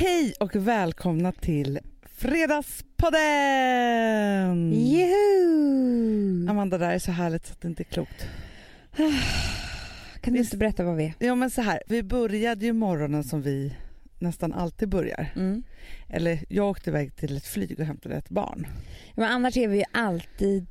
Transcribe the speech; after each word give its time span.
Hej 0.00 0.34
och 0.40 0.56
välkomna 0.56 1.32
till 1.32 1.78
Fredagspodden! 2.02 4.72
Juhu! 4.72 6.48
Amanda, 6.48 6.78
det 6.78 6.84
här 6.84 6.94
är 6.94 6.98
så 6.98 7.12
härligt 7.12 7.46
så 7.46 7.52
att 7.52 7.60
det 7.60 7.68
inte 7.68 7.82
är 7.82 7.84
klokt. 7.84 8.26
Kan 10.20 10.32
du 10.32 10.38
inte 10.38 10.56
berätta 10.56 10.84
vad 10.84 10.96
vi 10.96 11.04
är? 11.04 11.14
Ja 11.18 11.34
men 11.34 11.50
så 11.50 11.62
här, 11.62 11.82
vi 11.86 12.02
började 12.02 12.64
ju 12.64 12.72
morgonen 12.72 13.24
som 13.24 13.42
vi 13.42 13.74
nästan 14.18 14.52
alltid 14.52 14.88
börjar. 14.88 15.32
Mm. 15.36 15.62
Eller 16.08 16.44
jag 16.48 16.70
åkte 16.70 16.90
iväg 16.90 17.16
till 17.16 17.36
ett 17.36 17.46
flyg 17.46 17.80
och 17.80 17.86
hämtade 17.86 18.14
ett 18.14 18.30
barn. 18.30 18.66
Men 19.14 19.30
annars 19.30 19.56
är 19.56 19.68
vi 19.68 19.76
ju 19.76 19.84
alltid 19.92 20.66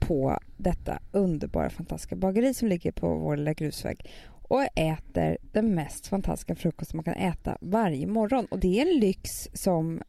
på 0.00 0.38
detta 0.56 0.98
underbara 1.12 1.70
fantastiska 1.70 2.16
bageri 2.16 2.54
som 2.54 2.68
ligger 2.68 2.92
på 2.92 3.14
vår 3.14 3.36
lilla 3.36 3.52
grusväg 3.52 4.10
och 4.52 4.64
äter 4.74 5.38
den 5.52 5.74
mest 5.74 6.06
fantastiska 6.06 6.54
frukost 6.54 6.94
man 6.94 7.04
kan 7.04 7.14
äta 7.14 7.58
varje 7.60 8.06
morgon. 8.06 8.46
Och 8.50 8.58
det 8.58 8.80
är 8.80 8.86
en 8.86 9.00
lyx 9.00 9.48
som... 9.52 10.02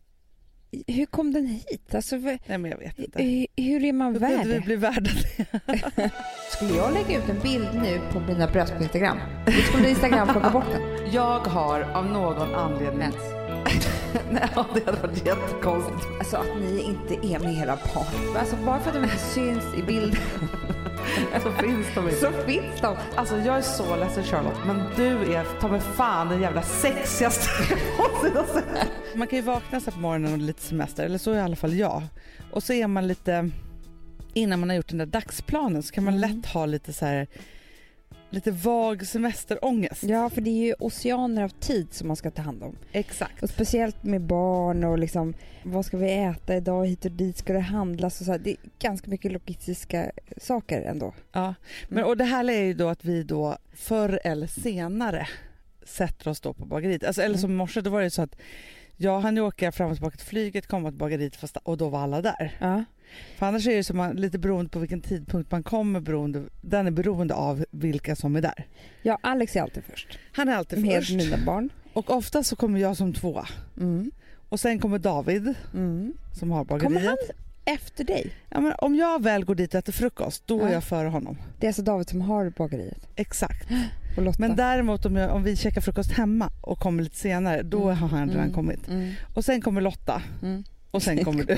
Hur 0.87 1.05
kom 1.05 1.33
den 1.33 1.47
hit? 1.47 1.95
Alltså, 1.95 2.15
Nej 2.15 2.39
men 2.47 2.65
jag 2.65 2.77
vet 2.77 2.99
inte. 2.99 3.23
hur, 3.23 3.47
hur 3.55 3.83
är 3.83 3.93
man 3.93 4.13
Hur 4.13 4.19
värd 4.19 4.45
vi 4.47 4.53
det? 4.53 4.59
bli 4.59 4.75
värda 4.75 5.01
det? 5.01 6.11
Skulle 6.51 6.73
jag 6.73 6.93
lägga 6.93 7.17
ut 7.17 7.29
en 7.29 7.39
bild 7.39 7.69
nu 7.73 8.01
på 8.11 8.19
mina 8.19 8.47
bröst 8.47 8.75
på 8.77 8.83
Instagram, 8.83 9.17
då 9.45 9.51
skulle 9.51 9.89
Instagram 9.89 10.27
plocka 10.27 10.49
bort 10.49 10.71
den. 10.71 11.11
Jag 11.13 11.39
har 11.39 11.81
av 11.81 12.05
någon 12.05 12.55
anledning... 12.55 12.97
Mens. 12.97 13.42
Nej, 14.31 14.49
det 14.73 14.85
hade 14.85 15.01
varit 15.01 15.25
jättekonstigt. 15.25 16.07
Alltså 16.19 16.37
att 16.37 16.57
ni 16.61 16.81
inte 16.81 17.27
är 17.27 17.39
med 17.39 17.53
era 17.57 17.75
barn. 17.95 18.37
Alltså 18.37 18.55
bara 18.55 18.79
för 18.79 18.89
att 18.89 18.95
de 18.95 19.03
inte 19.03 19.17
syns 19.17 19.63
i 19.77 19.81
bilden 19.83 20.21
Så 21.43 21.51
finns 21.51 21.87
de 21.95 22.03
inte. 22.05 22.15
så 22.19 22.31
finns 22.31 22.81
de. 22.81 22.95
Alltså 23.15 23.37
jag 23.37 23.57
är 23.57 23.61
så 23.61 23.95
ledsen 23.95 24.23
Charlotte, 24.23 24.57
men 24.65 24.81
du 24.95 25.33
är 25.33 25.59
ta 25.61 25.67
mig 25.67 25.81
fan 25.81 26.29
den 26.29 26.41
jävla 26.41 26.61
sexigaste. 26.61 27.49
Man 29.15 29.27
kan 29.27 29.39
ju 29.39 29.45
vakna 29.45 29.79
så 29.79 29.91
på 29.91 29.99
morgonen 29.99 30.31
och 30.33 30.37
lite 30.37 30.61
semester, 30.61 31.05
eller 31.05 31.17
så 31.17 31.31
är 31.31 31.35
i 31.35 31.41
alla 31.41 31.55
fall 31.55 31.73
jag. 31.73 32.01
Och 32.51 32.63
så 32.63 32.73
är 32.73 32.87
man 32.87 33.07
lite, 33.07 33.49
innan 34.33 34.59
man 34.59 34.69
har 34.69 34.75
gjort 34.75 34.87
den 34.89 34.97
där 34.97 35.05
dagsplanen 35.05 35.83
så 35.83 35.93
kan 35.93 36.03
man 36.03 36.13
Mm. 36.17 36.29
lätt 36.35 36.45
ha 36.45 36.65
lite 36.65 36.93
så 36.93 37.05
här 37.05 37.27
lite 38.33 38.51
vag 38.51 39.07
semesterångest. 39.07 40.03
Ja, 40.03 40.29
för 40.29 40.41
det 40.41 40.49
är 40.49 40.65
ju 40.65 40.73
oceaner 40.79 41.43
av 41.43 41.49
tid 41.49 41.93
som 41.93 42.07
man 42.07 42.15
ska 42.17 42.31
ta 42.31 42.41
hand 42.41 42.63
om. 42.63 42.75
Exakt. 42.91 43.43
Och 43.43 43.49
speciellt 43.49 44.03
med 44.03 44.21
barn 44.21 44.83
och 44.83 44.99
liksom, 44.99 45.33
vad 45.63 45.85
ska 45.85 45.97
vi 45.97 46.13
äta 46.13 46.55
idag, 46.55 46.85
hit 46.87 47.05
och 47.05 47.11
dit 47.11 47.37
ska 47.37 47.53
det 47.53 47.59
handlas 47.59 48.19
och 48.19 48.25
så 48.25 48.31
här. 48.31 48.39
Det 48.39 48.49
är 48.51 48.57
ganska 48.79 49.09
mycket 49.09 49.31
logistiska 49.31 50.11
saker 50.37 50.81
ändå. 50.81 51.13
Ja. 51.31 51.53
Men, 51.89 52.03
och 52.03 52.17
det 52.17 52.23
här 52.25 52.49
är 52.49 52.61
ju 52.63 52.73
då 52.73 52.89
att 52.89 53.05
vi 53.05 53.23
då 53.23 53.57
förr 53.73 54.19
eller 54.23 54.47
senare 54.47 55.27
sätter 55.85 56.27
oss 56.27 56.39
då 56.39 56.53
på 56.53 56.65
bageriet. 56.65 57.03
Alltså, 57.03 57.21
eller 57.21 57.29
Mm. 57.35 57.41
som 57.41 57.51
i 57.51 57.55
morse, 57.55 57.81
då 57.81 57.89
var 57.89 58.01
det 58.01 58.09
så 58.09 58.21
att 58.21 58.35
jag 59.03 59.19
hann 59.19 59.35
ju 59.35 59.41
åka 59.41 59.71
fram 59.71 59.89
och 59.89 59.95
tillbaka 59.97 60.17
till 60.17 60.27
flyget, 60.27 60.67
komma 60.67 60.89
till 60.89 60.97
bageriet 60.97 61.35
fast, 61.35 61.57
och 61.57 61.77
då 61.77 61.89
var 61.89 61.99
alla 61.99 62.21
där. 62.21 62.57
Ja. 62.59 62.83
För 63.37 63.45
annars 63.45 63.67
är 63.67 63.75
det 63.75 63.83
som 63.83 63.97
man, 63.97 64.15
lite 64.15 64.39
beroende 64.39 64.69
på 64.69 64.79
vilken 64.79 65.01
tidpunkt 65.01 65.51
man 65.51 65.63
kommer, 65.63 65.99
beroende, 65.99 66.43
den 66.61 66.87
är 66.87 66.91
beroende 66.91 67.33
av 67.33 67.65
vilka 67.71 68.15
som 68.15 68.35
är 68.35 68.41
där. 68.41 68.65
ja, 69.01 69.17
Alex 69.21 69.55
är 69.55 69.61
alltid 69.61 69.83
först. 69.83 70.19
Han 70.31 70.49
är 70.49 70.55
alltid 70.55 70.81
Med 70.81 70.95
först 70.95 71.11
mina 71.13 71.37
barn. 71.45 71.69
och 71.93 72.11
ofta 72.11 72.43
så 72.43 72.55
kommer 72.55 72.79
jag 72.79 72.97
som 72.97 73.13
tvåa. 73.13 73.47
Mm. 73.77 74.11
Och 74.49 74.59
sen 74.59 74.79
kommer 74.79 74.99
David 74.99 75.53
Mm. 75.73 76.13
som 76.33 76.51
har 76.51 76.65
Kommer 76.65 76.79
bageriet. 76.89 77.05
han 77.07 77.17
efter 77.75 78.03
dig? 78.03 78.31
Ja, 78.49 78.59
men 78.59 78.73
om 78.77 78.95
jag 78.95 79.23
väl 79.23 79.45
går 79.45 79.55
dit 79.55 79.73
och 79.73 79.79
äter 79.79 79.93
frukost, 79.93 80.43
då 80.45 80.59
är 80.61 80.67
Ja. 80.67 80.73
jag 80.73 80.83
före 80.83 81.07
honom. 81.07 81.37
Det 81.59 81.65
är 81.65 81.69
alltså 81.69 81.81
David 81.81 82.09
som 82.09 82.21
har 82.21 82.49
bageriet. 82.57 83.07
Exakt. 83.15 83.67
Och 84.17 84.23
Lotta. 84.23 84.37
Men 84.39 84.55
däremot 84.55 85.05
om, 85.05 85.15
jag, 85.15 85.31
om 85.35 85.43
vi 85.43 85.55
käkar 85.55 85.81
frukost 85.81 86.11
hemma 86.11 86.49
och 86.61 86.79
kommer 86.79 87.03
lite 87.03 87.15
senare, 87.17 87.61
då 87.63 87.83
Mm. 87.83 87.97
har 87.97 88.07
han 88.07 88.27
redan 88.29 88.41
Mm. 88.43 88.53
kommit. 88.53 88.87
Mm. 88.87 89.11
Och 89.33 89.45
sen 89.45 89.61
kommer 89.61 89.81
Lotta 89.81 90.21
och 90.91 91.03
sen 91.03 91.23
kommer 91.25 91.43
du. 91.43 91.57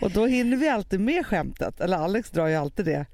och 0.00 0.10
då 0.10 0.26
hinner 0.26 0.56
vi 0.56 0.68
alltid 0.68 1.00
med 1.00 1.26
skämtet, 1.26 1.80
eller 1.80 1.96
Alex 1.96 2.30
drar 2.30 2.46
ju 2.46 2.54
alltid 2.54 2.84
det, 2.84 3.06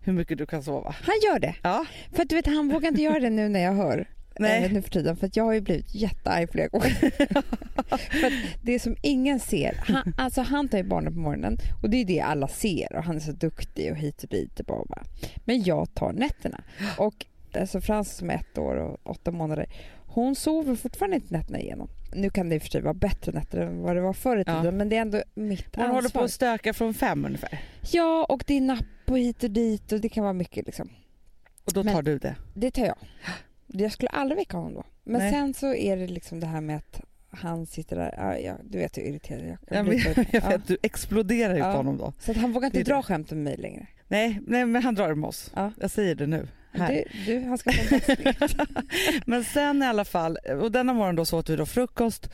hur 0.00 0.12
mycket 0.12 0.38
du 0.38 0.46
kan 0.46 0.62
sova. 0.62 0.94
Han 1.02 1.14
gör 1.32 1.38
det. 1.38 1.54
Ja, 1.62 1.84
För 2.12 2.22
att 2.22 2.28
du 2.28 2.34
vet, 2.36 2.46
han 2.46 2.68
vågar 2.68 2.88
inte 2.88 3.02
göra 3.02 3.20
det 3.20 3.30
nu 3.30 3.48
när 3.48 3.60
jag 3.60 3.72
hör. 3.74 4.08
Nej. 4.38 4.72
Nu 4.72 4.82
för 4.82 4.90
tiden. 4.90 5.16
För 5.16 5.30
jag 5.32 5.44
har 5.44 5.52
ju 5.52 5.60
blivit 5.60 5.94
jättearg 5.94 6.50
flera 6.52 6.68
gånger. 6.68 6.90
för 8.20 8.32
det 8.66 8.78
som 8.78 8.96
ingen 9.02 9.40
ser. 9.40 9.74
Han, 9.86 10.14
alltså 10.18 10.42
han 10.42 10.68
tar 10.68 10.78
ju 10.78 10.84
barnen 10.84 11.14
på 11.14 11.20
morgonen 11.20 11.58
och 11.82 11.90
det 11.90 11.96
är 11.96 12.04
det 12.04 12.20
alla 12.20 12.48
ser 12.48 12.96
och 12.96 13.02
han 13.04 13.16
är 13.16 13.20
så 13.20 13.32
duktig 13.32 13.90
och 13.92 13.96
hit 13.98 14.22
och 14.22 14.28
dit 14.28 14.60
och 14.60 14.66
bara, 14.66 14.84
bara. 14.84 15.04
Men 15.44 15.62
jag 15.62 15.94
tar 15.94 16.12
nätterna. 16.12 16.60
Och 16.98 17.26
alltså 17.54 17.80
Frans 17.80 18.16
som 18.16 18.30
är 18.30 18.34
ett 18.34 18.58
år 18.58 18.76
och 18.76 19.10
åtta 19.10 19.30
månader. 19.30 19.66
Hon 20.06 20.36
sover 20.36 20.74
fortfarande 20.74 21.16
inte 21.16 21.34
nätterna 21.34 21.58
igenom. 21.60 21.88
Nu 22.14 22.30
kan 22.30 22.48
det 22.48 22.54
i 22.54 22.58
och 22.58 22.62
för 22.62 22.68
sig 22.70 22.80
vara 22.80 22.94
bättre 22.94 23.32
nätter 23.32 23.58
än 23.60 23.82
vad 23.82 23.96
det 23.96 24.00
var 24.02 24.12
förr 24.12 24.36
i 24.36 24.44
Ja. 24.46 24.58
tiden 24.60 24.76
men 24.76 24.88
det 24.88 24.96
är 24.96 25.00
ändå 25.00 25.22
mitt 25.34 25.66
ansvar. 25.78 25.94
håller 25.94 26.08
på 26.08 26.20
att 26.20 26.30
stöka 26.30 26.74
från 26.74 26.94
fem 26.94 27.24
ungefär. 27.24 27.58
Ja 27.90 28.26
och 28.28 28.44
det 28.46 28.54
är 28.54 28.60
napp 28.60 28.84
och 29.06 29.18
hit 29.18 29.44
och 29.44 29.50
dit 29.50 29.92
och 29.92 30.00
det 30.00 30.08
kan 30.08 30.22
vara 30.24 30.32
mycket 30.32 30.66
liksom. 30.66 30.88
Och 31.64 31.72
då 31.72 31.82
Men- 31.82 31.94
tar 31.94 32.02
du 32.02 32.18
det. 32.18 32.36
Det 32.54 32.70
tar 32.70 32.84
jag. 32.86 32.96
Jag 33.68 33.92
skulle 33.92 34.08
aldrig 34.08 34.38
väcka 34.38 34.56
honom 34.56 34.74
då. 34.74 34.84
Men 35.04 35.20
Nej. 35.20 35.32
sen 35.32 35.54
så 35.54 35.74
är 35.74 35.96
det 35.96 36.06
liksom 36.06 36.40
det 36.40 36.46
här 36.46 36.60
med 36.60 36.76
att 36.76 37.00
han 37.30 37.66
sitter 37.66 37.96
där, 37.96 38.14
ja, 38.16 38.38
ja, 38.38 38.54
du 38.64 38.78
vet 38.78 38.98
hur 38.98 39.02
irriterad 39.02 39.40
jag 39.48 39.58
kan 39.68 39.76
Ja, 39.76 39.82
bli. 39.84 40.02
men, 40.04 40.14
på- 40.14 40.24
jag 40.32 40.42
ja. 40.44 40.48
vet, 40.48 40.66
du 40.68 40.76
exploderar 40.82 41.54
ju 41.54 41.60
Ja. 41.60 41.70
på 41.70 41.76
honom 41.76 41.96
då. 41.96 42.12
Så 42.18 42.30
att 42.30 42.36
han 42.36 42.52
vågar 42.52 42.70
Det 42.70 42.78
inte 42.78 42.90
dra 42.90 42.96
det. 42.96 43.02
skämt 43.02 43.30
med 43.30 43.38
mig 43.44 43.56
längre. 43.56 43.86
Nej, 44.08 44.40
nej 44.46 44.66
men 44.66 44.82
han 44.82 44.94
drar 44.94 45.14
med 45.14 45.28
oss. 45.28 45.50
Ja. 45.56 45.72
Jag 45.80 45.90
säger 45.90 46.14
det 46.14 46.26
nu. 46.26 46.48
Du, 46.72 47.04
du, 47.26 47.44
han 47.44 47.58
ska 47.58 47.72
få 47.72 47.94
en. 47.94 48.66
Men 49.26 49.44
sen 49.44 49.82
i 49.82 49.86
alla 49.86 50.04
fall, 50.04 50.36
och 50.62 50.72
denna 50.72 50.92
morgon 50.92 51.16
då 51.16 51.24
så 51.24 51.38
åt 51.38 51.48
vi 51.50 51.56
då 51.56 51.66
frukost 51.66 52.30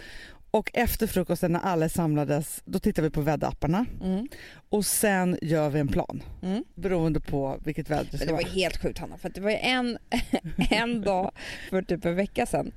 och 0.54 0.70
efter 0.74 1.06
frukosten 1.06 1.52
när 1.52 1.60
alla 1.60 1.88
samlades 1.88 2.62
då 2.64 2.78
tittar 2.78 3.02
vi 3.02 3.10
på 3.10 3.20
väderapparna 3.20 3.86
mm. 4.02 4.28
och 4.68 4.86
sen 4.86 5.38
gör 5.42 5.70
vi 5.70 5.80
en 5.80 5.88
plan 5.88 6.22
Mm. 6.42 6.64
beroende 6.74 7.20
på 7.20 7.56
vilket 7.64 7.90
väder 7.90 8.06
det 8.10 8.16
ska 8.16 8.26
det 8.26 8.32
var 8.32 8.42
vara. 8.42 8.52
helt 8.52 8.76
sjukt 8.82 8.98
Hanna, 8.98 9.18
för 9.18 9.28
det 9.28 9.40
var 9.40 9.50
en, 9.50 9.98
en 10.70 11.02
dag 11.02 11.30
för 11.70 11.82
typ 11.82 12.04
en 12.04 12.16
vecka 12.16 12.46
sedan 12.46 12.72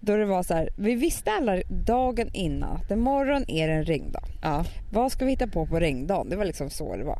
då 0.00 0.16
det 0.16 0.24
var 0.24 0.42
så 0.42 0.54
här, 0.54 0.68
vi 0.76 0.94
visste 0.94 1.30
alla 1.30 1.62
dagen 1.68 2.30
innan 2.32 2.76
att 2.76 2.90
imorgon 2.90 3.44
är 3.48 3.68
det 3.68 3.74
en 3.74 3.84
regndag. 3.84 4.22
Ja. 4.42 4.64
Vad 4.92 5.12
ska 5.12 5.24
vi 5.24 5.30
hitta 5.30 5.46
på 5.46 5.66
på 5.66 5.80
regndagen? 5.80 6.28
Det 6.30 6.36
var 6.36 6.44
liksom 6.44 6.70
så 6.70 6.96
det 6.96 7.04
var. 7.04 7.18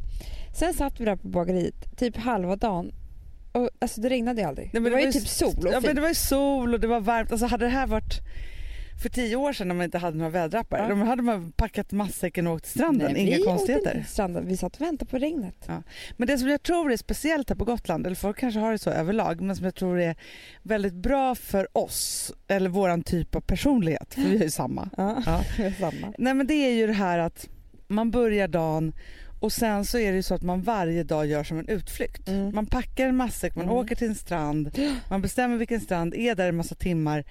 Sen 0.58 0.74
satt 0.74 1.00
vi 1.00 1.04
där 1.04 1.16
på 1.16 1.28
bageriet 1.28 1.96
typ 1.98 2.16
halva 2.16 2.56
dagen 2.56 2.92
och 3.52 3.70
alltså 3.78 4.00
det 4.00 4.08
regnade 4.08 4.40
ju 4.40 4.48
aldrig. 4.48 4.70
Nej, 4.72 4.82
men 4.82 4.92
det 4.92 4.98
var 4.98 5.06
ju 5.06 5.12
typ 5.12 5.28
sol 5.28 5.54
och 5.58 5.66
Ja 5.66 5.70
men 5.72 5.82
fint. 5.82 5.94
det 5.94 6.00
var 6.00 6.08
ju 6.08 6.14
sol 6.14 6.74
och 6.74 6.80
det 6.80 6.86
var 6.86 7.00
varmt. 7.00 7.32
Alltså 7.32 7.46
hade 7.46 7.64
det 7.64 7.70
här 7.70 7.86
varit 7.86 8.20
för 9.02 9.08
tio 9.08 9.36
år 9.36 9.52
sedan 9.52 9.68
när 9.68 9.74
man 9.74 9.84
inte 9.84 9.98
hade 9.98 10.16
några 10.18 10.30
väderappar, 10.30 10.78
Ja. 10.78 10.94
då 10.94 11.04
hade 11.04 11.22
man 11.22 11.52
packat 11.52 11.92
matsäcken 11.92 12.46
och 12.46 12.52
åkt 12.54 12.64
till 12.64 12.72
stranden. 12.72 13.12
Nej, 13.12 13.22
Inga 13.26 13.36
åkte 13.36 13.46
konstigheter. 13.48 13.90
inte 13.90 14.00
till 14.02 14.12
stranden. 14.12 14.46
Vi 14.46 14.56
satt 14.56 14.74
och 14.76 14.80
väntade 14.80 15.10
på 15.10 15.18
regnet. 15.18 15.68
Men 16.16 16.28
det 16.28 16.38
som 16.38 16.48
jag 16.48 16.62
tror 16.62 16.92
är 16.92 16.96
speciellt 16.96 17.48
här 17.48 17.56
på 17.56 17.64
Gotland, 17.64 18.06
eller 18.06 18.16
folk 18.16 18.38
kanske 18.38 18.60
har 18.60 18.72
det 18.72 18.78
så 18.78 18.90
överlag, 18.90 19.40
men 19.40 19.56
som 19.56 19.64
jag 19.64 19.74
tror 19.74 20.00
är 20.00 20.16
väldigt 20.62 20.94
bra 20.94 21.34
för 21.34 21.78
oss, 21.78 22.32
eller 22.48 22.70
våran 22.70 23.02
typ 23.02 23.34
av 23.34 23.40
personlighet, 23.40 24.14
för 24.14 24.22
vi 24.22 24.36
är 24.38 24.42
ju 24.42 24.50
samma. 24.50 24.90
Ja, 24.96 25.22
Ja. 25.26 25.44
är 25.64 25.70
samma. 25.70 26.12
Nej 26.18 26.34
men 26.34 26.46
det 26.46 26.54
är 26.54 26.70
ju 26.74 26.86
det 26.86 26.92
här 26.92 27.18
att 27.18 27.48
man 27.88 28.10
börjar 28.10 28.48
dagen 28.48 28.92
och 29.40 29.52
sen 29.52 29.84
så 29.84 29.98
är 29.98 30.10
det 30.10 30.16
ju 30.16 30.22
så 30.22 30.34
att 30.34 30.42
man 30.42 30.62
varje 30.62 31.02
dag 31.02 31.26
gör 31.26 31.44
som 31.44 31.58
en 31.58 31.68
utflykt. 31.68 32.28
Mm. 32.28 32.54
Man 32.54 32.66
packar 32.66 33.06
en 33.06 33.16
matsäck, 33.16 33.54
man 33.54 33.64
Mm. 33.64 33.76
åker 33.76 33.94
till 33.96 34.08
en 34.08 34.14
strand, 34.14 34.78
man 35.10 35.22
bestämmer 35.22 35.56
vilken 35.56 35.80
strand, 35.80 36.14
är 36.14 36.34
där 36.34 36.48
en 36.48 36.56
massa 36.56 36.74
timmar 36.74 37.24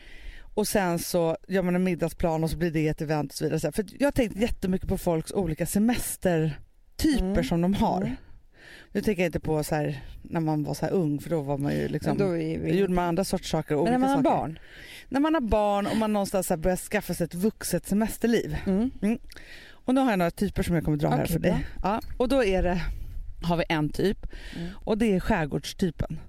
och 0.57 0.67
sen 0.67 0.99
så 0.99 1.37
gör 1.47 1.61
man 1.61 1.75
en 1.75 1.83
middagsplan 1.83 2.43
och 2.43 2.49
så 2.49 2.57
blir 2.57 2.71
det 2.71 2.87
ett 2.87 3.01
event 3.01 3.31
och 3.31 3.37
så 3.37 3.43
vidare. 3.49 3.71
För 3.71 3.85
jag 3.99 4.07
har 4.07 4.11
tänkt 4.11 4.35
jättemycket 4.35 4.89
på 4.89 4.97
folks 4.97 5.31
olika 5.31 5.65
semestertyper 5.65 7.23
Mm. 7.31 7.43
som 7.43 7.61
de 7.61 7.73
har. 7.73 8.01
Mm. 8.01 8.15
Nu 8.91 9.01
tänker 9.01 9.21
jag 9.23 9.27
inte 9.27 9.39
på 9.39 9.63
så 9.63 9.75
här, 9.75 10.03
när 10.21 10.39
man 10.39 10.63
var 10.63 10.73
så 10.73 10.85
här 10.85 10.93
ung 10.93 11.19
för 11.19 11.29
då 11.29 11.41
var 11.41 11.57
man 11.57 11.73
ju 11.73 11.87
liksom, 11.87 12.17
då 12.17 12.37
gjorde 12.37 12.93
man 12.93 13.05
andra 13.05 13.23
sorts 13.23 13.49
saker. 13.49 13.75
Men 13.75 13.83
när 13.85 13.97
man 13.97 14.09
har 14.09 14.15
saker. 14.17 14.29
barn. 14.29 14.59
När 15.09 15.19
man 15.19 15.33
har 15.33 15.41
barn 15.41 15.87
och 15.87 15.97
man 15.97 16.13
någonstans 16.13 16.49
här 16.49 16.57
börjar 16.57 16.77
skaffa 16.77 17.13
sig 17.13 17.25
ett 17.25 17.33
vuxet 17.33 17.85
semesterliv. 17.87 18.57
Mm. 18.65 18.91
Och 19.71 19.93
nu 19.95 20.01
har 20.01 20.09
jag 20.09 20.19
några 20.19 20.31
typer 20.31 20.63
som 20.63 20.75
jag 20.75 20.83
kommer 20.85 20.97
dra 20.97 21.09
här 21.09 21.23
Okej, 21.23 21.33
för 21.33 21.39
dig. 21.39 21.65
Ja, 21.83 22.01
och 22.17 22.29
då 22.29 22.43
är 22.43 22.63
det, 22.63 22.81
har 23.43 23.57
vi 23.57 23.63
en 23.69 23.89
typ 23.89 24.27
Mm. 24.55 24.67
och 24.85 24.97
det 24.97 25.15
är 25.15 25.19
skärgårdstypen. 25.19 26.19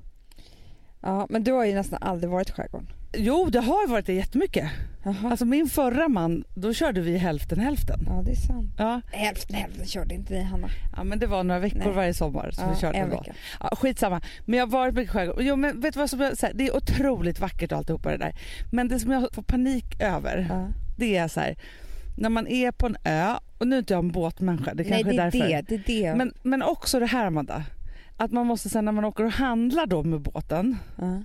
Ja, 1.01 1.27
men 1.31 1.45
du 1.45 1.53
har 1.53 1.65
ju 1.65 1.75
nästan 1.75 1.99
aldrig 2.03 2.31
varit 2.31 2.49
i 2.49 2.53
skärgården. 2.53 2.89
Jo, 3.13 3.49
det 3.53 3.61
har 3.61 3.89
varit 3.89 4.07
det 4.07 4.13
jättemycket. 4.15 4.71
Jaha. 5.03 5.31
Alltså 5.31 5.45
min 5.45 5.69
förra 5.69 6.09
man, 6.09 6.45
då 6.55 6.73
körde 6.75 7.01
vi 7.01 7.19
hälften 7.19 7.61
hälften. 7.61 8.01
Ja, 8.07 8.23
det 8.25 8.31
är 8.31 8.35
sant. 8.35 8.71
Ja, 8.79 9.01
Hälften, 9.13 9.57
hälften 9.57 9.87
körde 9.87 10.15
inte 10.15 10.33
ni 10.35 10.43
Hanna. 10.43 10.69
ja 10.97 11.05
men 11.05 11.19
det 11.19 11.27
var 11.27 11.45
några 11.45 11.61
veckor 11.61 11.79
Nej. 11.79 11.93
varje 11.93 12.15
sommar 12.15 12.51
som 12.51 12.65
ja, 12.65 12.71
vi 12.75 12.81
körde 12.81 12.99
en 12.99 13.11
då. 13.11 13.17
vecka. 13.17 13.33
Ja, 13.61 13.71
skitsamma. 13.77 14.21
Men 14.45 14.59
jag 14.59 14.67
har 14.67 14.71
varit 14.73 14.95
mycket 14.95 15.11
i 15.15 15.19
skärgården. 15.19 15.47
Jo, 15.47 15.57
men 15.57 15.81
vet 15.81 15.95
du 15.95 15.99
vad 16.01 16.11
som 16.11 16.21
jag, 16.21 16.39
så 16.39 16.47
här, 16.47 16.53
det 16.55 16.67
är 16.69 16.77
otroligt 16.77 17.41
vackert 17.41 17.73
och 17.73 17.79
alltihopa 17.79 18.11
det 18.11 18.17
där. 18.17 18.35
Men 18.73 18.89
det 18.89 18.99
som 19.01 19.11
jag 19.13 19.35
får 19.35 19.43
panik 19.43 20.01
över, 20.01 20.47
Ja. 20.51 20.69
det 20.97 21.17
är 21.17 21.29
så 21.29 21.41
här, 21.41 21.57
när 22.17 22.29
man 22.29 22.47
är 22.47 22.71
på 22.73 22.87
en 22.87 22.97
ö, 23.05 23.35
och 23.59 23.69
nu 23.69 23.75
är 23.75 23.79
inte 23.79 23.93
jag 23.95 23.99
en 24.05 24.13
båtmänniska, 24.13 24.75
det 24.75 24.83
Nej, 24.83 24.91
kanske 25.05 25.11
det 25.13 25.17
är 25.23 25.27
är 25.27 25.31
därför. 25.31 25.49
det. 25.49 25.63
det, 25.87 26.05
är 26.05 26.11
det. 26.13 26.15
Men, 26.19 26.33
men 26.43 26.63
också 26.63 27.01
det 27.01 27.07
här 27.07 27.27
Amanda, 27.27 27.65
att 28.17 28.31
man 28.33 28.47
måste 28.47 28.69
sen 28.69 28.85
när 28.85 28.93
man 28.93 29.05
åker 29.05 29.25
och 29.25 29.33
handlar 29.33 29.87
då 29.87 30.03
med 30.03 30.21
båten, 30.21 30.77
ja. 30.97 31.23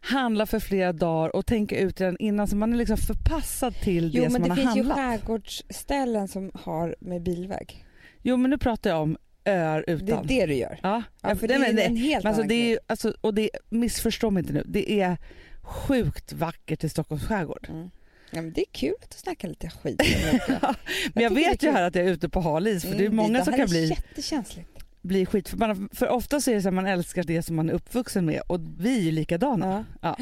Handla 0.00 0.46
för 0.46 0.58
flera 0.60 0.92
dagar 0.92 1.36
och 1.36 1.46
tänka 1.46 1.78
ut 1.78 2.00
redan 2.00 2.16
innan 2.18 2.48
så 2.48 2.56
man 2.56 2.72
är 2.72 2.76
liksom 2.76 2.96
förpassad 2.96 3.74
till 3.74 4.10
Jo 4.14 4.22
det 4.24 4.30
som 4.30 4.32
men 4.42 4.48
man 4.48 4.56
det 4.58 4.62
har 4.64 4.72
finns 4.72 4.86
ju 4.86 4.90
handlat. 4.92 5.20
skärgårdsställen 5.20 6.28
som 6.28 6.50
har 6.54 6.96
med 7.00 7.22
bilväg. 7.22 7.84
Jo 8.22 8.36
men 8.36 8.50
nu 8.50 8.58
pratar 8.58 8.90
jag 8.90 9.02
om 9.02 9.16
öar 9.44 9.84
Det 9.86 9.92
är 9.92 9.96
utan. 9.96 10.26
det 10.26 10.46
du 10.46 10.54
gör. 10.54 10.78
Ja, 10.82 11.02
Ja, 11.22 11.36
för 11.36 11.48
det 11.48 11.54
är 11.54 11.58
men 11.58 11.76
det- 11.76 11.82
en 11.82 11.96
helt 11.96 12.24
men 12.24 12.30
alltså, 12.32 12.48
det 12.48 12.54
är 12.54 12.68
ju, 12.68 12.78
alltså, 12.86 13.14
och 13.20 13.34
det, 13.34 13.50
missförstå 13.68 14.30
mig 14.30 14.40
inte 14.40 14.52
nu, 14.52 14.62
det 14.66 15.00
är 15.00 15.16
sjukt 15.62 16.32
vackert 16.32 16.84
i 16.84 16.88
Stockholms 16.88 17.24
skärgård. 17.24 17.66
Mm. 17.70 17.90
Ja, 18.32 18.42
men 18.42 18.52
det 18.52 18.60
är 18.60 18.72
kul 18.72 18.94
att 19.02 19.12
snacka 19.14 19.46
lite 19.46 19.70
skit. 19.70 20.00
olika. 20.32 20.74
men 21.14 21.22
jag 21.22 21.34
det 21.34 21.44
är 21.44 21.50
vet 21.50 21.62
ju 21.62 21.70
här 21.70 21.82
att 21.82 21.94
jag 21.94 22.04
är 22.06 22.10
ute 22.10 22.28
på 22.28 22.40
hal 22.40 22.66
is 22.66 22.82
för 22.82 22.90
det 22.90 22.96
är 22.96 23.00
Mm, 23.00 23.16
många 23.16 23.38
det 23.38 23.44
som 23.44 23.52
här 23.52 23.58
kan 23.58 23.66
är 23.66 23.70
bli, 23.70 23.88
jättekänsligt. 23.88 24.79
Bli 25.02 25.26
skitförbannade. 25.26 25.88
För 25.92 26.08
ofta 26.08 26.40
så 26.40 26.50
är 26.50 26.54
det 26.54 26.62
så 26.62 26.68
att 26.68 26.74
man 26.74 26.86
älskar 26.86 27.22
det 27.22 27.42
som 27.42 27.56
man 27.56 27.68
är 27.68 27.72
uppvuxen 27.72 28.26
med 28.26 28.42
och 28.46 28.60
vi 28.78 28.98
är 28.98 29.02
ju 29.02 29.10
likadana. 29.10 29.84
Ja. 30.02 30.16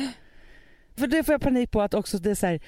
För 0.96 1.06
det 1.06 1.24
får 1.24 1.32
jag 1.32 1.40
panik 1.40 1.70
på 1.70 1.82
att 1.82 1.94
också 1.94 2.18
det 2.18 2.30
är 2.30 2.34
så 2.34 2.46
här, 2.46 2.60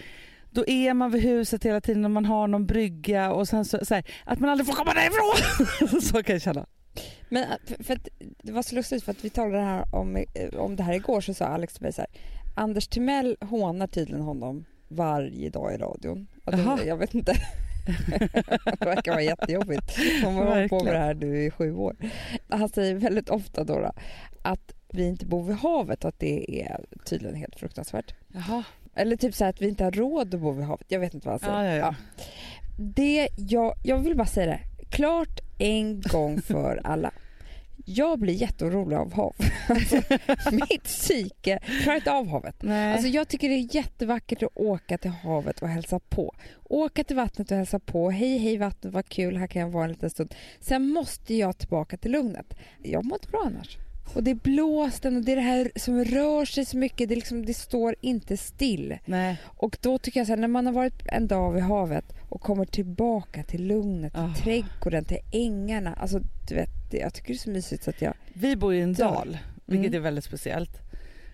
då 0.50 0.64
är 0.66 0.94
man 0.94 1.10
vid 1.10 1.22
huset 1.22 1.64
hela 1.64 1.80
tiden 1.80 2.04
och 2.04 2.10
man 2.10 2.24
har 2.24 2.48
någon 2.48 2.66
brygga 2.66 3.32
och 3.32 3.48
sen 3.48 3.64
så, 3.64 3.84
så 3.84 3.94
här, 3.94 4.04
att 4.24 4.38
man 4.40 4.50
aldrig 4.50 4.66
får 4.66 4.74
komma 4.74 4.92
därifrån. 4.94 6.00
så 6.02 6.22
kan 6.22 6.32
jag 6.34 6.42
känna. 6.42 6.66
Men 7.28 7.44
att- 7.52 7.86
för 7.86 7.94
att 7.94 8.08
det 8.42 8.52
var 8.52 8.62
så 8.62 8.74
lustigt 8.74 9.04
för 9.04 9.10
att 9.12 9.24
vi 9.24 9.30
talade 9.30 9.64
här 9.64 9.94
om, 9.94 10.16
eh, 10.16 10.54
om 10.56 10.76
det 10.76 10.82
här 10.82 10.92
igår 10.94 11.20
så 11.20 11.34
sa 11.34 11.44
Alex 11.44 11.74
till 11.74 11.82
mig 11.82 11.92
så 11.92 12.00
här, 12.00 12.10
Anders 12.56 12.88
Timell 12.88 13.36
hånar 13.40 13.86
tydligen 13.86 14.22
honom 14.24 14.64
varje 14.88 15.50
dag 15.50 15.74
i 15.74 15.76
radion. 15.76 16.26
Och 16.44 16.52
det, 16.52 16.84
jag 16.86 16.96
vet 16.96 17.14
inte. 17.14 17.32
Det 18.78 18.86
verkar 18.86 19.12
vara 19.12 19.22
jättejobbigt. 19.22 19.98
Man 20.22 20.34
har 20.34 20.44
hållit 20.44 20.70
på 20.70 20.84
med 20.84 20.94
det 20.94 20.98
här 20.98 21.14
nu 21.14 21.44
i 21.44 21.50
sju 21.50 21.74
år. 21.74 21.96
Han 22.48 22.68
säger 22.68 22.94
väldigt 22.94 23.28
ofta 23.28 23.64
då, 23.64 23.92
att 24.42 24.74
vi 24.92 25.08
inte 25.08 25.26
bor 25.26 25.44
vid 25.44 25.56
havet 25.56 26.04
att 26.04 26.18
det 26.18 26.62
är 26.62 26.84
tydligen 27.04 27.36
helt 27.36 27.56
fruktansvärt. 27.56 28.14
Jaha. 28.28 28.62
Eller 28.94 29.16
typ 29.16 29.34
så 29.34 29.44
att 29.44 29.62
vi 29.62 29.68
inte 29.68 29.84
har 29.84 29.90
råd 29.90 30.34
att 30.34 30.40
bo 30.40 30.52
vid 30.52 30.64
havet. 30.64 30.86
Jag 30.88 31.00
vet 31.00 31.14
inte 31.14 31.28
vad 31.28 31.42
han 31.42 31.62
säger. 31.62 31.76
Ja, 31.76 31.86
ja, 31.86 31.86
ja. 31.86 31.94
Det, 32.78 33.28
jag, 33.36 33.74
jag 33.82 33.98
vill 33.98 34.16
bara 34.16 34.26
säga 34.26 34.46
det, 34.46 34.60
klart 34.90 35.40
en 35.58 36.00
gång 36.00 36.42
för 36.42 36.80
alla. 36.84 37.10
Jag 37.92 38.18
blir 38.18 38.34
jätteorolig 38.34 38.96
av 38.96 39.12
hav. 39.12 39.34
Alltså, 39.68 39.96
mitt 40.52 40.84
psyke 40.84 41.58
klarar 41.82 41.96
inte 41.96 42.12
av 42.12 42.28
havet. 42.28 42.62
Nej. 42.62 42.92
Alltså, 42.92 43.08
jag 43.08 43.28
tycker 43.28 43.48
det 43.48 43.54
är 43.54 43.74
jättevackert 43.74 44.42
att 44.42 44.50
åka 44.54 44.98
till 44.98 45.10
havet 45.10 45.62
och 45.62 45.68
hälsa 45.68 46.00
på. 46.08 46.34
Åka 46.64 47.04
till 47.04 47.16
vattnet 47.16 47.50
och 47.50 47.56
hälsa 47.56 47.78
på. 47.78 48.10
Hej, 48.10 48.38
hej 48.38 48.56
vattnet, 48.56 48.92
vad 48.94 49.08
kul, 49.08 49.36
här 49.36 49.46
kan 49.46 49.62
jag 49.62 49.68
vara 49.68 49.84
en 49.84 49.90
liten 49.90 50.10
stund. 50.10 50.34
Sen 50.60 50.88
måste 50.88 51.34
jag 51.34 51.58
tillbaka 51.58 51.96
till 51.96 52.12
lugnet. 52.12 52.54
Jag 52.82 53.04
mår 53.04 53.16
inte 53.16 53.28
bra 53.28 53.42
annars. 53.46 53.78
Och 54.14 54.22
det 54.22 54.30
är 54.30 54.34
blåsten 54.34 55.16
och 55.16 55.22
det 55.24 55.32
är 55.32 55.36
det 55.36 55.42
här 55.42 55.70
som 55.76 56.04
rör 56.04 56.44
sig 56.44 56.64
så 56.64 56.76
mycket. 56.76 57.08
Det, 57.08 57.14
liksom, 57.14 57.46
det 57.46 57.54
står 57.54 57.94
inte 58.00 58.36
still. 58.36 58.98
Nej. 59.04 59.36
Och 59.44 59.76
då 59.80 59.98
tycker 59.98 60.20
jag 60.20 60.26
så 60.26 60.32
här, 60.32 60.40
när 60.40 60.48
man 60.48 60.66
har 60.66 60.72
varit 60.72 61.02
en 61.06 61.26
dag 61.26 61.52
vid 61.52 61.62
havet 61.62 62.04
och 62.28 62.40
kommer 62.40 62.64
tillbaka 62.64 63.42
till 63.42 63.66
lugnet, 63.66 64.12
till 64.12 64.22
Ah. 64.22 64.34
trädgården, 64.34 65.04
till 65.04 65.18
ängarna. 65.32 65.94
Alltså 65.94 66.20
du 66.48 66.54
vet, 66.54 66.68
jag 66.90 67.14
tycker 67.14 67.28
det 67.28 67.34
är 67.34 67.38
så 67.38 67.50
mysigt 67.50 67.84
så 67.84 67.90
att 67.90 68.02
jag... 68.02 68.14
Vi 68.32 68.56
bor 68.56 68.74
i 68.74 68.80
en 68.80 68.94
Dal. 68.94 69.14
dal, 69.14 69.38
vilket 69.66 69.86
Mm. 69.88 69.98
är 70.00 70.00
väldigt 70.04 70.24
speciellt. 70.24 70.70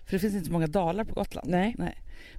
För 0.05 0.11
det 0.13 0.19
finns 0.19 0.33
inte 0.33 0.45
så 0.45 0.51
många 0.51 0.67
dalar 0.67 1.03
på 1.03 1.13
Gotland. 1.13 1.49
Nej. 1.49 1.75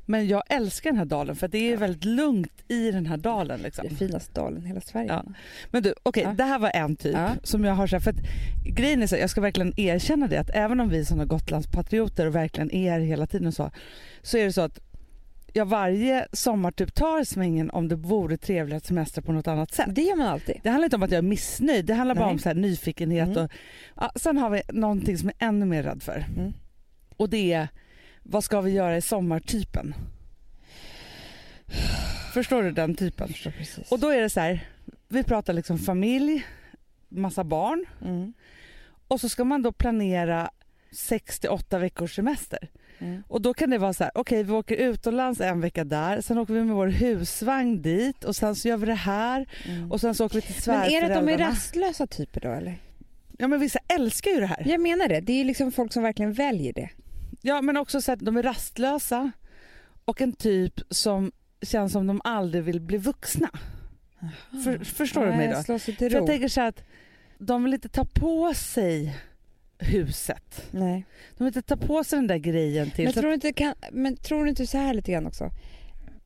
Men 0.06 0.28
jag 0.28 0.42
älskar 0.48 0.90
den 0.90 0.98
här 0.98 1.04
dalen 1.04 1.36
för 1.36 1.48
det 1.48 1.72
är 1.72 1.76
väldigt 1.76 2.04
lugnt 2.04 2.64
i 2.69 2.90
den 2.90 3.06
här 3.06 3.16
dalen. 3.16 3.60
Liksom. 3.60 3.86
Det 3.88 3.94
är 3.94 3.96
finaste 3.96 4.32
dalen 4.40 4.64
i 4.64 4.69
hela 4.69 4.80
Sverige. 4.80 5.08
Ja. 5.08 5.25
Men 5.70 5.82
du, 5.82 5.94
okej 6.02 6.22
Ja. 6.22 6.32
det 6.32 6.44
här 6.44 6.58
var 6.58 6.70
en 6.75 6.96
typ 6.96 7.14
Ja. 7.14 7.30
som 7.42 7.64
jag 7.64 7.75
har 7.75 7.86
så 7.86 7.96
här, 7.96 8.00
för 8.00 8.10
att 8.10 8.20
grejen 8.76 9.02
är 9.02 9.06
så 9.06 9.14
här, 9.14 9.20
jag 9.22 9.30
ska 9.30 9.40
verkligen 9.40 9.80
erkänna 9.80 10.26
det 10.26 10.36
att 10.40 10.50
även 10.54 10.80
om 10.80 10.88
vi 10.88 11.00
är 11.00 11.04
sådana 11.04 11.25
Gotlandspatrioter 11.25 12.26
och 12.26 12.34
verkligen 12.34 12.70
är 12.70 13.00
hela 13.00 13.26
tiden 13.26 13.46
och 13.46 13.54
så, 13.54 13.70
så 14.22 14.38
är 14.38 14.44
det 14.44 14.52
så 14.52 14.60
att 14.60 14.78
jag 15.52 15.66
varje 15.66 16.26
sommar 16.32 16.70
typ 16.70 16.94
tar 16.94 17.25
svängen 17.25 17.70
om 17.70 17.88
det 17.88 17.96
vore 17.96 18.36
trevligt 18.36 18.76
att 18.76 18.86
semestra 18.86 19.22
på 19.22 19.32
något 19.32 19.46
annat 19.48 19.72
sätt. 19.75 19.86
Det 19.94 20.02
gör 20.02 20.16
man 20.16 20.26
alltid. 20.26 20.56
Det 20.62 20.70
handlar 20.70 20.84
inte 20.86 20.96
om 20.96 21.02
att 21.02 21.10
jag 21.10 21.19
är 21.19 21.22
missnöjd, 21.22 21.84
det 21.86 21.94
handlar 21.94 22.14
bara 22.14 22.25
Nej. 22.26 22.32
om 22.32 22.38
så 22.38 22.48
här 22.48 22.56
nyfikenhet. 22.56 23.28
Mm. 23.28 23.44
Och, 23.44 23.50
ja, 23.96 24.12
sen 24.16 24.38
har 24.38 24.50
vi 24.50 24.62
någonting 24.72 25.19
som 25.19 25.28
jag 25.38 25.44
är 25.46 25.48
ännu 25.48 25.66
mer 25.66 25.82
rädd 25.82 26.02
för 26.02 26.25
Mm. 26.36 26.52
och 27.16 27.28
det 27.30 27.52
är 27.52 27.69
vad 28.30 28.44
ska 28.44 28.60
vi 28.60 28.70
göra 28.70 28.96
i 28.96 29.00
sommartypen? 29.02 29.94
Förstår 32.34 32.62
du 32.62 32.70
den 32.70 32.94
typen? 32.94 33.34
Och 33.90 33.98
då 33.98 34.08
är 34.08 34.20
det 34.20 34.30
så 34.30 34.40
här, 34.40 34.66
vi 35.08 35.22
pratar 35.22 35.52
liksom 35.52 35.78
familj, 35.78 36.46
massa 37.08 37.44
barn 37.44 37.84
Mm. 38.04 38.32
och 39.08 39.20
så 39.20 39.28
ska 39.28 39.44
man 39.44 39.62
då 39.62 39.72
planera 39.72 40.50
6-8 40.92 41.78
veckors 41.78 42.14
semester. 42.14 42.69
Mm. 42.98 43.22
Och 43.28 43.42
då 43.42 43.54
kan 43.54 43.70
det 43.70 43.78
vara 43.78 43.92
så 43.92 44.04
här, 44.04 44.12
okej 44.14 44.42
vi 44.42 44.52
åker 44.52 44.76
utomlands 44.76 45.40
en 45.40 45.60
vecka 45.60 45.84
där, 45.84 46.20
sen 46.20 46.38
åker 46.38 46.54
vi 46.54 46.64
med 46.64 46.76
vår 46.76 46.86
husvagn 46.86 47.82
dit 47.82 48.25
och 48.25 48.36
sen 48.36 48.54
så 48.56 48.69
gör 48.69 48.76
vi 48.76 48.86
det 48.86 48.94
här 48.94 49.46
Mm. 49.69 49.92
och 49.92 50.00
sen 50.00 50.14
så 50.14 50.26
åker 50.26 50.34
vi 50.34 50.42
till 50.42 50.54
Men 50.54 50.62
svärföräldrarna. 50.62 51.06
är 51.06 51.08
det 51.08 51.19
att 51.19 51.26
de 51.26 51.32
är 51.32 51.38
rastlösa 51.48 52.06
typer 52.06 52.40
då 52.40 52.48
eller? 52.52 52.78
Ja 53.38 53.48
men 53.48 53.60
vissa 53.60 53.78
älskar 53.88 54.30
ju 54.30 54.40
det 54.40 54.46
här. 54.46 54.62
Jag 54.66 54.80
menar 54.80 55.08
det, 55.08 55.20
det 55.20 55.32
är 55.32 55.36
ju 55.36 55.44
liksom 55.44 55.72
folk 55.72 55.92
som 55.92 56.02
verkligen 56.02 56.32
väljer 56.32 56.72
det. 56.72 56.88
Ja 57.40 57.62
men 57.62 57.76
också 57.76 58.00
så 58.00 58.12
att 58.12 58.20
de 58.20 58.37
är 58.37 58.43
rastlösa 58.43 59.32
och 60.05 60.20
en 60.20 60.32
typ 60.32 60.81
som 60.90 61.32
känns 61.62 61.93
som 61.93 62.06
de 62.06 62.20
aldrig 62.25 62.64
vill 62.64 62.81
bli 62.81 62.99
vuxna. 62.99 63.50
För, 64.64 64.85
förstår 64.85 65.26
du 65.26 65.32
mig 65.32 65.64
då? 65.67 65.79
Till 65.79 65.96
För 65.96 66.11
jag 66.11 66.26
tänker 66.26 66.49
så 66.49 66.61
att 66.61 66.82
de 67.38 67.64
vill 67.64 67.75
inte 67.75 67.88
ta 67.88 68.05
på 68.05 68.55
sig 68.55 69.17
huset. 69.79 70.69
Nej. 70.70 71.05
De 71.37 71.44
vill 71.44 71.56
inte 71.56 71.62
ta 71.62 71.87
på 71.87 72.05
sig 72.05 72.17
den 72.17 72.26
där 72.26 72.38
grejen 72.38 72.90
till. 72.90 73.05
Men 73.05 73.12
tror, 73.12 73.29
du 73.29 73.35
inte 73.35 73.52
kan, 73.52 73.75
men 73.93 74.17
tror 74.17 74.44
du 74.44 74.50
inte 74.50 74.67
så 74.67 74.79
här 74.79 74.94
lite 74.94 75.12
grann 75.12 75.26
också? 75.26 75.50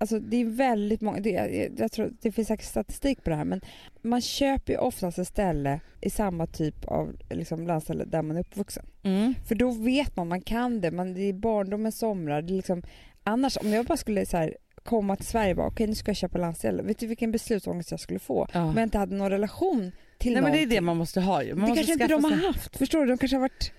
Alltså 0.03 0.19
det 0.19 0.37
är 0.37 0.45
väldigt 0.45 1.01
många, 1.01 1.21
det, 1.21 1.31
jag, 1.31 1.71
jag 1.79 1.93
tror, 1.93 2.13
det 2.21 2.33
finns 2.33 2.49
säkert 2.49 2.67
statistik 2.67 3.25
på 3.25 3.31
det 3.31 3.37
här 3.37 3.45
men 3.45 3.61
man 4.03 4.21
köper 4.21 4.73
ju 4.73 4.79
oftast 4.79 5.19
ett 5.19 5.29
ställe 5.29 5.81
i 6.01 6.11
samma 6.11 6.47
typ 6.47 6.85
av 6.85 7.17
liksom, 7.31 7.67
landställe 7.67 8.05
där 8.05 8.23
man 8.23 8.37
är 8.37 8.41
uppvuxen. 8.41 8.87
mm. 9.03 9.35
För 9.49 9.55
då 9.55 9.71
vet 9.71 10.17
man, 10.17 10.29
man 10.29 10.41
kan 10.41 10.81
det, 10.81 10.91
man, 10.91 11.15
det 11.15 11.21
är 11.21 11.33
barndomens 11.33 11.99
somrar. 11.99 12.43
Det 12.43 12.53
är 12.53 12.57
liksom, 12.57 12.83
annars 13.25 13.57
om 13.57 13.73
jag 13.73 13.87
bara 13.87 13.97
skulle 13.97 14.27
så 14.27 14.37
här, 14.37 14.57
komma 14.83 15.17
till 15.17 15.27
Sverige 15.27 15.51
och 15.51 15.57
bara 15.57 15.67
okej 15.67 15.87
nu 15.87 15.95
ska 15.95 16.09
jag 16.09 16.17
köpa 16.17 16.39
landställe. 16.39 16.83
Vet 16.83 16.99
du 16.99 17.07
vilken 17.07 17.33
beslutsångest 17.33 17.91
jag 17.91 18.01
skulle 18.01 18.19
få? 18.19 18.49
ja. 18.53 18.65
Om 18.65 18.77
jag 18.77 18.83
inte 18.83 18.99
hade 18.99 19.17
någon 19.17 19.31
relation 19.31 19.93
till 20.19 20.33
Nej 20.33 20.43
men 20.43 20.53
det 20.53 20.63
är 20.63 20.67
det 20.67 20.81
man 20.81 20.97
måste 20.97 21.21
ha 21.21 21.43
ju. 21.43 21.55
Man 21.55 21.71
det 21.71 21.77
kanske 21.77 21.93
inte 21.93 22.07
de 22.07 22.25
har 22.25 22.31
sig- 22.31 22.47
haft, 22.47 22.77
förstår 22.77 23.01
du? 23.01 23.07
De 23.07 23.19
kanske 23.19 23.37
har 23.37 23.41
varit... 23.41 23.73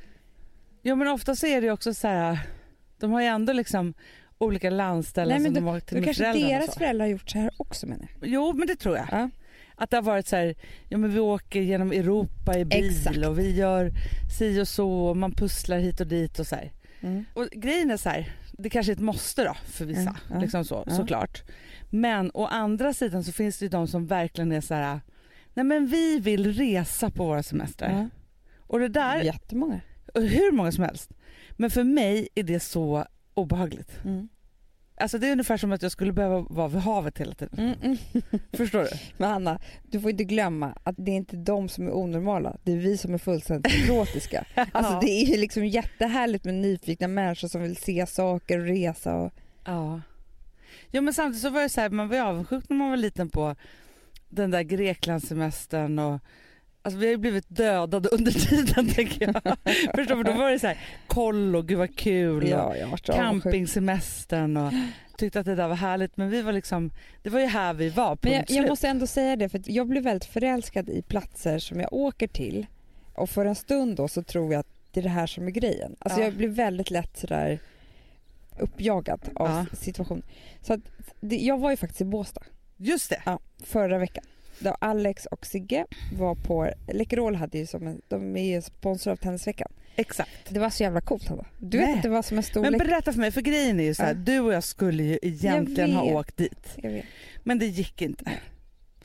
Ja 0.81 0.95
men 0.95 1.07
ofta 1.07 1.35
så 1.35 1.47
är 1.47 1.61
det 1.61 1.71
också 1.71 1.93
så 1.93 2.07
här. 2.07 2.39
De 2.99 3.11
har 3.11 3.21
ju 3.21 3.27
ändå 3.27 3.53
liksom 3.53 3.93
olika 4.37 4.69
landställen 4.69 5.29
Nej, 5.29 5.39
men 5.39 5.55
som 5.55 5.65
de 5.65 5.71
har 5.71 5.79
till 5.79 5.95
Då 5.95 5.99
med 5.99 6.05
kanske 6.05 6.23
föräldrarna 6.23 6.59
deras 6.59 6.75
föräldrar 6.75 7.05
har 7.05 7.11
gjort 7.11 7.29
så 7.29 7.37
här 7.39 7.51
också 7.57 7.87
menar 7.87 8.07
jag. 8.19 8.29
Jo 8.29 8.53
men 8.53 8.67
det 8.67 8.75
tror 8.75 8.97
jag. 8.97 9.07
Ja. 9.11 9.29
Att 9.75 9.89
det 9.89 9.97
har 9.97 10.01
varit 10.01 10.27
så 10.27 10.35
här, 10.35 10.55
ja 10.89 10.97
men 10.97 11.13
vi 11.13 11.19
åker 11.19 11.61
genom 11.61 11.91
Europa 11.91 12.57
i 12.57 12.65
bil 12.65 12.89
Exakt. 12.89 13.17
och 13.17 13.39
vi 13.39 13.55
gör 13.55 13.91
si 14.39 14.61
och 14.61 14.67
så 14.67 14.89
och 14.91 15.17
man 15.17 15.31
pusslar 15.31 15.77
hit 15.77 16.01
och 16.01 16.07
dit 16.07 16.39
och 16.39 16.47
så 16.47 16.55
här. 16.55 16.71
Mm. 17.01 17.25
Och 17.33 17.47
grejen 17.51 17.91
är 17.91 17.97
så 17.97 18.09
här, 18.09 18.31
det 18.57 18.69
kanske 18.69 18.91
är 18.91 18.93
ett 18.93 19.01
måste 19.01 19.43
då 19.43 19.53
för 19.65 19.85
vissa, 19.85 20.01
Ja, 20.01 20.35
ja, 20.35 20.39
liksom 20.39 20.65
så, 20.65 20.85
såklart. 20.87 21.43
Men 21.89 22.31
å 22.33 22.45
andra 22.45 22.93
sidan 22.93 23.23
så 23.23 23.31
finns 23.31 23.57
det 23.57 23.65
ju 23.65 23.69
de 23.69 23.87
som 23.87 24.07
verkligen 24.07 24.51
är 24.51 24.61
så 24.61 24.73
här, 24.73 25.01
nej 25.53 25.65
men 25.65 25.87
vi 25.87 26.19
vill 26.19 26.53
resa 26.53 27.09
på 27.09 27.25
våra 27.25 27.43
semestrar. 27.43 28.09
Och 28.57 28.79
det 28.79 28.87
där, 28.87 29.21
Jättemånga. 29.21 29.81
hur 30.13 30.51
många 30.51 30.71
som 30.71 30.83
helst. 30.83 31.11
Men 31.51 31.69
för 31.69 31.83
mig 31.83 32.27
är 32.35 32.43
det 32.43 32.59
så 32.59 33.05
obehagligt. 33.33 33.99
Mm. 34.05 34.27
Alltså 34.97 35.17
det 35.17 35.27
är 35.27 35.31
ungefär 35.31 35.57
som 35.57 35.71
att 35.71 35.81
jag 35.81 35.91
skulle 35.91 36.13
behöva 36.13 36.39
vara 36.39 36.67
vid 36.67 36.81
havet 36.81 37.17
hela 37.17 37.33
tiden. 37.33 37.59
Mm, 37.59 37.75
mm. 37.81 37.97
Förstår 38.53 38.83
du? 38.83 38.89
Men 39.17 39.29
Anna, 39.29 39.59
du 39.83 39.99
får 39.99 40.11
inte 40.11 40.23
glömma 40.23 40.77
att 40.83 40.95
det 40.97 41.11
är 41.11 41.15
inte 41.15 41.35
de 41.35 41.69
som 41.69 41.87
är 41.87 41.91
onormala, 41.91 42.57
det 42.63 42.71
är 42.71 42.77
vi 42.77 42.97
som 42.97 43.13
är 43.13 43.17
fullständigt 43.17 43.73
neurotiska. 43.87 44.45
Alltså 44.71 44.99
det 44.99 45.09
är 45.09 45.25
ju 45.25 45.37
liksom 45.37 45.65
jättehärligt 45.65 46.45
med 46.45 46.53
nyfikna 46.53 47.07
människor 47.07 47.47
som 47.47 47.61
vill 47.61 47.77
se 47.77 48.05
saker 48.07 48.59
och 48.59 48.65
resa 48.65 49.15
och... 49.15 49.33
Ja. 49.65 50.01
Jo 50.91 51.01
men 51.01 51.13
samtidigt 51.13 51.41
så 51.41 51.49
var 51.49 51.61
det 51.61 51.69
så 51.69 51.81
här, 51.81 51.89
man 51.89 52.07
var 52.07 52.15
ju 52.15 52.21
avundsjuk 52.21 52.69
när 52.69 52.77
man 52.77 52.89
var 52.89 52.97
liten 52.97 53.29
på 53.29 53.55
den 54.29 54.51
där 54.51 54.61
Greklandssemestern 54.61 55.99
och 55.99 56.19
Alltså 56.85 56.99
vi 56.99 57.05
har 57.05 57.11
ju 57.11 57.17
blivit 57.17 57.45
dödade 57.47 58.09
under 58.09 58.31
tiden 58.31 58.87
tänker 58.95 59.25
jag. 59.25 59.57
Förstår 59.95 60.15
du? 60.15 60.23
Då 60.23 60.33
var 60.33 60.51
det 60.51 60.59
så 60.59 60.67
här 60.67 60.77
kollo, 61.07 61.61
gud 61.61 61.77
vad 61.77 61.95
kul 61.97 62.43
och 62.53 62.77
Ja, 62.77 62.97
campingsemestern 63.05 64.57
och 64.57 64.73
tyckte 65.17 65.39
att 65.39 65.45
det 65.45 65.55
där 65.55 65.67
var 65.67 65.75
härligt 65.75 66.17
men 66.17 66.29
vi 66.29 66.41
var 66.41 66.51
liksom, 66.53 66.91
det 67.23 67.29
var 67.29 67.39
ju 67.39 67.45
här 67.45 67.73
vi 67.73 67.89
var, 67.89 68.09
punkt 68.09 68.23
Men 68.23 68.31
jag, 68.33 68.45
jag 68.49 68.69
måste 68.69 68.87
ändå 68.87 69.07
säga 69.07 69.35
det, 69.35 69.49
för 69.49 69.61
jag 69.65 69.87
blir 69.87 70.01
väldigt 70.01 70.25
förälskad 70.29 70.89
i 70.89 71.01
platser 71.01 71.59
som 71.59 71.79
jag 71.79 71.93
åker 71.93 72.27
till 72.27 72.65
och 73.13 73.29
för 73.29 73.45
en 73.45 73.55
stund 73.55 73.95
då 73.95 74.07
så 74.07 74.23
tror 74.23 74.53
jag 74.53 74.59
att 74.59 74.67
det 74.91 74.99
är 74.99 75.03
det 75.03 75.09
här 75.09 75.27
som 75.27 75.47
är 75.47 75.51
grejen. 75.51 75.95
Alltså 75.99 76.19
Ja. 76.19 76.25
jag 76.25 76.33
blir 76.33 76.47
väldigt 76.47 76.91
lätt 76.91 77.17
sådär 77.17 77.59
uppjagad 78.59 79.21
av 79.35 79.49
Ja. 79.71 79.75
situation. 79.77 80.23
Så 80.61 80.73
att 80.73 80.79
det, 81.21 81.37
jag 81.37 81.59
var 81.59 81.71
ju 81.71 81.77
faktiskt 81.77 82.01
i 82.01 82.05
Båstad 82.05 82.41
Just 82.77 83.09
det. 83.09 83.21
ja, 83.25 83.39
förra 83.63 83.97
veckan. 83.97 84.23
Då 84.59 84.75
Alex 84.81 85.25
och 85.25 85.45
Sigge 85.45 85.85
var 86.17 86.35
på, 86.35 86.69
Läkerol 86.87 87.35
hade 87.35 87.57
ju 87.57 87.65
som 87.67 87.87
en, 87.87 88.01
de 88.07 88.37
är 88.37 88.55
ju 88.55 88.61
sponsor 88.61 89.11
av 89.11 89.15
Tennisveckan. 89.15 89.71
Exakt. 89.95 90.29
Det 90.49 90.59
var 90.59 90.69
så 90.69 90.83
jävla 90.83 91.01
coolt 91.01 91.27
Hanna. 91.27 91.45
Du 91.59 91.77
vet 91.77 91.87
Nej. 91.87 91.95
att 91.97 92.03
det 92.03 92.09
var 92.09 92.21
som 92.21 92.37
en 92.37 92.43
stor 92.43 92.61
Men 92.61 92.77
berätta 92.77 93.13
för 93.13 93.19
mig, 93.19 93.31
för 93.31 93.41
grejen 93.41 93.79
är 93.79 93.83
ju 93.83 93.93
så 93.93 94.03
här, 94.03 94.09
Ja. 94.13 94.15
du 94.19 94.39
och 94.39 94.53
jag 94.53 94.63
skulle 94.63 95.03
ju 95.03 95.19
egentligen 95.21 95.93
ha 95.93 96.05
vet. 96.05 96.13
åkt 96.15 96.37
dit. 96.37 96.67
Vet. 96.83 97.05
Men 97.43 97.59
det 97.59 97.65
gick 97.65 98.01
inte. 98.01 98.31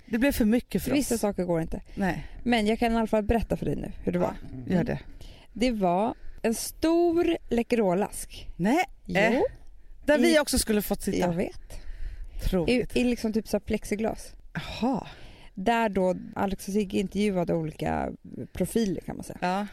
Det 0.07 0.19
blev 0.19 0.33
för 0.33 0.45
mycket 0.45 0.83
för 0.83 0.91
Vissa 0.91 1.15
oss. 1.15 1.21
saker 1.21 1.45
går 1.45 1.61
inte. 1.61 1.81
Nej, 1.95 2.27
Men 2.43 2.67
jag 2.67 2.79
kan 2.79 2.93
i 2.93 2.97
alla 2.97 3.07
fall 3.07 3.23
berätta 3.23 3.57
för 3.57 3.67
dig 3.67 3.77
nu 3.77 3.93
hur 4.05 4.13
det 4.13 4.19
var. 4.19 4.35
gör 4.67 4.85
det. 4.85 4.99
Det 5.53 5.71
var 5.71 6.15
en 6.43 6.55
stor 6.55 7.37
Läkerolask. 7.49 8.49
Nej, 8.57 8.85
Jo, 9.07 9.17
Eh, 9.21 9.41
där 10.05 10.19
vi 10.19 10.35
i- 10.37 10.39
också 10.39 10.59
skulle 10.59 10.83
fått 10.83 11.03
sitta. 11.03 11.19
jag 11.19 11.33
vet. 11.33 11.73
I, 12.37 12.49
Tråkigt. 12.49 12.97
I 12.97 13.05
liksom 13.05 13.33
typ 13.33 13.49
så 13.49 13.61
plexiglas. 13.61 14.33
Jaha. 14.55 15.07
Där 15.61 15.89
då 15.89 16.15
Alex 16.37 16.69
och 16.69 16.75
Sigge 16.75 16.99
intervjuade 16.99 17.55
olika 17.55 18.13
profiler 18.53 19.01
kan 19.01 19.17
man 19.17 19.25
säga. 19.25 19.39
Ja. 19.41 19.67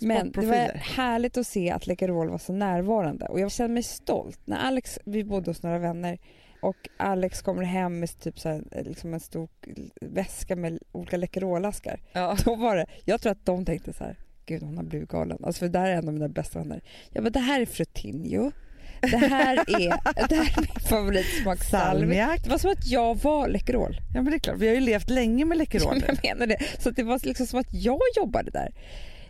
Men 0.00 0.32
det 0.32 0.46
var 0.46 0.72
härligt 0.74 1.36
att 1.36 1.46
se 1.46 1.70
att 1.70 1.86
Läkerol 1.86 2.30
var 2.30 2.38
så 2.38 2.52
närvarande 2.52 3.26
och 3.26 3.40
jag 3.40 3.52
kände 3.52 3.74
mig 3.74 3.82
stolt. 3.82 4.40
När 4.44 4.56
Alex, 4.56 4.98
vi 5.04 5.24
bodde 5.24 5.50
hos 5.50 5.62
några 5.62 5.78
vänner 5.78 6.18
och 6.62 6.76
Alex 6.96 7.42
kommer 7.42 7.62
hem 7.62 8.00
med 8.00 8.20
typ 8.20 8.38
så 8.38 8.48
här, 8.48 8.62
liksom 8.84 9.14
en 9.14 9.20
stor 9.20 9.48
väska 10.00 10.56
med 10.56 10.78
olika 10.92 11.16
Läkerolaskar. 11.16 12.00
Ja. 12.12 12.36
Då 12.44 12.54
var 12.54 12.76
det, 12.76 12.86
jag 13.04 13.20
tror 13.20 13.32
att 13.32 13.46
de 13.46 13.64
tänkte 13.64 13.92
så 13.92 14.04
här, 14.04 14.16
gud 14.46 14.62
hon 14.62 14.76
har 14.76 14.84
blivit 14.84 15.08
galen. 15.08 15.38
Alltså 15.44 15.58
för 15.58 15.68
det 15.68 15.78
här 15.78 15.90
är 15.90 15.96
en 15.96 16.08
av 16.08 16.14
mina 16.14 16.28
bästa 16.28 16.58
vänner. 16.58 16.80
Jag 17.10 17.24
bara, 17.24 17.30
det 17.30 17.38
här 17.38 17.60
är 17.60 17.66
Frutinho. 17.66 18.50
Det 19.00 19.16
här 19.16 19.56
är, 19.56 20.26
det 20.28 20.34
här 20.36 20.44
är 20.44 20.60
min 20.60 20.80
favoritsmaksalvi. 20.88 22.00
Salmiak. 22.00 22.44
Det 22.44 22.50
var 22.50 22.58
som 22.58 22.70
att 22.70 22.86
jag 22.86 23.14
var 23.22 23.48
Läkerol. 23.48 23.96
Ja 24.14 24.22
men 24.22 24.24
det 24.30 24.36
är 24.36 24.38
klart, 24.38 24.58
vi 24.58 24.68
har 24.68 24.74
ju 24.74 24.80
levt 24.80 25.10
länge 25.10 25.44
med 25.44 25.58
Läkerol. 25.58 26.02
Jag 26.06 26.18
menar 26.22 26.46
det. 26.46 26.58
Så 26.78 26.90
det 26.90 27.02
var 27.02 27.20
liksom 27.22 27.46
som 27.46 27.60
att 27.60 27.72
jag 27.74 28.00
jobbade 28.16 28.50
där. 28.50 28.72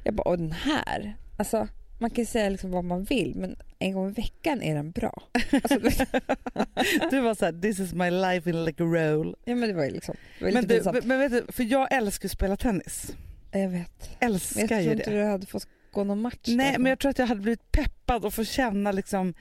Jag 0.04 0.14
bara, 0.14 0.22
och 0.28 0.38
den 0.38 0.52
här, 0.52 1.16
alltså 1.36 1.68
man 2.00 2.10
kan 2.10 2.26
säga 2.26 2.48
liksom 2.48 2.70
vad 2.70 2.84
man 2.84 3.04
vill 3.04 3.34
men 3.36 3.56
en 3.78 3.92
gång 3.92 4.08
i 4.08 4.12
veckan 4.12 4.62
är 4.62 4.74
den 4.74 4.90
bra. 4.90 5.22
Alltså, 5.52 5.78
Du 7.10 7.20
var 7.20 7.34
såhär, 7.34 7.60
this 7.62 7.80
is 7.80 7.92
my 7.94 8.10
life 8.10 8.50
in 8.50 8.64
Läkerol. 8.64 9.36
ja 9.44 9.54
men 9.54 9.68
det 9.68 9.74
var 9.74 9.84
ju 9.84 9.90
liksom, 9.90 10.14
var 10.40 10.50
Men, 10.52 10.66
du, 10.66 11.00
men 11.04 11.18
vet 11.18 11.32
du, 11.32 11.52
för 11.52 11.62
jag 11.64 11.92
älskar 11.92 12.26
att 12.28 12.32
spela 12.32 12.56
tennis. 12.56 13.12
Jag 13.52 13.68
vet. 13.68 14.10
Älskar 14.20 14.60
Men 14.60 14.68
jag 14.70 14.82
ju 14.82 14.84
tror 14.88 14.94
det. 14.96 15.00
inte 15.02 15.10
du 15.10 15.24
hade 15.24 15.46
fått 15.46 15.68
gå 15.92 16.04
någon 16.04 16.20
match 16.20 16.36
Nej 16.46 16.72
där. 16.72 16.78
men 16.78 16.90
jag 16.90 16.98
tror 16.98 17.10
att 17.10 17.18
jag 17.18 17.26
hade 17.26 17.40
blivit 17.40 17.72
peppad 17.72 18.24
och 18.24 18.34
få 18.34 18.44
känna 18.44 18.92
liksom 18.92 19.34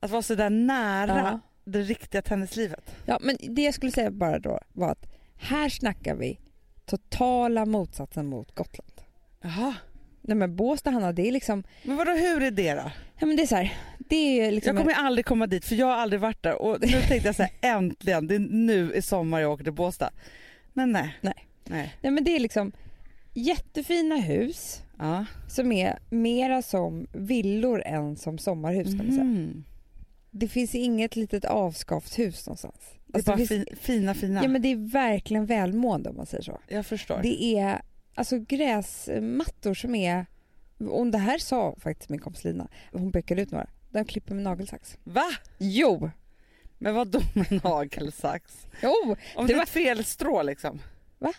att 0.00 0.10
vara 0.10 0.22
så 0.22 0.34
där 0.34 0.50
nära 0.50 1.16
ja. 1.16 1.40
det 1.64 1.82
riktiga 1.82 2.22
tennislivet. 2.22 2.96
ja 3.04 3.18
men 3.20 3.36
det 3.40 3.62
jag 3.62 3.74
skulle 3.74 3.92
säga 3.92 4.10
bara 4.10 4.38
då 4.38 4.60
var 4.72 4.90
att 4.90 5.06
här 5.36 5.68
snackar 5.68 6.14
vi 6.14 6.38
totala 6.86 7.66
motsatsen 7.66 8.26
mot 8.26 8.54
Gotland. 8.54 8.92
Jaha. 9.40 9.74
Nej 10.20 10.36
men 10.36 10.56
Båstad 10.56 10.90
Hanna 10.90 11.12
det 11.12 11.28
är 11.28 11.32
liksom, 11.32 11.64
Men 11.82 11.96
vadå 11.96 12.10
hur 12.10 12.42
är 12.42 12.50
det 12.50 12.74
då? 12.74 12.90
ja 13.18 13.26
men 13.26 13.36
det 13.36 13.42
är 13.42 13.46
så 13.46 13.56
här, 13.56 13.72
det 13.98 14.40
är 14.40 14.50
liksom 14.52 14.76
Jag 14.76 14.84
kommer 14.84 15.00
ju 15.00 15.06
aldrig 15.06 15.26
komma 15.26 15.46
dit 15.46 15.64
för 15.64 15.74
jag 15.74 15.86
har 15.86 15.94
aldrig 15.94 16.20
varit 16.20 16.42
där 16.42 16.62
och 16.62 16.80
nu 16.80 16.86
tänkte 16.86 17.28
jag 17.28 17.36
så 17.36 17.42
här, 17.42 17.52
äntligen, 17.60 18.26
det 18.26 18.34
är 18.34 18.38
nu 18.38 18.94
i 18.94 19.02
sommar 19.02 19.40
jag 19.40 19.52
åker 19.52 19.64
till 19.64 19.72
Båstad. 19.72 20.10
Men 20.72 20.92
nej. 20.92 21.18
Nej. 21.20 21.46
nej. 21.64 21.94
nej 22.00 22.12
men 22.12 22.24
det 22.24 22.36
är 22.36 22.40
liksom 22.40 22.72
jättefina 23.34 24.16
hus 24.16 24.82
Ja. 24.98 25.24
som 25.48 25.72
är 25.72 25.98
mera 26.10 26.62
som 26.62 27.06
villor 27.12 27.82
än 27.86 28.16
som 28.16 28.38
sommarhus 28.38 28.86
kan 28.86 28.96
man 28.96 29.10
säga. 29.12 29.24
Mhm. 29.24 29.64
Det 30.30 30.48
finns 30.48 30.74
inget 30.74 31.16
litet 31.16 31.44
avskavt 31.44 32.18
hus 32.18 32.46
någonstans. 32.46 32.74
Det 33.06 33.12
är 33.12 33.18
Alltså, 33.18 33.30
bara 33.30 33.36
det 33.36 33.46
finns, 33.46 33.68
fi, 33.70 33.76
fina 33.76 34.14
fina. 34.14 34.42
ja, 34.42 34.48
men 34.48 34.62
det 34.62 34.68
är 34.72 34.92
verkligen 34.92 35.46
välmående 35.46 36.10
om 36.10 36.16
man 36.16 36.26
säger 36.26 36.42
så. 36.44 36.60
jag 36.68 36.86
förstår. 36.86 37.20
Det 37.22 37.44
är 37.58 37.82
alltså 38.14 38.38
gräsmattor 38.38 39.74
som 39.74 39.94
är, 39.94 40.26
och 40.90 41.06
det 41.06 41.18
här 41.18 41.38
sa 41.38 41.74
faktiskt 41.78 42.10
min 42.10 42.20
kompis 42.20 42.44
Lina, 42.44 42.68
hon 42.92 43.12
pekade 43.12 43.42
ut 43.42 43.50
några, 43.50 43.66
de 43.90 44.04
klipper 44.04 44.34
med 44.34 44.44
nagelsax. 44.44 44.98
Va? 45.04 45.24
Jo! 45.58 46.10
Men 46.78 46.94
vadå 46.94 47.20
med 47.34 47.64
nagelsax? 47.64 48.66
Jo! 48.82 49.16
Om 49.36 49.46
Det 49.46 49.52
det, 49.52 49.58
var- 49.58 49.66
fel 49.66 50.04
strå 50.04 50.42
liksom? 50.42 50.80
Va? 51.18 51.32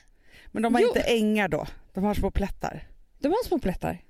Men 0.51 0.63
de 0.63 0.73
har 0.75 0.81
Jo. 0.81 0.87
inte 0.87 1.01
ängar 1.01 1.47
då? 1.47 1.65
De 1.93 2.03
har 2.03 2.13
små 2.13 2.31
plättar? 2.31 2.87
De 3.25 3.29
har 3.31 3.43
små 3.43 3.59
plättar. 3.59 4.01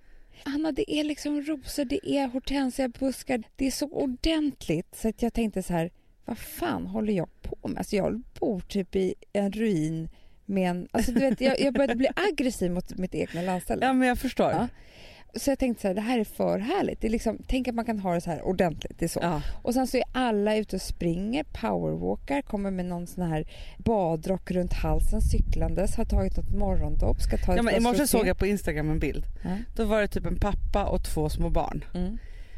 Anna, 0.44 0.72
det 0.72 0.92
är 0.92 1.04
liksom 1.04 1.42
rosor, 1.42 1.86
det 1.86 2.10
är 2.10 2.28
hortensiabuskar. 2.28 3.44
Det 3.56 3.68
är 3.68 3.72
så 3.72 3.88
ordentligt 3.88 4.96
så 4.96 5.10
att 5.10 5.22
jag 5.22 5.34
tänkte 5.34 5.64
så 5.64 5.74
här, 5.74 5.92
vad 6.26 6.38
fan 6.38 6.86
håller 6.88 7.14
jag 7.14 7.30
på 7.42 7.68
med? 7.68 7.78
Alltså 7.78 7.96
jag 7.96 8.22
bor 8.40 8.60
typ 8.60 8.96
i 8.96 9.16
en 9.34 9.52
ruin 9.52 10.10
med 10.46 10.70
en... 10.70 10.88
Alltså 10.92 11.12
du 11.12 11.20
vet, 11.20 11.42
jag, 11.42 11.60
jag 11.60 11.74
började 11.74 11.96
bli 11.96 12.10
aggressiv 12.16 12.72
mot 12.72 12.98
mitt 12.98 13.16
egna 13.16 13.42
landställe. 13.42 13.86
Ja 13.86 13.94
men 13.94 14.08
jag 14.08 14.20
förstår. 14.20 14.52
Ja. 14.52 14.68
Så 15.36 15.52
jag 15.52 15.60
tänkte 15.60 15.82
så 15.82 15.88
här, 15.88 15.96
det 15.96 16.02
här 16.02 16.20
är 16.20 16.24
för 16.24 16.60
härligt. 16.60 17.02
Det 17.02 17.08
är 17.08 17.12
liksom, 17.12 17.38
tänk 17.48 17.68
att 17.68 17.76
man 17.76 17.86
kan 17.86 18.00
ha 18.00 18.14
det 18.14 18.22
så 18.22 18.30
här 18.30 18.42
ordentligt. 18.42 19.00
Det 19.00 19.06
är 19.06 19.10
så. 19.10 19.20
Ja. 19.24 19.42
Och 19.62 19.74
sen 19.74 19.88
så 19.88 19.98
är 19.98 20.04
alla 20.12 20.56
ute 20.56 20.76
och 20.76 20.82
springer, 20.82 21.44
powerwalkar, 21.44 22.42
kommer 22.42 22.72
med 22.72 22.86
någon 22.86 23.08
sån 23.08 23.24
här 23.24 23.48
badrock 23.78 24.52
runt 24.52 24.74
halsen 24.74 25.22
cyklandes, 25.22 25.96
har 25.96 26.06
tagit 26.06 26.38
något 26.38 26.56
morgondopp, 26.56 27.22
ska 27.22 27.38
ta 27.38 27.52
ett 27.52 27.58
Ja, 27.58 27.64
men 27.64 27.76
I 27.76 27.80
morse 27.80 28.08
såg 28.08 28.28
jag 28.28 28.38
på 28.38 28.46
Instagram 28.46 28.90
en 28.90 29.00
bild. 29.00 29.24
Ja. 29.44 29.50
Då 29.76 29.86
var 29.86 30.02
det 30.02 30.08
typ 30.08 30.26
en 30.26 30.40
pappa 30.40 30.86
och 30.86 31.04
två 31.04 31.30
små 31.30 31.50
barn 31.50 31.84
Mm. 31.94 32.18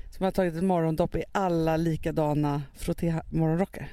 som 0.09 0.23
har 0.23 0.31
tagit 0.31 0.55
ett 0.55 0.63
morgondopp 0.63 1.15
i 1.15 1.23
alla 1.31 1.77
likadana 1.77 2.63
frotté-morgonrockar. 2.75 3.87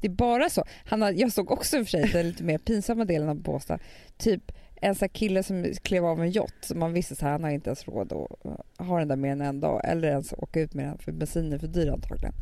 Det 0.00 0.06
är 0.06 0.10
bara 0.10 0.50
så. 0.50 0.64
Han 0.84 1.02
har, 1.02 1.12
jag 1.12 1.32
såg 1.32 1.50
också 1.50 1.76
i 1.76 1.82
och 1.82 1.86
för 1.86 1.90
sig 1.90 2.10
den 2.12 2.26
lite 2.26 2.44
mer 2.44 2.58
pinsamma 2.58 3.04
delen 3.04 3.28
av 3.28 3.36
Båstad. 3.36 3.78
Typ 4.18 4.52
en 4.82 4.94
sån 4.94 5.08
kille 5.08 5.42
som 5.42 5.72
klev 5.82 6.04
av 6.04 6.22
en 6.22 6.30
yacht 6.30 6.54
som 6.64 6.78
man 6.78 6.92
visste 6.92 7.14
här, 7.24 7.30
han 7.32 7.44
har 7.44 7.50
inte 7.50 7.68
ens 7.70 7.88
råd 7.88 8.12
att 8.12 8.86
ha 8.86 8.98
den 8.98 9.08
där 9.08 9.16
mer 9.16 9.32
än 9.32 9.40
en 9.40 9.60
dag 9.60 9.80
eller 9.84 10.08
ens 10.08 10.32
åka 10.32 10.60
ut 10.60 10.74
med 10.74 10.86
den 10.86 10.98
för 10.98 11.12
bensin 11.12 11.52
är 11.52 11.58
för 11.58 11.66
dyr 11.66 11.88
antagligen. 11.90 12.34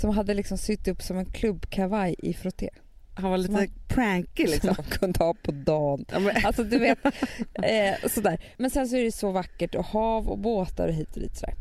Som 0.00 0.10
hade 0.10 0.34
liksom 0.34 0.58
sytt 0.58 0.88
upp 0.88 1.02
som 1.02 1.18
en 1.18 1.26
klubbkavaj 1.26 2.14
i 2.18 2.34
frotté. 2.34 2.70
Han 3.14 3.30
var 3.30 3.38
lite 3.38 3.52
Man- 3.52 3.68
pranky 3.88 4.42
Som 4.46 4.52
liksom. 4.52 4.74
man 4.78 4.86
kunde 4.90 5.24
ha 5.24 5.34
på 5.34 5.52
dagen. 5.52 6.04
Ja, 6.12 6.18
men, 6.18 6.36
Alltså 6.44 6.64
du 6.64 6.78
vet, 6.78 6.98
eh, 7.62 8.08
sådär. 8.10 8.40
Men 8.56 8.70
sen 8.70 8.88
så 8.88 8.96
är 8.96 9.04
det 9.04 9.12
så 9.12 9.30
vackert 9.30 9.74
och 9.74 9.84
hav 9.84 10.28
och 10.28 10.38
båtar 10.38 10.88
och 10.88 10.94
hit 10.94 11.14
och 11.16 11.22
dit 11.22 11.36
sådär. 11.36 11.54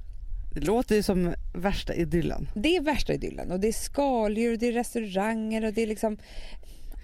det 0.53 0.59
låter 0.61 0.95
ju 0.95 1.03
som 1.03 1.33
värsta 1.55 1.93
idyllen. 1.93 2.47
Det 2.55 2.75
är 2.75 2.81
värsta 2.81 3.13
idyllen 3.13 3.51
och 3.51 3.59
det 3.59 3.67
är 3.67 3.71
skaldjur 3.73 4.53
och 4.53 4.59
det 4.59 4.67
är 4.67 4.71
restauranger 4.73 5.65
och 5.65 5.73
det 5.73 5.81
är 5.83 5.87
liksom 5.87 6.17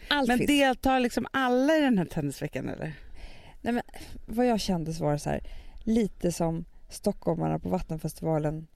allt 0.07 0.27
Men 0.27 0.37
finns. 0.37 0.47
deltar 0.47 0.99
liksom 0.99 1.27
alla 1.33 1.77
i 1.77 1.81
den 1.81 1.97
här 1.97 2.05
tennisveckan 2.05 2.69
eller? 2.69 2.93
Vad 4.25 4.45
jag 4.45 4.59
kände 4.59 4.93
så 4.93 5.03
var 5.03 5.11
det 5.11 5.19
så 5.19 5.29
här, 5.29 5.41
lite 5.79 6.31
som 6.31 6.65
stockholmarna 6.89 7.59
på 7.59 7.69
Vattenfestivalen 7.69 8.67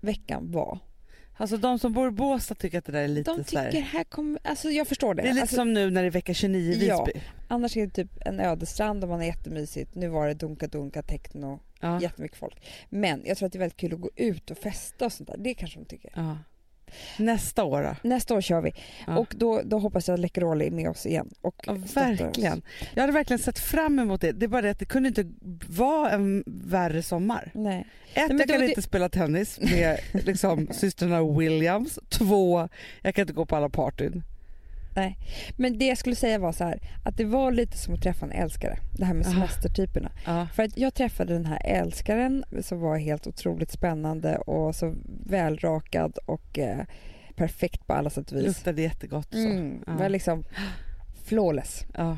veckan 0.00 0.52
var. 0.52 0.78
Alltså 1.36 1.56
de 1.56 1.78
som 1.78 1.92
bor 1.92 2.08
i 2.08 2.10
Båstad 2.10 2.54
tycker 2.54 2.78
att 2.78 2.84
det 2.84 2.92
där 2.92 3.02
är 3.02 3.08
lite 3.08 3.34
De 3.34 3.44
så 3.44 3.58
här, 3.58 3.70
tycker 3.70 3.82
här 3.82 4.04
kommer, 4.04 4.40
alltså 4.44 4.70
jag 4.70 4.88
förstår 4.88 5.14
det. 5.14 5.22
Det 5.22 5.28
är 5.28 5.32
lite 5.32 5.42
alltså, 5.42 5.56
som 5.56 5.72
nu 5.72 5.90
när 5.90 6.02
det 6.02 6.08
är 6.08 6.10
vecka 6.10 6.34
29 6.34 6.72
i 6.72 6.86
Ja. 6.86 7.04
Visby. 7.04 7.20
Annars 7.48 7.76
är 7.76 7.86
det 7.86 7.92
typ 7.92 8.10
en 8.26 8.40
ödestrand 8.40 9.04
och 9.04 9.10
man 9.10 9.20
är 9.22 9.26
jättemysigt. 9.26 9.94
Nu 9.94 10.08
var 10.08 10.28
det 10.28 10.34
dunka 10.34 10.66
dunka 10.66 11.02
techno, 11.02 11.60
Ja. 11.80 12.00
jättemycket 12.00 12.38
folk. 12.38 12.66
Men 12.88 13.22
jag 13.24 13.38
tror 13.38 13.46
att 13.46 13.52
det 13.52 13.56
är 13.56 13.60
väldigt 13.60 13.76
kul 13.76 13.94
att 13.94 14.00
gå 14.00 14.10
ut 14.16 14.50
och 14.50 14.58
festa 14.58 15.04
och 15.04 15.12
sånt 15.12 15.28
där. 15.28 15.36
Det 15.38 15.54
kanske 15.54 15.78
de 15.78 15.84
tycker. 15.84 16.12
Ja. 16.14 16.36
Nästa 17.18 17.64
år 17.64 17.82
då? 17.82 18.08
Nästa 18.08 18.34
år 18.34 18.40
kör 18.40 18.60
vi 18.60 18.72
Ja. 19.06 19.18
och 19.18 19.34
då, 19.36 19.62
då 19.64 19.78
hoppas 19.78 20.08
jag 20.08 20.14
att 20.14 20.20
Läkerol 20.20 20.62
är 20.62 20.70
med 20.70 20.88
oss 20.90 21.06
igen. 21.06 21.30
Och 21.40 21.54
Ja, 21.66 21.76
verkligen. 21.94 22.62
Jag 22.94 23.00
hade 23.02 23.12
verkligen 23.12 23.38
sett 23.38 23.58
fram 23.58 23.98
emot 23.98 24.20
det. 24.20 24.32
Det 24.32 24.46
är 24.46 24.48
bara 24.48 24.62
det 24.62 24.70
att 24.70 24.78
det 24.78 24.84
kunde 24.84 25.08
inte 25.08 25.24
vara 25.68 26.10
en 26.10 26.44
värre 26.46 27.02
sommar. 27.02 27.50
Nej. 27.54 27.86
Ett, 28.14 28.28
men 28.28 28.38
jag 28.38 28.48
kan 28.48 28.60
det- 28.60 28.68
inte 28.68 28.82
spela 28.82 29.08
tennis 29.08 29.60
med 29.60 29.98
liksom, 30.12 30.68
systrarna 30.72 31.24
Williams. 31.38 31.98
Två, 32.08 32.68
jag 33.02 33.14
kan 33.14 33.22
inte 33.22 33.32
gå 33.34 33.46
på 33.46 33.56
alla 33.56 33.68
partyn. 33.68 34.22
Men 35.56 35.78
det 35.78 35.86
jag 35.86 35.98
skulle 35.98 36.16
säga 36.16 36.38
var 36.38 36.52
så 36.52 36.64
här, 36.64 36.80
att 37.04 37.16
det 37.16 37.24
var 37.24 37.52
lite 37.52 37.76
som 37.78 37.94
att 37.94 38.02
träffa 38.02 38.26
en 38.26 38.32
älskare. 38.32 38.78
Det 38.98 39.04
här 39.04 39.14
med 39.14 39.26
Ah. 39.26 39.30
semestertyperna. 39.30 40.10
Ja. 40.26 40.46
För 40.54 40.62
att 40.62 40.76
jag 40.78 40.94
träffade 40.94 41.32
den 41.32 41.46
här 41.46 41.60
älskaren 41.64 42.44
som 42.62 42.80
var 42.80 42.96
helt 42.96 43.26
otroligt 43.26 43.70
spännande 43.70 44.36
och 44.38 44.74
så 44.74 44.94
välrakad 45.26 46.18
och 46.26 46.58
eh, 46.58 46.78
perfekt 47.36 47.86
på 47.86 47.92
alla 47.92 48.10
sätt 48.10 48.32
och 48.32 48.38
vis. 48.38 48.46
Luktade 48.46 48.82
jättegott. 48.82 49.28
Så. 49.32 49.38
Mm, 49.38 49.82
Ja. 49.86 49.92
var 49.92 50.08
liksom 50.08 50.44
flawless. 51.24 51.84
Ja. 51.96 52.16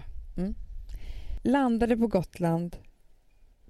Landade 1.43 1.97
på 1.97 2.07
Gotland, 2.07 2.77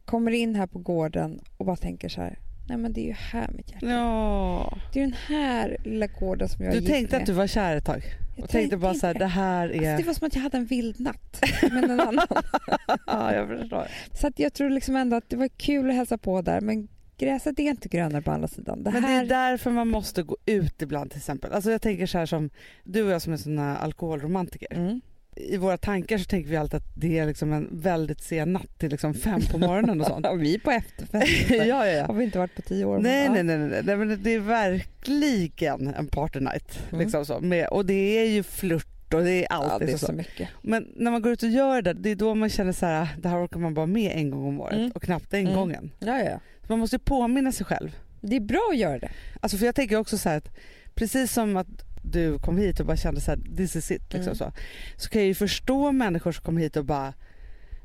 kommer 0.04 0.30
in 0.30 0.54
här 0.54 0.66
på 0.66 0.78
gården 0.78 1.40
och 1.56 1.66
bara 1.66 1.76
tänker 1.76 2.08
så 2.08 2.20
här, 2.20 2.38
nej 2.68 2.78
men 2.78 2.92
det 2.92 3.00
är 3.00 3.06
ju 3.06 3.12
här 3.12 3.50
mitt 3.56 3.70
hjärta 3.72 3.86
ja. 3.86 4.78
Det 4.92 4.98
är 5.00 5.04
den 5.04 5.16
här 5.26 5.76
lilla 5.84 6.06
gården 6.06 6.48
som 6.48 6.64
jag 6.64 6.74
Du 6.74 6.80
tänkte 6.80 7.16
med. 7.16 7.22
att 7.22 7.26
du 7.26 7.32
var 7.32 7.46
kär 7.46 7.76
ett 7.76 7.84
tag? 7.84 8.02
Jag 8.36 8.44
Och 8.44 8.50
tänkte 8.50 8.76
bara 8.76 8.94
så 8.94 9.06
här, 9.06 9.14
det 9.14 9.26
här 9.26 9.68
är... 9.68 9.72
Alltså 9.76 9.96
det 9.96 10.06
var 10.06 10.14
som 10.14 10.26
att 10.26 10.34
jag 10.34 10.42
hade 10.42 10.56
en 10.56 10.66
vild 10.66 11.00
natt 11.00 11.42
med 11.72 11.88
någon 11.88 12.00
annan. 12.00 12.26
ja, 13.06 13.34
jag 13.34 13.48
förstår. 13.48 13.86
Så 14.14 14.26
att 14.26 14.38
jag 14.38 14.52
tror 14.54 14.70
liksom 14.70 14.96
ändå 14.96 15.16
att 15.16 15.28
det 15.30 15.36
var 15.36 15.48
kul 15.48 15.90
att 15.90 15.96
hälsa 15.96 16.18
på 16.18 16.42
där 16.42 16.60
men 16.60 16.88
gräset 17.18 17.58
är 17.58 17.62
inte 17.70 17.88
grönare 17.88 18.22
på 18.22 18.30
andra 18.30 18.48
sidan. 18.48 18.82
Det 18.82 18.90
Men 18.90 19.02
det 19.02 19.08
här... 19.08 19.24
är 19.24 19.28
därför 19.28 19.70
man 19.70 19.88
måste 19.88 20.22
gå 20.22 20.36
ut 20.46 20.82
ibland 20.82 21.10
till 21.10 21.18
exempel. 21.18 21.52
Alltså 21.52 21.70
jag 21.70 21.82
tänker 21.82 22.06
så 22.06 22.18
här 22.18 22.26
som 22.26 22.50
du 22.84 23.02
och 23.02 23.10
jag 23.10 23.22
som 23.22 23.32
är 23.32 23.36
såna 23.36 23.76
alkoholromantiker. 23.78 24.74
mm. 24.76 25.00
I 25.48 25.56
våra 25.56 25.76
tankar 25.76 26.18
så 26.18 26.24
tänker 26.24 26.50
vi 26.50 26.56
alltid 26.56 26.76
att 26.76 26.92
det 26.94 27.18
är 27.18 27.26
liksom 27.26 27.52
en 27.52 27.68
väldigt 27.72 28.20
sen 28.22 28.52
natt 28.52 28.78
till 28.78 28.90
liksom 28.90 29.14
fem 29.14 29.40
på 29.52 29.58
morgonen 29.58 30.00
och 30.00 30.06
sånt. 30.06 30.26
Vi 30.38 30.54
är 30.54 30.58
på 30.58 30.70
efterfest. 30.70 31.50
ja, 31.50 31.64
ja, 31.64 31.86
ja. 31.86 32.06
Har 32.06 32.14
vi 32.14 32.24
inte 32.24 32.38
varit 32.38 32.54
på 32.56 32.62
tio 32.62 32.84
år. 32.84 32.98
Nej, 32.98 33.28
nej, 33.28 33.42
nej, 33.42 33.58
nej, 33.58 33.82
nej, 33.84 33.96
men 33.96 34.22
det 34.22 34.34
är 34.34 34.38
verkligen 34.40 35.94
en 35.94 36.06
party 36.06 36.40
night. 36.40 36.78
Mm. 36.90 37.00
Liksom 37.04 37.26
så. 37.26 37.40
Med, 37.40 37.66
och 37.68 37.86
det 37.86 38.18
är 38.18 38.26
ju 38.26 38.42
flört 38.42 39.14
och 39.14 39.22
det 39.24 39.30
är 39.30 39.46
allt. 39.52 39.72
Ja, 39.72 39.78
det 39.86 39.92
är 39.92 39.96
så 39.96 40.06
så. 40.06 40.12
mycket. 40.12 40.48
Men 40.62 40.88
när 40.96 41.10
man 41.10 41.22
går 41.22 41.32
ut 41.32 41.42
och 41.42 41.48
gör 41.48 41.82
det, 41.82 41.92
det 41.92 42.10
är 42.10 42.16
då 42.16 42.34
man 42.34 42.48
känner 42.48 42.72
så 42.72 42.86
här, 42.86 43.08
det 43.18 43.28
här 43.28 43.44
orkar 43.44 43.60
man 43.60 43.74
bara 43.74 43.86
med 43.86 44.12
en 44.16 44.30
gång 44.30 44.44
om 44.46 44.60
året 44.60 44.74
Mm. 44.78 44.90
och 44.94 45.02
knappt 45.02 45.30
den 45.30 45.40
Mm. 45.40 45.54
gången. 45.54 45.90
Ja, 45.98 46.18
ja. 46.18 46.40
Så 46.66 46.72
man 46.72 46.78
måste 46.78 46.96
ju 46.96 47.00
påminna 47.00 47.52
sig 47.52 47.66
själv. 47.66 47.96
Det 48.20 48.36
är 48.36 48.40
bra 48.40 48.68
att 48.72 48.78
göra 48.78 48.98
det. 48.98 49.10
Alltså 49.40 49.56
för 49.58 49.66
jag 49.66 49.74
tänker 49.74 49.96
också 49.96 50.18
så 50.18 50.28
här 50.28 50.36
att 50.36 50.48
precis 50.94 51.32
som 51.32 51.56
att 51.56 51.66
du 52.02 52.38
kom 52.38 52.58
hit 52.58 52.80
och 52.80 52.86
bara 52.86 52.96
kände 52.96 53.20
så 53.20 53.30
här, 53.30 53.38
this 53.56 53.76
is 53.76 53.90
it 53.90 54.02
liksom 54.12 54.22
Mm. 54.22 54.34
så. 54.36 54.52
Så 54.96 55.08
kan 55.08 55.20
jag 55.20 55.28
ju 55.28 55.34
förstå 55.34 55.92
människor 55.92 56.32
som 56.32 56.44
kommer 56.44 56.60
hit 56.60 56.76
och 56.76 56.84
bara 56.84 57.14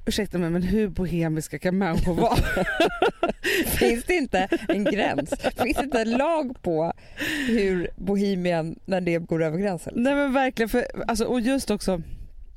ursäkta 0.06 0.38
mig 0.38 0.50
men 0.50 0.64
hur 0.64 0.88
bohemiska 0.88 1.60
kan 1.60 1.78
människor 1.78 2.14
vara? 2.14 2.36
Finns 3.66 4.04
det 4.06 4.14
inte 4.14 4.48
en 4.68 4.84
gräns? 4.84 5.30
Finns 5.64 5.78
det 5.78 5.84
inte 5.84 6.02
en 6.02 6.12
lag 6.12 6.62
på 6.62 6.94
hur 7.48 7.90
Bohemien, 7.96 8.80
när 8.86 9.02
det 9.02 9.18
går 9.18 9.44
över 9.44 9.58
gränsen? 9.58 9.94
Nej 9.96 10.16
men 10.16 10.34
verkligen, 10.34 10.70
för, 10.70 10.86
alltså, 11.08 11.26
och 11.26 11.42
just 11.42 11.72
också 11.72 12.02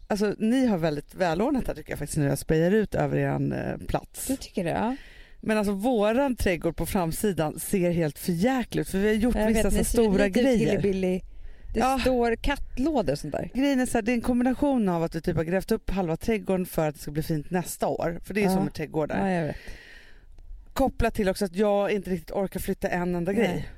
Alltså 0.07 0.35
ni 0.39 0.67
har 0.67 0.79
väldigt 0.79 1.15
välordnat 1.15 1.67
här 1.67 1.75
tycker 1.75 1.93
jag 1.93 1.99
faktiskt 1.99 2.19
när 2.19 2.29
jag 2.29 2.39
sprayar 2.39 2.71
ut 2.71 2.95
över 2.95 3.17
er 3.17 3.53
eh, 3.81 3.87
plats. 3.87 4.27
Du 4.27 4.37
tycker 4.37 4.65
det? 4.65 4.71
Ja. 4.71 4.97
Men 5.41 5.59
alltså 5.59 5.73
våran 5.73 6.37
trädgård 6.37 6.77
på 6.77 6.87
framsidan 6.87 7.59
ser 7.59 7.91
helt 7.91 8.19
förjäkligt 8.19 8.87
ut 8.89 8.91
för 8.91 8.99
vi 8.99 9.07
har 9.09 9.15
gjort 9.15 9.35
Jag 9.35 9.47
vissa 9.49 9.63
vet, 9.63 9.73
så 9.73 9.79
ni 9.79 9.85
stora 9.85 10.25
lite 10.27 10.41
grejer. 10.43 10.71
hillbilly. 10.71 11.21
Det 11.75 11.81
Ja. 11.81 11.99
står 12.01 12.37
kattlådor 12.37 13.13
och 13.13 13.19
sånt 13.19 13.33
där. 13.33 13.51
Grejen 13.55 13.81
är 13.81 13.87
så 13.87 13.99
här, 13.99 14.03
det 14.03 14.13
är 14.13 14.15
en 14.15 14.21
kombination 14.21 14.89
av 14.89 15.03
att 15.03 15.15
vi 15.15 15.21
typ 15.21 15.37
har 15.37 15.45
grävt 15.45 15.73
upp 15.73 15.91
halva 15.91 16.17
trädgården 16.17 16.67
för 16.67 16.89
att 16.89 16.95
det 16.95 17.01
ska 17.01 17.11
bli 17.11 17.23
fint 17.23 17.51
nästa 17.51 17.87
år. 17.87 18.21
För 18.25 18.35
det 18.35 18.41
är 18.41 18.45
Ja. 18.45 18.55
som 18.55 18.65
med 18.65 18.75
trädgårdar. 18.75 19.27
Ja, 19.29 19.33
jag 19.35 19.47
vet. 19.47 19.57
Kopplat 20.73 21.15
till 21.15 21.29
också 21.29 21.45
att 21.45 21.55
jag 21.55 21.91
inte 21.93 22.11
riktigt 22.11 22.31
orkar 22.31 22.61
flytta 22.61 22.89
en 22.89 23.15
enda 23.15 23.33
grej. 23.33 23.49
Nej. 23.49 23.69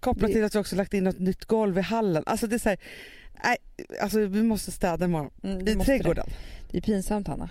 Kopplat 0.00 0.28
Det- 0.28 0.34
till 0.34 0.44
att 0.44 0.54
vi 0.54 0.58
också 0.58 0.76
lagt 0.76 0.94
in 0.94 1.06
ett 1.06 1.18
nytt 1.18 1.44
golv 1.44 1.78
i 1.78 1.80
hallen. 1.80 2.22
Alltså 2.26 2.46
det 2.46 2.56
är 2.56 2.58
så 2.58 2.68
här, 2.68 2.78
nej, 3.44 3.56
alltså 4.02 4.18
vi 4.20 4.42
måste 4.42 4.72
städa 4.72 5.04
imorgon. 5.04 5.30
Mm, 5.42 5.64
du 5.64 5.72
I 5.72 5.76
måste 5.76 5.92
det. 5.92 5.98
trädgården. 5.98 6.26
Det 6.70 6.78
är 6.78 6.82
pinsamt 6.82 7.28
Hanna. 7.28 7.50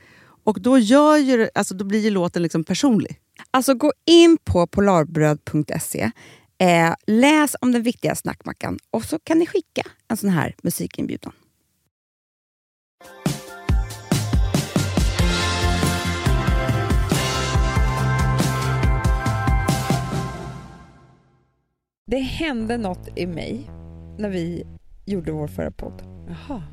Och 0.43 0.61
då, 0.61 0.77
gör 0.77 1.17
ju, 1.17 1.37
det- 1.37 1.49
alltså, 1.55 1.73
då 1.75 1.85
blir 1.85 1.99
ju 1.99 2.09
låten 2.09 2.43
liksom 2.43 2.63
personlig. 2.63 3.19
Alltså 3.51 3.73
gå 3.73 3.91
in 4.05 4.37
på 4.43 4.67
polarbröd.se, 4.67 6.11
eh, 6.57 6.93
läs 7.07 7.55
om 7.61 7.71
den 7.71 7.83
viktiga 7.83 8.15
snackmackan 8.15 8.77
och 8.91 9.05
så 9.05 9.19
kan 9.19 9.39
ni 9.39 9.45
skicka 9.47 9.81
en 10.07 10.17
sån 10.17 10.29
här 10.29 10.55
musikinbjudan. 10.63 11.33
Det 22.07 22.19
hände 22.19 22.77
något 22.77 23.09
i 23.19 23.27
mig 23.27 23.69
när 24.17 24.29
vi 24.29 24.65
gjorde 25.05 25.31
vår 25.31 25.47
förra 25.47 25.71
podd. 25.71 26.03
Jaha. 26.27 26.63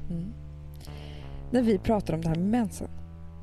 När 1.50 1.62
vi 1.62 1.78
pratade 1.78 2.12
om 2.16 2.20
det 2.22 2.28
här 2.28 2.37
med 2.37 2.46
mensen. 2.50 2.88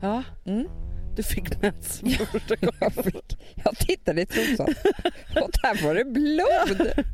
Ja, 0.06 0.24
Mm. 0.52 0.68
du 1.15 1.24
fick 1.24 1.62
mens 1.62 2.00
för 2.00 2.26
första 2.26 2.56
gången. 2.56 2.74
Jag, 2.80 2.94
fick, 3.06 3.38
jag 3.63 3.78
tittade 3.78 4.22
i 4.22 4.26
trosan 4.26 4.68
och 5.41 5.50
där 5.62 5.84
var 5.84 5.96
det 5.96 6.06
blod. 6.06 7.06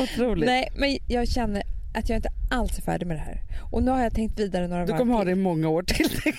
Otroligt. 0.00 0.46
Nej, 0.46 0.68
men 0.76 0.98
jag 1.08 1.28
känner 1.28 1.62
att 1.94 2.08
jag 2.08 2.16
inte 2.18 2.28
alls 2.50 2.78
är 2.78 2.82
färdig 2.82 3.06
med 3.06 3.16
det 3.16 3.20
här. 3.20 3.42
Och 3.72 3.82
nu 3.82 3.90
har 3.90 4.02
jag 4.02 4.14
tänkt 4.14 4.38
vidare 4.40 4.68
några 4.68 4.86
Du 4.86 4.92
kommer 4.92 5.14
ha 5.14 5.24
det 5.24 5.30
i 5.30 5.34
många 5.34 5.68
år 5.68 5.82
till. 5.82 6.08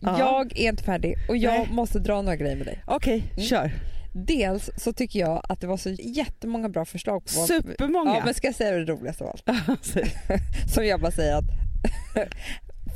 Ja. 0.00 0.18
Jag 0.18 0.58
är 0.58 0.68
inte 0.68 0.84
färdig 0.84 1.14
och 1.28 1.36
jag 1.36 1.52
Nej. 1.58 1.68
måste 1.70 1.98
dra 1.98 2.22
några 2.22 2.36
grejer 2.36 2.56
med 2.56 2.66
dig. 2.66 2.82
Okej, 2.86 3.24
Mm. 3.32 3.44
kör. 3.44 3.70
Dels 4.12 4.70
så 4.76 4.92
tycker 4.92 5.20
jag 5.20 5.42
att 5.48 5.60
det 5.60 5.66
var 5.66 5.76
så 5.76 5.90
jättemånga 5.90 6.68
bra 6.68 6.84
förslag 6.84 7.22
på. 7.24 7.28
Supermånga. 7.30 8.14
Ja, 8.14 8.22
men 8.24 8.34
ska 8.34 8.46
jag 8.46 8.54
säga 8.54 8.72
det 8.72 8.84
roligaste 8.92 9.24
av 9.24 9.30
allt? 9.30 9.86
Som 10.74 10.86
jag 10.86 11.00
bara 11.00 11.10
säger 11.12 11.36
att 11.36 11.44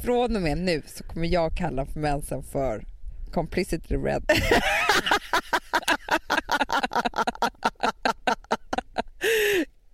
från 0.02 0.36
och 0.36 0.42
med 0.42 0.58
nu 0.58 0.82
så 0.86 1.04
kommer 1.04 1.26
jag 1.26 1.56
kalla 1.56 1.86
för 1.86 2.00
mensen 2.00 2.42
för 2.42 2.84
complicity 3.32 3.96
red. 3.96 4.24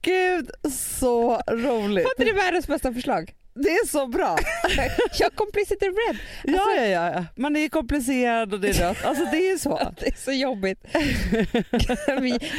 Gud, 0.03 0.51
så 0.73 1.37
roligt. 1.37 2.05
Var 2.05 2.13
inte 2.13 2.25
det 2.25 2.33
världens 2.33 2.67
bästa 2.67 2.93
förslag? 2.93 3.35
Det 3.63 3.69
är 3.71 3.87
så 3.87 4.07
bra. 4.07 4.37
Ja, 5.19 5.31
complicity 5.35 5.87
red. 5.87 6.17
Ja, 6.45 6.75
ja, 6.77 6.85
ja, 6.87 7.13
ja. 7.15 7.25
Man 7.37 7.57
är 7.57 7.69
komplicerad 7.69 8.55
och 8.55 8.61
det 8.61 8.69
är 8.69 8.73
rött. 8.89 9.05
Alltså 9.05 9.25
det 9.25 9.51
är 9.51 9.59
så. 9.59 9.93
Det 10.01 10.07
är 10.09 10.17
så 10.17 10.33
jobbigt. 10.33 10.85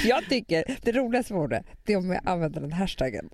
Jag 0.06 0.24
tycker 0.30 0.64
det 0.82 0.92
roligaste 0.92 1.34
vore 1.34 1.64
det 1.86 1.94
är 1.94 1.98
om 1.98 2.12
jag 2.12 2.22
använder 2.26 2.62
den 2.62 2.72
hashtaggen. 2.74 3.30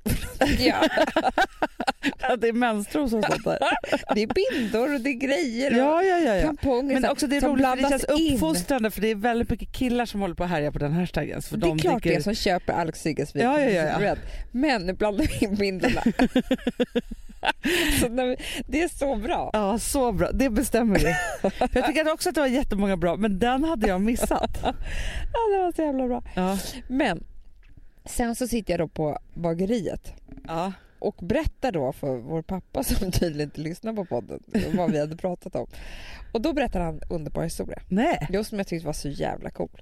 Ja, 2.20 2.36
det 2.38 2.48
är 2.48 2.54
menstros 2.54 3.14
och 3.14 3.24
sånt 3.26 3.44
där. 3.44 3.60
det 4.16 4.22
är 4.24 4.28
bindor 4.62 4.94
och 4.94 5.02
det 5.02 5.10
är 5.10 5.14
grejer 5.14 5.72
och 5.72 5.78
Ja, 5.78 6.04
ja, 6.04 6.20
ja. 6.20 6.36
ja. 6.36 6.42
tamponger 6.46 6.94
Men 6.94 7.04
så- 7.04 7.10
också 7.12 7.28
det 7.28 7.38
är 7.38 7.42
roligt 7.42 7.66
för 7.68 7.76
det 7.76 7.90
känns 7.90 8.06
in. 8.20 8.34
uppfostrande 8.34 8.92
för 8.92 9.02
det 9.02 9.08
är 9.12 9.16
väldigt 9.16 9.50
mycket 9.50 9.72
killar 9.72 10.06
som 10.06 10.22
håller 10.22 10.36
på 10.36 10.44
att 10.44 10.50
härja 10.50 10.72
på 10.72 10.80
den 10.80 10.92
hashtaggen. 10.94 11.42
För 11.42 11.58
Det 11.58 11.66
är 11.66 11.70
de 11.70 11.80
klart 11.80 12.04
tycker... 12.04 12.16
det 12.18 12.24
som 12.24 12.36
köper 12.36 12.74
Alex 12.74 13.02
Siggesvik 13.02 13.44
Ja, 13.44 13.60
ja, 13.62 13.70
ja, 13.70 14.02
ja. 14.02 14.16
Men 14.52 14.82
nu 14.86 14.94
blandar 14.94 15.26
vi 15.40 15.46
in 15.46 15.56
bindorna. 15.56 16.02
det 18.68 18.82
är 18.84 18.88
så 18.98 19.16
bra. 19.16 19.50
Ja, 19.54 19.80
så 19.80 20.12
bra. 20.12 20.32
Det 20.32 20.50
bestämmer 20.50 21.00
vi. 21.00 21.16
Jag 21.74 21.86
tycker 21.86 22.14
också 22.14 22.30
att 22.30 22.36
det 22.36 22.42
var 22.42 22.48
jättemånga 22.48 22.98
bra, 22.98 23.16
men 23.18 23.40
den 23.40 23.64
hade 23.64 23.88
jag 23.88 24.02
missat. 24.02 24.58
Ja, 25.34 25.56
det 25.58 25.58
var 25.64 25.72
så 25.76 25.82
jävla 25.82 26.08
bra. 26.08 26.24
Ja. 26.36 26.58
Men 26.88 27.24
sen 28.06 28.36
så 28.36 28.48
sitter 28.48 28.74
jag 28.74 28.80
då 28.80 28.88
på 28.88 29.18
bageriet 29.34 30.14
Ja. 30.48 30.72
och 31.00 31.16
berättar 31.22 31.72
då 31.72 31.94
för 31.94 32.18
vår 32.18 32.42
pappa 32.42 32.84
som 32.84 33.12
tydligen 33.12 33.48
inte 33.48 33.62
lyssnar 33.62 33.94
på 33.94 34.06
podden 34.06 34.40
vad 34.76 34.92
vi 34.92 35.00
hade 35.00 35.18
pratat 35.18 35.56
om. 35.56 35.68
Och 36.34 36.42
då 36.42 36.54
berättar 36.54 36.80
han 36.80 36.94
en 36.96 37.02
underbar 37.10 37.44
historia. 37.44 37.80
Nej. 37.90 38.28
Just 38.30 38.50
som 38.50 38.58
jag 38.58 38.68
tyckte 38.68 38.86
var 38.86 38.94
så 38.94 39.10
jävla 39.10 39.50
cool. 39.50 39.82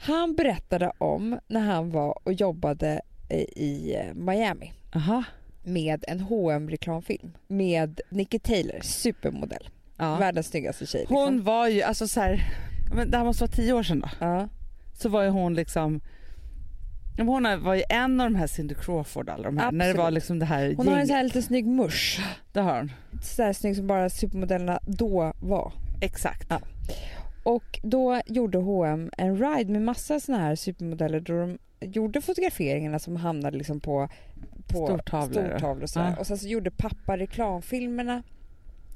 Han 0.00 0.34
berättade 0.34 0.92
om 0.98 1.38
när 1.46 1.60
han 1.60 1.90
var 1.90 2.18
och 2.24 2.32
jobbade 2.32 3.00
i- 3.30 3.64
i 3.64 3.94
eh, 3.96 4.14
Miami 4.14 4.72
Aha. 4.94 5.24
Med 5.64 6.04
en 6.08 6.20
hm 6.20 6.70
reklamfilm 6.70 7.32
med 7.48 8.00
Nikki 8.10 8.38
Taylor, 8.38 8.80
supermodell. 8.82 9.68
Ja. 9.96 10.16
Världens 10.16 10.46
snyggaste 10.46 10.86
tjej. 10.86 11.00
Liksom. 11.00 11.16
Hon 11.16 11.44
var 11.44 11.68
ju, 11.68 11.82
alltså 11.82 12.08
så 12.08 12.20
här, 12.20 12.40
men 12.94 13.10
det 13.10 13.16
här 13.16 13.24
måste 13.24 13.42
vara 13.42 13.52
tio 13.52 13.72
år 13.72 13.82
sedan 13.82 14.00
då. 14.00 14.08
Ja. 14.20 14.48
Så 14.94 15.08
var 15.08 15.22
ju 15.22 15.28
hon 15.28 15.54
liksom 15.54 16.00
hon 17.18 17.62
var 17.62 17.74
ju 17.74 17.82
en 17.88 18.20
av 18.20 18.30
de 18.30 18.36
här 18.36 18.46
Cindy 18.46 18.74
Crawford 18.74 19.28
alla 19.28 19.42
de 19.42 19.58
här. 19.58 19.72
När 19.72 19.88
det 19.88 19.94
var 19.94 20.10
liksom 20.10 20.38
det 20.38 20.46
här 20.46 20.74
Hon 20.76 20.88
har 20.88 20.94
en 20.94 20.98
gänget. 20.98 21.08
så 21.08 21.14
här 21.14 21.24
lite 21.24 21.42
snygg 21.42 21.66
musch. 21.66 22.20
Det 22.52 22.60
har 22.60 22.78
hon. 22.78 22.92
Så 23.22 23.42
här 23.42 23.52
snygg 23.52 23.76
som 23.76 23.86
bara 23.86 24.10
supermodellerna 24.10 24.80
då 24.86 25.32
var. 25.40 25.72
Exakt. 26.00 26.46
Ja. 26.50 26.60
Och 27.42 27.80
då 27.82 28.20
gjorde 28.26 28.58
H&M 28.58 29.10
en 29.18 29.36
ride 29.38 29.72
med 29.72 29.82
massa 29.82 30.20
såna 30.20 30.38
här 30.38 30.54
supermodeller 30.54 31.20
då 31.20 31.40
de 31.40 31.58
gjorde 31.84 32.20
fotograferingarna 32.20 32.98
som 32.98 33.16
hamnade 33.16 33.58
liksom 33.58 33.80
på, 33.80 34.08
på 34.68 34.86
Stortavlor. 34.86 35.48
stortavlor 35.48 35.82
och, 35.82 35.90
sådär. 35.90 36.10
Ja. 36.10 36.16
och 36.16 36.26
sen 36.26 36.38
så 36.38 36.48
gjorde 36.48 36.70
pappa 36.70 37.16
reklamfilmerna 37.18 38.22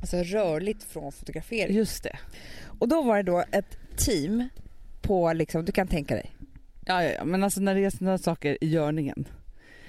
alltså 0.01 0.17
rörligt 0.17 0.83
från 0.85 1.13
fotografering. 1.13 1.77
Just 1.77 2.03
det. 2.03 2.19
Och 2.79 2.89
då 2.89 3.03
var 3.03 3.17
det 3.17 3.23
då 3.23 3.45
ett 3.53 3.79
team 3.97 4.49
på 5.03 5.33
liksom, 5.33 5.65
du 5.65 5.73
kan 5.73 5.87
tänka 5.89 6.15
dig. 6.15 6.31
Ja, 6.87 7.05
ja, 7.05 7.11
ja. 7.11 7.25
men 7.25 7.45
alltså 7.45 7.61
när 7.61 7.75
det 7.75 7.85
är 7.85 7.91
sådana 7.91 8.19
saker 8.19 8.59
i 8.65 8.69
görningen, 8.69 9.29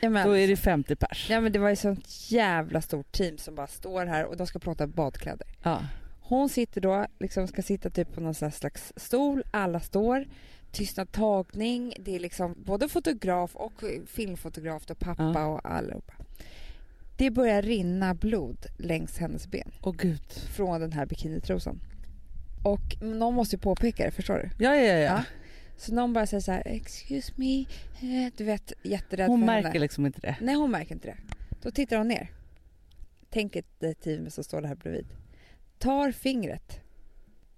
Ja, 0.02 0.10
men, 0.10 0.28
då 0.28 0.38
är 0.38 0.48
det 0.48 0.56
50 0.56 0.96
pers. 0.96 1.28
ja 1.30 1.42
men 1.42 1.52
det 1.52 1.60
var 1.60 1.70
ju 1.70 1.76
sånt 1.76 2.32
jävla 2.32 2.82
stort 2.82 3.12
team 3.12 3.38
som 3.38 3.56
bara 3.56 3.68
står 3.68 4.06
här 4.06 4.26
och 4.26 4.38
de 4.38 4.48
ska 4.48 4.60
prata 4.60 4.88
badkläder. 4.88 5.48
Ja. 5.64 5.82
Hon 6.20 6.50
sitter 6.50 6.82
då, 6.82 7.06
liksom 7.20 7.48
ska 7.48 7.62
sitta 7.62 7.90
typ 7.90 8.14
på 8.14 8.22
någon 8.22 8.34
slags 8.34 8.94
stol, 8.96 9.44
alla 9.52 9.80
står, 9.80 10.26
tystnad 10.72 11.12
tagning, 11.12 11.94
det 12.00 12.16
är 12.16 12.20
liksom 12.20 12.56
både 12.66 12.90
fotograf 12.90 13.56
och 13.56 13.74
filmfotograf 14.08 14.84
och 14.92 15.00
pappa 15.00 15.32
Ja. 15.36 15.46
och 15.46 15.72
allihopa. 15.72 16.14
Det 17.18 17.32
börjar 17.32 17.62
rinna 17.62 18.14
blod 18.14 18.66
längs 18.78 19.18
hennes 19.18 19.48
ben 19.48 19.72
Åh 19.82 19.96
gud. 19.98 20.32
från 20.32 20.82
den 20.82 20.92
här 20.92 21.06
bikinitrosan. 21.06 21.80
Och 22.64 23.02
någon 23.04 23.34
måste 23.34 23.56
ju 23.56 23.60
påpeka 23.60 24.06
det, 24.06 24.12
förstår 24.12 24.36
du? 24.38 24.64
Ja, 24.66 24.76
ja, 24.76 24.82
ja. 24.94 24.98
Ja. 25.00 25.24
Så 25.78 25.94
någon 25.94 26.14
bara 26.14 26.26
säger 26.28 26.42
så 26.42 26.52
här, 26.52 26.64
excuse 26.66 27.34
me, 27.36 27.60
eh, 27.62 28.34
du 28.38 28.44
vet 28.44 28.74
jätterädd 28.84 29.28
Hon 29.28 29.40
för 29.40 29.46
märker 29.46 29.68
henne. 29.68 29.80
liksom 29.80 30.06
inte 30.06 30.20
det. 30.22 30.36
Nej 30.42 30.56
hon 30.56 30.72
märker 30.72 30.96
inte 30.96 31.08
det. 31.08 31.18
Då 31.62 31.72
tittar 31.72 31.98
hon 31.98 32.08
ner. 32.08 32.32
Tänk 33.30 33.56
ett 33.56 33.80
det 33.80 33.94
team 33.94 34.30
som 34.30 34.44
står 34.44 34.62
där 34.62 34.76
bredvid. 34.76 35.08
Tar 35.78 36.12
fingret 36.12 36.80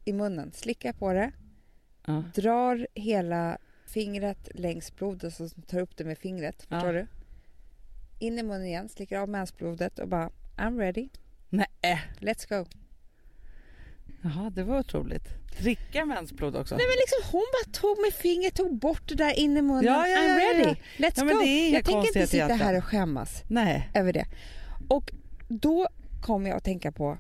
i 0.06 0.14
munnen, 0.14 0.52
slickar 0.54 0.94
på 0.94 1.14
det, 1.14 1.32
Ja. 2.06 2.24
drar 2.36 2.88
hela 2.94 3.58
fingret 3.86 4.50
längs 4.54 4.96
blodet 4.96 5.34
så 5.34 5.50
tar 5.50 5.80
upp 5.80 5.98
det 5.98 6.04
med 6.04 6.18
fingret. 6.18 6.66
Ja. 6.70 6.76
Förstår 6.80 6.94
du? 6.94 7.08
In 8.20 8.40
i 8.40 8.44
munnen 8.44 8.66
igen, 8.66 8.90
slickar 8.90 9.20
av 9.20 9.30
mensblodet 9.30 10.00
och 10.00 10.08
bara 10.08 10.30
I'm 10.58 10.80
ready, 10.80 11.10
Nej. 11.50 12.02
let's 12.20 12.50
go. 12.50 12.66
Jaha, 14.22 14.50
det 14.50 14.64
var 14.64 14.80
otroligt. 14.80 15.24
Dricka 15.60 16.06
mensblod 16.06 16.56
också. 16.56 16.76
Nej 16.76 16.86
men 16.88 16.96
liksom 16.96 17.32
hon 17.32 17.46
bara 17.54 17.72
tog 17.74 18.02
med 18.02 18.14
fingret, 18.14 18.56
tog 18.56 18.76
bort 18.76 19.02
det 19.08 19.16
där 19.16 19.40
in 19.40 19.58
i 19.58 19.62
munnen. 19.62 19.84
Ja, 19.84 20.08
ja, 20.08 20.18
I'm 20.18 20.38
ready, 20.38 20.76
let's 20.98 21.34
go. 21.34 21.46
Jag 21.76 21.86
tänker 21.86 22.08
inte 22.08 22.28
sitta 22.28 22.38
egentligen. 22.38 22.60
här 22.68 22.78
och 22.78 22.84
skämmas. 22.84 23.44
Nej. 23.48 23.90
över 23.94 24.14
det. 24.14 24.26
Och 24.90 25.12
då 25.48 25.88
kom 26.22 26.46
jag 26.46 26.58
att 26.58 26.64
tänka 26.64 26.92
på 26.92 27.18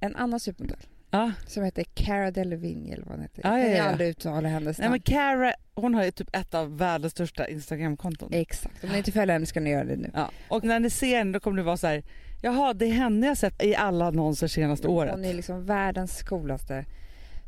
en 0.00 0.16
annan 0.16 0.40
supermodell 0.40 0.78
Ja. 1.10 1.32
som 1.46 1.64
heter 1.64 1.84
Cara 1.94 2.30
Delevingne 2.30 2.92
eller 2.92 3.04
vad 3.04 3.14
hon 3.14 3.22
heter. 3.22 3.42
Ja, 3.44 3.58
jag 3.58 3.70
ja, 3.70 3.76
kan 3.76 3.84
ja. 3.84 3.90
aldrig 3.90 4.10
uttala 4.10 4.48
hennes 4.48 4.78
Nej 4.78 4.88
namn. 4.88 4.92
men 5.06 5.14
Cara, 5.14 5.52
hon 5.74 5.94
har 5.94 6.04
ju 6.04 6.10
typ 6.10 6.36
ett 6.36 6.54
av 6.54 6.78
världens 6.78 7.12
största 7.12 7.48
Instagramkonton. 7.48 8.32
Exakt, 8.32 8.84
om 8.84 8.90
ni 8.90 8.98
inte 8.98 9.12
följer 9.12 9.32
henne 9.32 9.46
ska 9.46 9.60
ni 9.60 9.70
göra 9.70 9.84
det 9.84 9.96
nu. 9.96 10.10
Ja. 10.14 10.30
Och 10.48 10.64
när 10.64 10.80
ni 10.80 10.90
ser 10.90 11.18
henne 11.18 11.32
då 11.32 11.40
kommer 11.40 11.56
det 11.56 11.62
vara 11.62 11.76
så 11.76 11.86
här 11.86 12.02
Jaha, 12.42 12.74
det 12.74 12.86
är 12.86 12.92
henne 12.92 13.26
jag 13.26 13.36
sett 13.36 13.62
i 13.62 13.76
alla 13.76 14.06
annonser 14.06 14.46
senaste 14.46 14.88
året. 14.88 15.12
Hon 15.14 15.24
är 15.24 15.34
liksom 15.34 15.66
världens 15.66 16.22
coolaste 16.22 16.84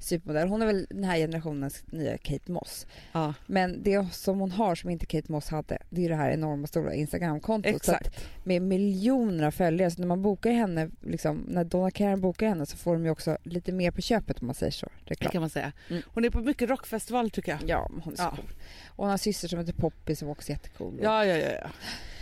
supermodell. 0.01 0.49
Hon 0.49 0.63
är 0.63 0.67
väl 0.67 0.87
den 0.91 1.05
här 1.05 1.17
generationens 1.17 1.85
nya 1.87 2.19
Kate 2.19 2.53
Moss. 2.53 2.87
Ja, 3.13 3.35
Men 3.47 3.83
det 3.83 4.15
som 4.15 4.41
hon 4.41 4.51
har 4.51 4.75
som 4.75 4.91
inte 4.91 5.07
Kate 5.07 5.33
Moss 5.33 5.49
hade, 5.49 5.79
det 5.91 6.05
är 6.05 6.09
det 6.09 6.15
här 6.15 6.31
enorma 6.31 6.67
stora 6.67 6.95
Instagramkontot. 6.95 7.75
Exakt. 7.77 8.25
med 8.45 8.63
miljoner 8.63 9.47
av 9.47 9.51
följare. 9.51 9.91
Så 9.91 10.01
när 10.01 10.07
man 10.09 10.23
bokar 10.23 10.51
henne, 10.51 10.91
liksom, 11.01 11.45
när 11.49 11.65
Donna 11.65 11.91
Karan 11.91 12.21
bokar 12.21 12.49
henne 12.49 12.67
så 12.67 12.77
får 12.77 12.93
de 12.93 13.05
ju 13.05 13.11
också 13.11 13.39
lite 13.43 13.73
mer 13.73 13.91
på 13.91 14.01
köpet 14.01 14.41
om 14.41 14.47
man 14.47 14.55
säger 14.55 14.73
så. 14.73 14.87
Det 15.05 15.11
Reklam. 15.11 15.33
kan 15.33 15.41
man 15.41 15.51
säga. 15.51 15.73
Mm. 15.91 16.03
Hon 16.07 16.25
är 16.25 16.31
på 16.31 16.41
mycket 16.41 16.71
rockfestival 16.71 17.31
tycker 17.31 17.53
jag. 17.53 17.61
Ja, 17.67 17.91
hon 18.05 18.13
är 18.13 18.17
så 18.17 18.23
Ja. 18.23 18.31
cool. 18.31 18.45
Och 18.89 18.97
hon 18.97 19.07
har 19.07 19.13
en 19.13 19.19
syster 19.19 19.49
som 19.49 19.59
heter 19.59 19.73
Poppy 19.73 20.15
som 20.15 20.29
också 20.29 20.53
är 20.53 20.55
jättecool. 20.55 20.99
Ja, 21.03 21.25
ja, 21.25 21.37
ja. 21.37 21.51
ja. 21.63 21.71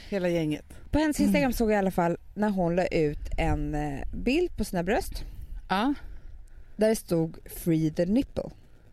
Hela 0.08 0.28
gänget. 0.28 0.64
På 0.90 0.98
hennes 0.98 1.20
Instagram 1.20 1.52
såg 1.52 1.70
jag 1.70 1.74
i 1.74 1.78
alla 1.78 1.90
fall 1.90 2.16
när 2.34 2.50
hon 2.50 2.76
la 2.76 2.86
ut 2.86 3.18
en 3.38 3.74
eh, 3.74 3.98
bild 4.12 4.56
på 4.56 4.64
sina 4.64 4.82
bröst 4.82 5.24
Ja. 5.68 5.94
Där 6.78 6.88
det 6.88 6.96
stod 6.96 7.36
“Free 7.50 7.90
the 7.90 8.06
nipple”. 8.06 8.50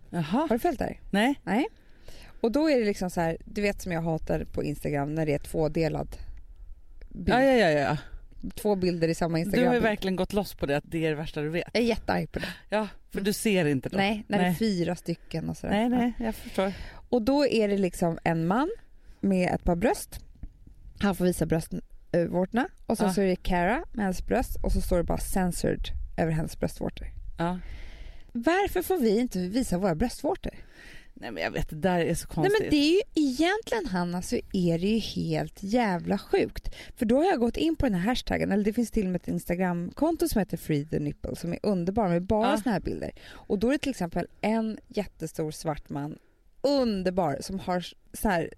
Jaha. 0.10 0.24
Har 0.24 0.48
du 0.50 0.60
följt 0.60 0.80
det 0.80 0.86
här? 0.86 1.00
Nej. 1.12 1.40
Nej. 1.44 1.68
Och 2.42 2.52
då 2.52 2.70
är 2.70 2.80
det 2.80 2.86
liksom 2.86 3.10
så 3.10 3.22
här, 3.22 3.38
du 3.46 3.62
vet 3.62 3.82
som 3.82 3.92
jag 3.92 4.02
hatar 4.02 4.46
på 4.52 4.64
Instagram 4.64 5.16
när 5.16 5.26
det 5.26 5.34
är 5.34 5.40
tvådelad 5.40 6.08
bild. 7.10 7.30
Ja, 7.30 7.44
ja, 7.44 7.54
ja, 7.56 7.70
ja. 7.80 7.98
Två 8.56 8.76
bilder 8.76 9.08
i 9.08 9.16
samma 9.16 9.38
Du 9.38 9.42
Instagram. 9.44 9.68
har 9.68 9.74
ju 9.76 9.80
verkligen 9.80 10.16
gått 10.16 10.34
loss 10.34 10.54
på 10.56 10.66
det 10.66 10.78
att 10.78 10.84
det 10.88 11.06
är 11.06 11.10
det 11.10 11.16
värsta 11.16 11.42
du 11.42 11.50
vet. 11.50 11.68
Jag 11.74 11.84
är 11.84 11.88
jättearg 11.88 12.32
på 12.32 12.40
det. 12.40 12.48
Ja, 12.70 12.88
för 13.12 13.22
du 13.22 13.34
ser 13.34 13.66
inte 13.66 13.90
då. 13.90 13.98
Nej, 13.98 14.24
när 14.28 14.38
det 14.38 14.44
är 14.44 14.48
Nej. 14.50 14.56
fyra 14.58 14.96
stycken 14.96 15.50
och 15.50 15.58
sådär. 15.58 15.74
Nej, 15.74 15.90
nej, 15.90 16.14
jag 16.28 16.36
förstår. 16.36 16.74
Och 17.10 17.22
då 17.22 17.46
är 17.48 17.68
det 17.68 17.78
liksom 17.78 18.20
en 18.24 18.48
man 18.48 18.70
med 19.20 19.54
ett 19.56 19.64
par 19.64 19.76
bröst. 19.76 20.20
Han 21.00 21.16
får 21.16 21.26
visa 21.26 21.46
bröstvårtorna. 21.46 22.68
Och 22.86 22.98
så, 22.98 23.04
Ja. 23.04 23.14
så 23.14 23.22
är 23.22 23.26
det 23.28 23.36
Cara 23.36 23.84
med 23.92 24.04
hennes 24.06 24.26
bröst 24.26 24.56
och 24.64 24.72
så 24.72 24.82
står 24.82 24.98
det 24.98 25.04
bara 25.04 25.18
censored 25.18 25.82
över 26.18 26.32
hennes 26.32 26.60
bröstvårtor. 26.60 27.08
Ja. 27.38 27.60
Varför 28.32 28.82
får 28.82 28.98
vi 28.98 29.20
inte 29.20 29.40
visa 29.40 29.78
våra 29.78 29.96
bröstvårtor? 29.96 30.54
Nej, 31.14 31.32
men 31.32 31.44
jag 31.44 31.52
vet, 31.52 31.70
det 31.70 31.76
där 31.76 32.00
är 32.00 32.16
så 32.16 32.28
Nej 32.28 32.36
konstigt. 32.36 32.58
men 32.62 32.70
det 32.70 32.76
är 32.76 32.92
ju 32.94 33.02
egentligen 33.16 33.86
Hanna 33.86 34.22
så 34.22 34.36
är 34.54 34.80
det 34.80 34.88
ju 34.88 35.00
helt 35.00 35.64
jävla 35.64 36.18
sjukt. 36.18 36.76
För 36.96 37.06
då 37.06 37.18
har 37.18 37.26
jag 37.26 37.40
gått 37.40 37.58
in 37.58 37.76
på 37.76 37.86
den 37.86 37.96
här 37.96 38.10
hashtaggen, 38.10 38.52
eller 38.52 38.64
det 38.64 38.74
finns 38.74 38.92
till 38.92 39.06
och 39.06 39.12
med 39.12 39.22
ett 39.22 39.28
Instagramkonto 39.28 40.28
som 40.28 40.40
heter 40.40 40.58
Free 40.58 40.86
the 40.86 41.00
nipple 41.00 41.36
som 41.36 41.54
är 41.54 41.60
underbar 41.64 42.08
med 42.10 42.22
bara 42.24 42.52
Ja. 42.52 42.58
såna 42.58 42.74
här 42.74 42.80
bilder. 42.80 43.12
Och 43.30 43.60
då 43.60 43.68
är 43.68 43.72
det 43.72 43.78
till 43.78 43.90
exempel 43.90 44.28
en 44.42 44.78
jättestor 44.88 45.52
svart 45.52 45.90
man, 45.90 46.18
underbar, 46.62 47.38
som 47.42 47.60
har 47.60 47.86
så 48.14 48.30
här 48.30 48.50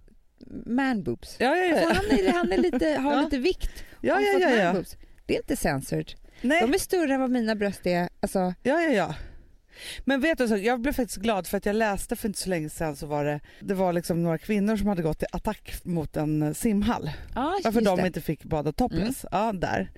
man 0.66 1.04
boobs. 1.04 1.36
Ja, 1.40 1.56
ja, 1.58 1.66
ja. 1.66 1.90
Alltså 1.90 1.94
han 2.12 2.20
är, 2.20 2.32
han 2.34 2.52
är 2.52 2.58
lite, 2.58 2.86
har 2.90 3.13
Ja. 3.16 3.22
lite 3.22 3.38
vikt. 3.38 3.84
ja, 4.02 4.20
ja, 4.22 4.40
ja, 4.40 4.50
ja. 4.56 4.74
boobs. 4.74 4.98
Det 5.26 5.34
är 5.36 5.38
inte 5.42 5.56
censored. 5.56 6.12
Nej. 6.41 6.62
De 6.62 6.73
är 6.73 6.78
större 6.78 7.13
än 7.13 7.19
vad 7.21 7.32
mina 7.32 7.56
bröst 7.56 7.86
är. 7.88 8.10
Alltså, 8.19 8.39
Ja, 8.39 8.82
ja, 8.82 8.89
ja. 8.89 9.15
Men 10.06 10.21
vet 10.21 10.38
du, 10.38 10.47
så, 10.47 10.58
jag 10.58 10.82
blev 10.82 10.93
faktiskt 10.93 11.21
glad 11.21 11.47
för 11.47 11.58
att 11.58 11.65
jag 11.65 11.76
läste 11.76 12.15
för 12.15 12.28
inte 12.28 12.39
så 12.39 12.50
länge 12.50 12.69
sedan 12.69 12.95
så 12.95 13.06
var 13.06 13.26
det, 13.26 13.39
det 13.60 13.73
var 13.73 13.93
liksom 13.93 14.23
några 14.23 14.38
kvinnor 14.38 14.78
som 14.78 14.88
hade 14.88 15.02
gått 15.02 15.19
till 15.19 15.28
attack 15.32 15.82
mot 15.84 16.17
en 16.17 16.41
eh, 16.41 16.54
simhall. 16.54 17.12
ja, 17.36 17.60
Varför 17.63 17.82
de 17.82 17.86
det. 17.86 17.91
Mm. 17.91 18.06
inte 18.06 18.21
fick 18.21 18.43
bada 18.43 18.71
topless. 18.71 19.26
Ja, 19.32 19.54
där. 19.54 19.91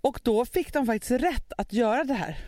Och 0.00 0.20
då 0.22 0.44
fick 0.44 0.72
de 0.72 0.86
faktiskt 0.86 1.10
rätt 1.22 1.52
att 1.56 1.72
göra 1.72 2.04
det 2.04 2.14
här. 2.14 2.38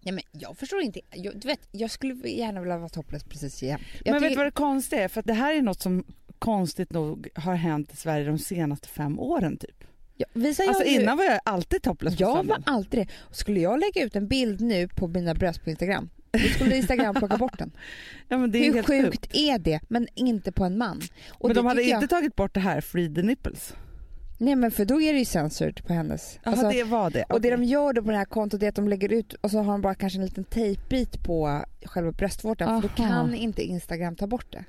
Ja, 0.00 0.12
men 0.12 0.22
jag 0.32 0.56
förstår 0.58 0.80
inte. 0.80 1.00
Jag, 1.10 1.40
du 1.40 1.48
vet, 1.48 1.68
jag 1.70 1.90
skulle 1.90 2.14
gärna 2.28 2.60
vilja 2.60 2.78
vara 2.78 2.88
topless 2.88 3.24
precis 3.24 3.62
igen. 3.62 3.80
Jag 4.04 4.12
Men 4.12 4.22
vet 4.22 4.30
du 4.32 4.36
vad 4.36 4.46
det 4.46 4.50
konstiga 4.50 5.04
är? 5.04 5.08
För 5.08 5.20
att 5.20 5.26
det 5.26 5.32
här 5.32 5.54
är 5.54 5.62
något 5.62 5.80
som 5.80 6.04
konstigt 6.38 6.92
nog 6.92 7.28
har 7.34 7.54
hänt 7.54 7.92
i 7.92 7.96
Sverige 7.96 8.26
de 8.26 8.38
senaste 8.38 8.88
fem 8.88 9.18
åren 9.18 9.56
typ. 9.56 9.84
Ja, 10.20 10.26
visar 10.32 10.64
jag 10.64 10.68
Alltså 10.68 10.84
nu- 10.84 10.90
innan 10.90 11.16
var 11.16 11.24
jag 11.24 11.40
alltid 11.44 11.82
topless 11.82 12.16
på 12.16 12.22
Jag 12.22 12.46
var 12.46 12.62
alltid 12.66 13.00
det. 13.00 13.06
Skulle 13.30 13.60
jag 13.60 13.80
lägga 13.80 14.04
ut 14.06 14.16
en 14.16 14.28
bild 14.28 14.60
nu 14.60 14.88
på 14.88 15.06
mina 15.08 15.34
bröst 15.34 15.64
på 15.64 15.70
Instagram, 15.70 16.10
då 16.30 16.38
skulle 16.38 16.76
Instagram 16.76 17.14
plocka 17.14 17.36
bort 17.36 17.58
den. 17.58 17.70
Ja, 18.28 18.36
Hur 18.36 18.82
sjukt 18.82 19.34
är 19.36 19.58
det? 19.58 19.80
Men 19.88 20.08
inte 20.14 20.52
på 20.52 20.64
en 20.64 20.78
man. 20.78 21.00
Och 21.30 21.48
Men 21.48 21.56
de 21.56 21.66
hade 21.66 21.82
inte 21.82 22.08
tagit 22.08 22.36
bort 22.36 22.54
det 22.54 22.60
här 22.60 22.80
free 22.80 23.14
the 23.14 23.22
nipples. 23.22 23.74
Nej 24.40 24.56
men 24.56 24.70
för 24.70 24.84
då 24.84 25.00
är 25.00 25.12
det 25.12 25.18
ju 25.18 25.24
censored 25.24 25.84
på 25.86 25.92
hennes. 25.92 26.38
Jaha 26.42 26.52
Alltså, 26.52 26.68
det 26.70 26.84
var 26.84 27.10
det. 27.10 27.24
Och 27.28 27.40
det 27.40 27.50
de 27.50 27.64
gör 27.64 27.92
då 27.92 28.02
på 28.02 28.10
det 28.10 28.16
här 28.16 28.24
kontot 28.24 28.62
är 28.62 28.68
att 28.68 28.74
de 28.74 28.88
lägger 28.88 29.12
ut 29.12 29.32
och 29.32 29.50
så 29.50 29.58
har 29.58 29.72
de 29.72 29.80
bara 29.80 29.94
kanske 29.94 30.18
en 30.18 30.24
liten 30.24 30.44
tejpbit 30.44 31.22
på 31.24 31.64
själva 31.84 32.12
bröstvårtan 32.12 32.82
för 32.82 32.88
då 32.96 33.02
Aha. 33.02 33.12
kan 33.14 33.34
inte 33.34 33.62
Instagram 33.62 34.16
ta 34.16 34.26
bort 34.26 34.52
det. 34.52 34.64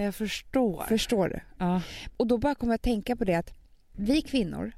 Jag 0.00 0.14
förstår. 0.14 0.84
Förstår 0.88 1.28
du? 1.28 1.40
Ja. 1.58 1.82
Och 2.16 2.26
då 2.26 2.38
bara 2.38 2.54
kommer 2.54 2.72
jag 2.72 2.74
att 2.74 2.82
tänka 2.82 3.16
på 3.16 3.24
det 3.24 3.34
att 3.34 3.54
vi 3.96 4.22
kvinnor, 4.22 4.72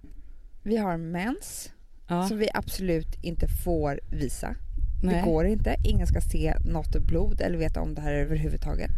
vi 0.63 0.77
har 0.77 0.97
mens 0.97 1.71
Ja. 2.09 2.29
som 2.29 2.39
vi 2.39 2.49
absolut 2.55 3.17
inte 3.23 3.49
får 3.65 4.01
visa. 4.13 4.57
Nej. 5.03 5.15
Det 5.15 5.23
går 5.23 5.47
inte. 5.47 5.77
Ingen 5.85 6.07
ska 6.07 6.21
se 6.21 6.55
något 6.65 6.97
blod 7.07 7.41
eller 7.41 7.59
veta 7.59 7.81
om 7.81 7.95
det 7.95 8.01
här 8.01 8.13
överhuvudtaget. 8.13 8.91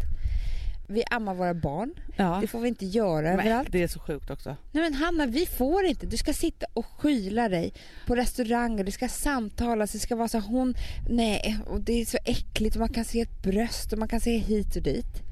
Vi 0.88 1.04
ammar 1.10 1.34
våra 1.34 1.54
barn. 1.54 1.94
Ja. 2.16 2.38
Det 2.40 2.46
får 2.46 2.60
vi 2.60 2.68
inte 2.68 2.86
göra 2.86 3.22
Men 3.36 3.40
överallt. 3.40 3.68
det 3.72 3.82
är 3.82 3.88
så 3.88 3.98
sjukt 4.00 4.30
också. 4.30 4.56
Nej 4.72 4.82
men 4.82 4.94
Hanna, 4.94 5.26
vi 5.26 5.46
får 5.46 5.84
inte. 5.84 6.06
Du 6.06 6.16
ska 6.16 6.32
sitta 6.32 6.66
och 6.74 6.86
skyla 6.86 7.48
dig 7.48 7.72
på 8.06 8.16
restauranger. 8.16 8.84
Det 8.84 8.92
ska 8.92 9.08
samtalas. 9.08 9.92
Det 9.92 9.98
ska 9.98 10.16
vara 10.16 10.28
så 10.28 10.38
hon... 10.38 10.74
Nej, 11.10 11.58
och 11.66 11.80
det 11.80 12.00
är 12.00 12.04
så 12.04 12.18
äckligt. 12.24 12.76
Och 12.76 12.80
man 12.80 12.88
kan 12.88 13.04
se 13.04 13.20
ett 13.20 13.42
bröst 13.42 13.92
och 13.92 13.98
man 13.98 14.08
kan 14.08 14.20
se 14.20 14.38
hit 14.38 14.76
och 14.76 14.82
dit. 14.82 15.22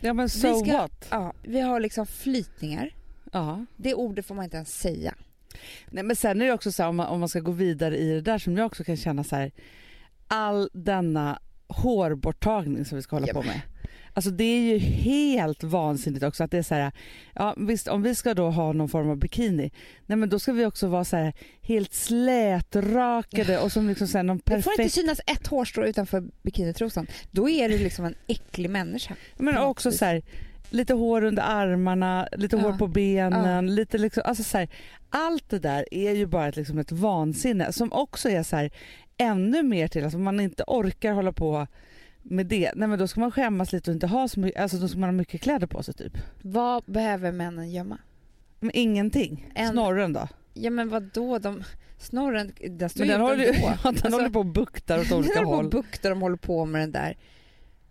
Ja 0.00 0.12
men 0.12 0.26
Vi 0.26 0.30
so 0.30 0.60
ska- 0.64 0.72
what? 0.72 1.06
Ja, 1.10 1.32
vi 1.42 1.60
har 1.60 1.80
liksom 1.80 2.06
flytningar. 2.06 2.90
Ja. 3.32 3.64
Det 3.76 3.94
ordet 3.94 4.26
får 4.26 4.34
man 4.34 4.44
inte 4.44 4.56
ens 4.56 4.78
säga. 4.80 5.14
Nej, 5.90 6.04
men 6.04 6.16
sen 6.16 6.42
är 6.42 6.46
det 6.46 6.52
också 6.52 6.72
så 6.72 6.82
här, 6.82 6.88
om 6.90 6.96
man, 6.96 7.06
om 7.06 7.20
man 7.20 7.28
ska 7.28 7.40
gå 7.40 7.52
vidare 7.52 7.96
i 7.98 8.12
det 8.12 8.20
där 8.20 8.38
som 8.38 8.56
jag 8.56 8.66
också 8.66 8.84
kan 8.84 8.96
känna 8.96 9.24
så 9.24 9.36
här. 9.36 9.52
All 10.26 10.70
denna 10.72 11.38
hårborttagning 11.68 12.84
som 12.84 12.96
vi 12.96 13.02
ska 13.02 13.16
hålla 13.16 13.26
Ja, 13.26 13.34
på 13.34 13.42
med. 13.42 13.60
Alltså 14.14 14.30
det 14.30 14.44
är 14.44 14.60
ju 14.60 14.78
helt 14.78 15.62
vansinnigt 15.62 16.24
också 16.24 16.44
att 16.44 16.50
det 16.50 16.58
är 16.58 16.62
så 16.62 16.74
här, 16.74 16.92
ja 17.34 17.54
visst 17.58 17.88
om 17.88 18.02
vi 18.02 18.14
ska 18.14 18.34
då 18.34 18.50
ha 18.50 18.72
någon 18.72 18.88
form 18.88 19.10
av 19.10 19.16
bikini, 19.16 19.72
nej 20.06 20.18
men 20.18 20.28
då 20.28 20.38
ska 20.38 20.52
vi 20.52 20.66
också 20.66 20.86
vara 20.86 21.04
så 21.04 21.16
här 21.16 21.32
helt 21.60 21.94
slätrakade 21.94 23.58
och 23.58 23.72
som 23.72 23.88
liksom 23.88 24.06
så 24.06 24.18
här 24.18 24.22
någon 24.22 24.40
Det 24.44 24.50
får 24.50 24.56
inte 24.56 24.68
perfekt, 24.76 24.94
synas 24.94 25.20
ett 25.26 25.46
hårstrå 25.46 25.86
utanför 25.86 26.24
bikinitrosan. 26.42 27.06
Då 27.30 27.48
är 27.48 27.68
du 27.68 27.78
liksom 27.78 28.04
en 28.04 28.14
äcklig 28.26 28.70
människa. 28.70 29.16
men 29.36 29.58
också 29.58 29.92
så 29.92 30.04
här 30.04 30.22
lite 30.70 30.94
hår 30.94 31.24
under 31.24 31.42
armarna, 31.42 32.28
lite 32.32 32.56
Ja. 32.56 32.62
hår 32.62 32.72
på 32.78 32.86
benen, 32.86 33.74
lite 33.74 33.98
liksom, 33.98 34.22
alltså 34.26 34.44
så 34.44 34.58
här, 34.58 34.68
allt 35.10 35.48
det 35.50 35.58
där 35.58 35.84
är 35.90 36.12
ju 36.12 36.26
bara 36.26 36.48
ett, 36.48 36.56
liksom 36.56 36.78
ett 36.78 36.92
vansinne 36.92 37.72
som 37.72 37.92
också 37.92 38.28
är 38.28 38.42
så 38.42 38.56
här 38.56 38.70
ännu 39.16 39.62
mer 39.62 39.88
till, 39.88 40.04
alltså 40.04 40.18
om 40.18 40.24
man 40.24 40.40
inte 40.40 40.64
orkar 40.66 41.12
hålla 41.12 41.32
på 41.32 41.66
med 42.22 42.46
det, 42.46 42.72
nej 42.76 42.88
men 42.88 42.98
då 42.98 43.08
ska 43.08 43.20
man 43.20 43.30
skämmas 43.30 43.72
lite 43.72 43.90
och 43.90 43.94
inte 43.94 44.06
ha 44.06 44.28
så 44.28 44.40
mycket, 44.40 44.60
alltså 44.62 44.76
då 44.76 44.88
ska 44.88 44.98
man 44.98 45.08
ha 45.08 45.12
mycket 45.12 45.40
kläder 45.40 45.66
på 45.66 45.82
sig 45.82 45.94
typ. 45.94 46.12
Vad 46.42 46.84
behöver 46.86 47.32
männen 47.32 47.70
gömma? 47.70 47.98
Men 48.60 48.70
ingenting. 48.74 49.50
En- 49.54 49.68
Snorren 49.72 50.12
då? 50.12 50.28
Ja 50.54 50.70
men 50.70 50.88
vad 50.88 51.02
då? 51.02 51.38
De, 51.38 51.62
snorren, 51.98 52.52
den 52.70 52.88
står 52.90 53.04
Men 53.04 53.08
ju 53.08 53.12
den 53.18 53.22
ut 53.22 53.28
håller, 53.30 53.46
ändå. 53.46 53.58
ja, 53.66 53.76
den 53.82 53.88
Alltså, 53.88 54.10
håller 54.10 54.30
på 54.30 54.38
och 54.38 54.46
buktar 54.46 54.98
åt 54.98 55.08
Den 55.08 55.18
olika 55.18 55.32
håller 55.38 55.44
på 55.46 55.54
håll. 55.56 55.64
och 55.64 55.70
buktar, 55.70 56.10
de 56.10 56.20
håller 56.22 56.36
på 56.36 56.64
med 56.64 56.80
den 56.80 56.92
där. 56.92 57.16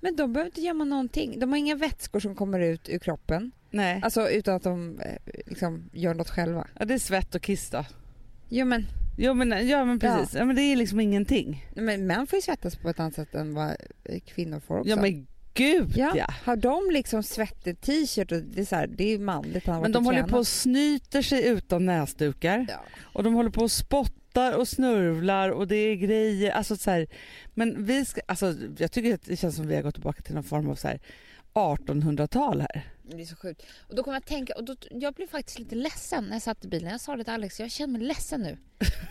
Men 0.01 0.15
de 0.15 0.33
behöver 0.33 0.49
inte 0.49 0.61
gömma 0.61 0.83
någonting. 0.83 1.39
De 1.39 1.49
har 1.49 1.57
inga 1.57 1.75
vätskor 1.75 2.19
som 2.19 2.35
kommer 2.35 2.59
ut 2.59 2.89
ur 2.89 2.99
kroppen. 2.99 3.51
Nej, 3.71 3.99
Alltså 4.03 4.29
utan 4.29 4.55
att 4.55 4.63
de 4.63 4.99
eh, 4.99 5.15
liksom 5.45 5.89
gör 5.93 6.13
något 6.13 6.29
själva. 6.29 6.67
ja, 6.79 6.85
det 6.85 6.93
är 6.93 6.97
svett 6.99 7.35
och 7.35 7.41
kiss 7.41 7.69
då. 7.69 7.85
Jo 8.49 8.65
men, 8.65 8.85
Jo 9.17 9.33
men, 9.33 9.67
ja, 9.67 9.85
men 9.85 9.99
precis, 9.99 10.35
ja. 10.35 10.45
men 10.45 10.55
det 10.55 10.61
är 10.61 10.75
liksom 10.75 10.99
ingenting. 10.99 11.65
men 11.75 12.07
män 12.07 12.27
får 12.27 12.37
ju 12.37 12.41
svettas 12.41 12.75
på 12.75 12.89
ett 12.89 12.99
annat 12.99 13.13
sätt 13.15 13.35
än 13.35 13.53
vad 13.53 13.69
eh, 14.03 14.19
kvinnor 14.19 14.59
får 14.59 14.77
också. 14.79 14.89
Ja 14.89 14.95
men 14.95 15.27
gud 15.53 15.91
ja. 15.95 16.13
Ja, 16.15 16.27
Har 16.43 16.55
de 16.55 16.89
liksom 16.91 17.23
svettig 17.23 17.81
t-shirt 17.81 18.31
och 18.31 18.41
det 18.41 18.61
är, 18.61 18.65
så 18.65 18.75
här, 18.75 18.87
det 18.87 19.13
är 19.13 19.19
manligt. 19.19 19.65
Han 19.65 19.75
har 19.75 19.81
Men 19.81 19.91
varit 19.91 19.93
de 19.93 19.97
och 19.97 20.03
håller 20.05 20.17
tränat. 20.17 20.31
på 20.31 20.37
och 20.37 20.47
snyter 20.47 21.21
sig 21.21 21.47
utan 21.47 21.85
näsdukar 21.85 22.65
Ja. 22.69 22.83
och 23.01 23.23
de 23.23 23.33
håller 23.33 23.49
på 23.49 23.61
och 23.61 23.71
spottar 23.71 24.18
och 24.37 24.67
snörvlar 24.67 25.49
och 25.49 25.67
det 25.67 25.75
är 25.75 25.95
grejer. 25.95 26.51
Alltså 26.51 26.77
så 26.77 26.91
här, 26.91 27.07
men 27.53 27.85
vi 27.85 28.05
ska, 28.05 28.21
alltså, 28.27 28.55
jag 28.77 28.91
tycker 28.91 29.13
att 29.13 29.25
det 29.25 29.37
känns 29.37 29.55
som 29.55 29.67
vi 29.67 29.75
har 29.75 29.81
gått 29.81 29.93
tillbaka 29.95 30.21
till 30.21 30.35
någon 30.35 30.43
form 30.43 30.69
av 30.69 30.75
så 30.75 30.87
här 30.87 30.99
1800-tal 31.53 32.61
här. 32.61 32.81
Det 33.03 33.21
är 33.21 33.25
så 33.25 33.35
sjukt. 33.35 33.65
Och 33.87 33.95
då 33.95 34.03
kommer 34.03 34.15
jag 34.15 34.21
att 34.21 34.27
tänka, 34.27 34.53
och 34.53 34.63
då, 34.63 34.75
jag 34.91 35.13
blev 35.13 35.27
faktiskt 35.27 35.59
lite 35.59 35.75
ledsen 35.75 36.23
när 36.23 36.31
jag 36.33 36.41
satt 36.41 36.65
i 36.65 36.67
bilen. 36.67 36.91
Jag 36.91 37.01
sa 37.01 37.15
det 37.15 37.23
till 37.23 37.33
Alex, 37.33 37.59
jag 37.59 37.71
känner 37.71 37.99
mig 37.99 38.07
ledsen 38.07 38.41
nu. 38.41 38.57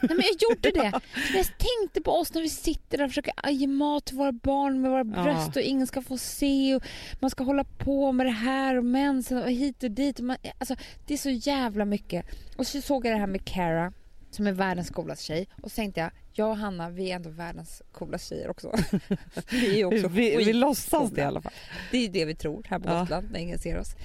Nej 0.02 0.16
men 0.16 0.20
jag 0.20 0.50
gjorde 0.50 0.70
det. 0.70 1.00
Jag 1.34 1.46
tänkte 1.46 2.00
på 2.04 2.10
oss 2.12 2.34
när 2.34 2.42
vi 2.42 2.48
sitter 2.48 2.98
där 2.98 3.04
och 3.04 3.10
försöker 3.10 3.50
ge 3.50 3.66
mat 3.66 4.04
till 4.04 4.16
våra 4.16 4.32
barn 4.32 4.80
med 4.80 4.90
våra 4.90 5.04
Ja. 5.16 5.22
bröst 5.22 5.56
och 5.56 5.62
ingen 5.62 5.86
ska 5.86 6.02
få 6.02 6.18
se 6.18 6.74
och 6.74 6.82
man 7.20 7.30
ska 7.30 7.44
hålla 7.44 7.64
på 7.64 8.12
med 8.12 8.26
det 8.26 8.30
här 8.30 8.76
och 8.76 8.84
mensen 8.84 9.38
och 9.38 9.50
hit 9.50 9.82
och 9.82 9.90
dit. 9.90 10.18
Och 10.18 10.24
man, 10.24 10.36
alltså, 10.58 10.76
det 11.06 11.14
är 11.14 11.18
så 11.18 11.30
jävla 11.30 11.84
mycket. 11.84 12.26
Och 12.56 12.66
så 12.66 12.80
såg 12.80 13.06
jag 13.06 13.14
det 13.14 13.18
här 13.20 13.26
med 13.26 13.44
Cara 13.44 13.92
som 14.30 14.46
är 14.46 14.52
världens 14.52 14.90
coolaste 14.90 15.24
tjej 15.24 15.48
och 15.62 15.70
så 15.70 15.74
tänkte 15.76 16.00
jag, 16.00 16.10
jag 16.32 16.50
och 16.50 16.56
Hanna 16.56 16.90
vi 16.90 17.10
är 17.10 17.16
ändå 17.16 17.30
världens 17.30 17.82
coolaste 17.92 18.28
tjejer 18.34 18.48
också. 18.50 18.72
vi 19.50 19.72
är 19.72 19.76
ju 19.76 19.84
också 19.84 20.08
vi, 20.08 20.36
vi 20.36 20.52
låtsas 20.52 21.10
det 21.10 21.20
i 21.20 21.24
alla 21.24 21.40
fall. 21.42 21.52
det 21.90 21.98
är 21.98 22.08
det 22.08 22.24
vi 22.24 22.34
tror 22.34 22.66
här 22.68 22.78
på 22.78 22.88
Ja. 22.88 23.00
Gotland 23.00 23.28
när 23.32 23.40
ingen 23.40 23.58
ser 23.58 23.78
oss. 23.78 23.96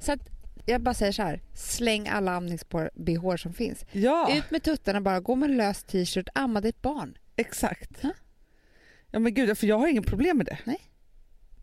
Så 0.00 0.12
att 0.12 0.20
Jag 0.66 0.80
bara 0.82 0.94
säger 0.94 1.12
så 1.12 1.22
här, 1.22 1.40
släng 1.54 2.08
alla 2.08 2.32
amnings-bh 2.40 3.36
som 3.36 3.52
finns. 3.54 3.84
Ja, 3.92 4.36
Ut 4.36 4.50
med 4.50 4.62
tuttarna 4.62 5.00
bara, 5.00 5.20
gå 5.20 5.34
med 5.34 5.50
lös 5.50 5.82
t-shirt, 5.84 6.28
amma 6.34 6.60
ditt 6.60 6.82
barn. 6.82 7.18
exakt. 7.36 7.90
Ja. 8.00 8.10
Ja 9.10 9.18
men 9.18 9.34
gud, 9.34 9.58
för 9.58 9.66
jag 9.66 9.78
har 9.78 9.88
inget 9.88 10.06
problem 10.06 10.36
med 10.36 10.46
det. 10.46 10.58
Nej. 10.64 10.80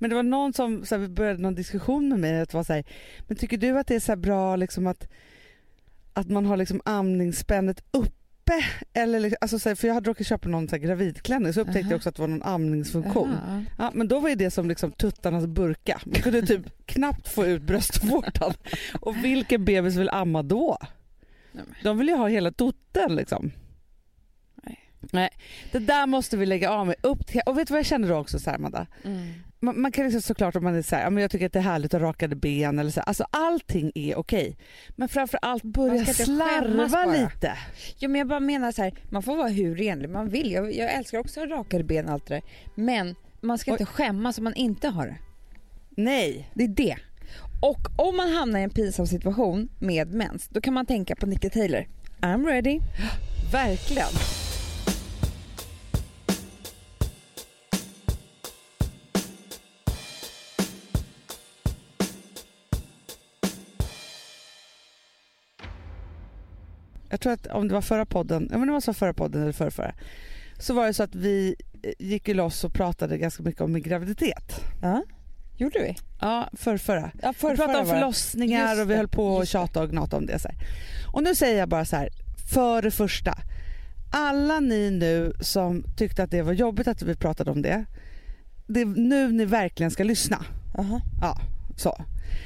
Men 0.01 0.09
det 0.09 0.15
var 0.15 0.23
någon 0.23 0.53
som 0.53 0.85
så 0.85 0.97
här, 0.97 1.07
började 1.07 1.41
någon 1.41 1.55
diskussion 1.55 2.09
med 2.09 2.19
mig 2.19 2.41
att 2.41 2.53
vara 2.53 2.63
så 2.63 2.73
här, 2.73 2.83
men 3.27 3.37
tycker 3.37 3.57
du 3.57 3.79
att 3.79 3.87
det 3.87 3.95
är 3.95 3.99
så 3.99 4.15
bra 4.15 4.55
liksom 4.55 4.87
att, 4.87 5.07
att 6.19 6.29
man 6.29 6.45
har 6.45 6.57
liksom 6.57 6.81
amningsspännet 6.85 7.83
uppe? 7.91 8.13
Eller, 8.93 9.19
liksom- 9.19 9.37
alltså, 9.41 9.59
så 9.59 9.69
här, 9.69 9.75
för 9.75 9.87
jag 9.87 9.95
hade 9.95 10.09
råkat 10.09 10.27
köpa 10.27 10.49
någon 10.49 10.67
så 10.67 10.75
här, 10.75 10.83
gravidklänning 10.83 11.53
så 11.53 11.61
upptäckte 11.61 11.79
Aha. 11.79 11.89
jag 11.89 11.97
också 11.97 12.09
att 12.09 12.15
det 12.15 12.21
var 12.21 12.27
någon 12.27 12.43
amningsfunktion. 12.43 13.29
Jaha. 13.47 13.65
Ja, 13.77 13.91
men 13.93 14.07
då 14.07 14.19
var 14.19 14.35
det 14.35 14.51
som 14.51 14.67
liksom 14.69 14.91
tuttarnas 14.91 15.45
burka. 15.45 15.99
Man 16.05 16.21
kunde 16.21 16.41
typ 16.41 16.61
knappt 16.85 17.29
få 17.29 17.45
ut 17.45 17.61
bröstvårtan. 17.61 18.53
Och 19.01 19.15
vilken 19.23 19.65
bebis 19.65 19.95
vill 19.95 20.09
amma 20.09 20.43
då? 20.43 20.77
De 21.83 21.97
vill 21.97 22.07
ju 22.07 22.15
ha 22.15 22.27
hela 22.27 22.51
tutten 22.51 23.15
liksom. 23.15 23.51
Nej. 24.63 24.79
Nej, 24.99 25.29
det 25.71 25.79
där 25.79 26.07
måste 26.07 26.37
vi 26.37 26.45
lägga 26.45 26.71
av 26.71 26.87
med. 26.87 26.95
Upp 27.01 27.27
till, 27.27 27.41
och 27.45 27.57
vet 27.57 27.67
du 27.67 27.71
vad 27.71 27.79
jag 27.79 27.85
känner 27.85 28.07
då 28.07 28.15
också 28.15 28.39
så 28.39 28.49
här, 28.49 28.57
Amanda? 28.57 28.87
Mm. 29.03 29.33
Man, 29.61 29.81
man 29.81 29.91
kan 29.91 30.03
liksom 30.03 30.21
såklart 30.21 30.55
om 30.55 30.63
man 30.63 30.75
är 30.75 30.81
så 30.81 30.95
här, 30.95 31.09
men 31.09 31.21
jag 31.21 31.31
tycker 31.31 31.45
att 31.45 31.53
det 31.53 31.59
är 31.59 31.63
härligt 31.63 31.93
att 31.93 32.01
rakade 32.01 32.35
ben 32.35 32.79
eller 32.79 32.91
så 32.91 33.01
alltså 33.01 33.25
allting 33.31 33.91
är 33.95 34.17
okej. 34.17 34.57
Men 34.89 35.09
framför 35.09 35.39
allt 35.41 35.63
Man 35.63 35.71
börja 35.71 36.05
slarva 36.05 37.05
lite. 37.05 37.57
Jo, 37.97 38.09
men 38.09 38.19
jag 38.19 38.27
bara 38.27 38.39
menar 38.39 38.71
så 38.71 38.81
här, 38.81 38.93
man 39.09 39.23
får 39.23 39.35
vara 39.35 39.47
hur 39.47 39.75
renlig 39.75 40.09
man 40.09 40.29
vill. 40.29 40.51
Jag, 40.51 40.75
jag 40.75 40.93
älskar 40.93 41.19
också 41.19 41.45
rakade 41.45 41.83
ben 41.83 42.05
och 42.05 42.11
allt 42.11 42.27
det 42.27 42.33
där. 42.33 42.43
Men 42.75 43.15
man 43.41 43.57
ska 43.57 43.71
inte 43.71 43.85
skämmas 43.85 44.37
om 44.37 44.43
man 44.43 44.53
inte 44.53 44.87
har 44.87 45.07
det. 45.07 45.17
Nej. 45.89 46.49
Det 46.53 46.63
är 46.63 46.67
det. 46.67 46.97
Och 47.61 48.07
om 48.07 48.17
man 48.17 48.31
hamnar 48.31 48.59
i 48.59 48.63
en 48.63 48.69
pinsam 48.69 49.07
situation 49.07 49.69
med 49.79 50.13
mens, 50.13 50.47
då 50.47 50.61
kan 50.61 50.73
man 50.73 50.85
tänka 50.85 51.15
på 51.15 51.25
Nicky 51.25 51.49
Taylor. 51.49 51.85
I'm 52.21 52.45
ready. 52.45 52.79
Verkligen. 53.51 54.48
Jag 67.09 67.19
tror 67.19 67.33
att 67.33 67.47
om 67.47 67.67
det 67.67 67.73
var 67.73 67.81
förra 67.81 68.05
podden, 68.05 68.47
ja 68.51 68.57
men 68.57 68.67
det 68.67 68.73
var 68.73 68.81
så 68.81 68.93
förra 68.93 69.13
podden 69.13 69.41
eller 69.41 69.51
förra, 69.51 69.71
förra 69.71 69.93
så 70.59 70.73
var 70.73 70.87
det 70.87 70.93
så 70.93 71.03
att 71.03 71.15
vi 71.15 71.55
eh, 71.83 71.91
gick 71.99 72.27
ju 72.27 72.33
loss 72.33 72.63
och 72.63 72.73
pratade 72.73 73.17
ganska 73.17 73.43
mycket 73.43 73.61
om 73.61 73.71
min 73.71 73.83
graviditet. 73.83 74.61
Ja, 74.81 75.03
gjorde 75.57 75.79
vi? 75.79 75.95
Ja, 76.21 76.49
för 76.53 76.77
förra. 76.77 77.11
Ja, 77.21 77.33
Vi 77.41 77.55
pratade 77.55 77.79
om 77.79 77.85
förlossningar 77.85 78.69
Just 78.69 78.81
och 78.81 78.89
vi 78.89 78.93
det, 78.93 78.97
höll 78.97 79.07
på 79.07 79.39
det. 79.39 79.45
tjata 79.45 79.81
och 79.81 79.89
gnata 79.89 80.17
om 80.17 80.25
det. 80.25 80.39
Så 80.39 80.47
här. 80.47 80.57
Och 81.13 81.23
nu 81.23 81.35
säger 81.35 81.59
jag 81.59 81.69
bara 81.69 81.85
så 81.85 81.95
här, 81.95 82.09
för 82.53 82.81
det 82.81 82.91
första. 82.91 83.37
Alla 84.11 84.59
ni 84.59 84.91
nu 84.91 85.33
som 85.41 85.83
tyckte 85.97 86.23
att 86.23 86.31
det 86.31 86.41
var 86.41 86.53
jobbigt 86.53 86.87
att 86.87 87.01
vi 87.01 87.15
pratade 87.15 87.51
om 87.51 87.61
det. 87.61 87.85
Det 88.67 88.81
är 88.81 88.85
nu 88.85 89.31
ni 89.31 89.45
verkligen 89.45 89.91
ska 89.91 90.03
lyssna. 90.03 90.45
Aha. 90.77 91.01
Ja, 91.21 91.37
så. 91.77 92.03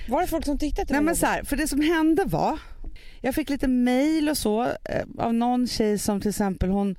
Var 0.09 0.21
det 0.21 0.27
folk 0.27 0.45
som 0.45 0.57
tyckte 0.57 0.81
att 0.81 0.87
det 0.87 0.93
Nej 0.93 0.99
var 1.01 1.05
men 1.05 1.15
så 1.15 1.25
här, 1.25 1.43
för 1.43 1.55
det 1.57 1.67
som 1.67 1.81
hände 1.81 2.23
var, 2.25 2.59
jag 3.21 3.35
fick 3.35 3.49
lite 3.49 3.67
mail 3.67 4.29
och 4.29 4.37
så 4.37 4.63
eh, 4.63 5.05
av 5.17 5.33
någon 5.33 5.67
tjej 5.67 5.97
som 5.97 6.21
till 6.21 6.29
exempel 6.29 6.69
hon 6.69 6.95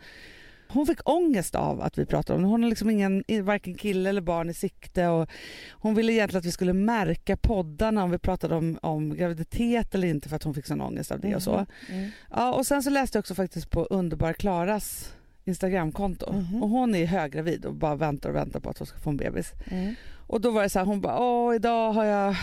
hon 0.69 0.87
fick 0.87 1.09
ångest 1.09 1.55
av 1.55 1.81
att 1.83 1.99
vi 1.99 2.07
pratade 2.07 2.37
om 2.37 2.43
det. 2.43 2.49
Hon 2.49 2.63
har 2.63 2.71
liksom 2.71 2.91
ingen, 2.91 3.25
varken 3.43 3.75
kille 3.75 4.09
eller 4.09 4.21
barn 4.21 4.51
i 4.51 4.55
sikte. 4.55 5.07
Och 5.07 5.31
hon 5.73 5.95
ville 5.95 6.13
egentligen 6.13 6.39
att 6.39 6.47
vi 6.47 6.53
skulle 6.53 6.73
märka 6.73 7.37
poddarna 7.37 8.05
om 8.05 8.11
vi 8.11 8.19
pratade 8.19 8.55
om, 8.55 8.79
om 8.83 9.17
graviditet 9.17 9.95
eller 9.95 10.09
inte 10.09 10.29
för 10.29 10.37
att 10.37 10.43
hon 10.43 10.55
fick 10.55 10.67
sån 10.67 10.81
ångest 10.81 11.11
av 11.13 11.21
det 11.21 11.37
och 11.37 11.43
så. 11.43 11.67
Mm. 11.89 12.11
Ja, 12.31 12.53
och 12.53 12.67
sen 12.67 12.83
så 12.83 12.91
läste 12.91 13.17
jag 13.17 13.21
också 13.21 13.35
faktiskt 13.35 13.71
på 13.71 13.85
Underbar 13.85 14.33
Klaras 14.33 15.15
Instagramkonto. 15.45 16.33
Mhm. 16.33 16.63
Och 16.63 16.69
hon 16.69 16.95
är 16.95 17.07
höggravid 17.07 17.65
och 17.65 17.75
bara 17.75 17.95
väntar 17.95 18.29
och 18.31 18.37
väntar 18.37 18.61
på 18.61 18.71
att 18.71 18.79
hon 18.79 18.87
ska 18.87 18.99
få 18.99 19.11
en 19.11 19.17
bebis. 19.17 19.53
Mm. 19.67 19.95
Och 20.27 20.41
då 20.41 20.51
var 20.51 20.63
det 20.63 20.69
så 20.69 20.79
här, 20.79 20.87
hon 20.87 21.01
bara, 21.01 21.19
åh 21.19 21.55
idag 21.55 21.93
har 21.93 22.05
jag 22.05 22.37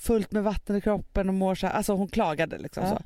fullt 0.00 0.32
med 0.32 0.42
vatten 0.42 0.76
i 0.76 0.80
kroppen 0.80 1.28
och 1.28 1.34
mår 1.34 1.54
så 1.54 1.66
här. 1.66 1.74
Alltså 1.74 1.92
hon 1.94 2.08
klagade 2.08 2.58
liksom 2.58 2.82
Ja. 2.84 2.90
så. 2.90 3.02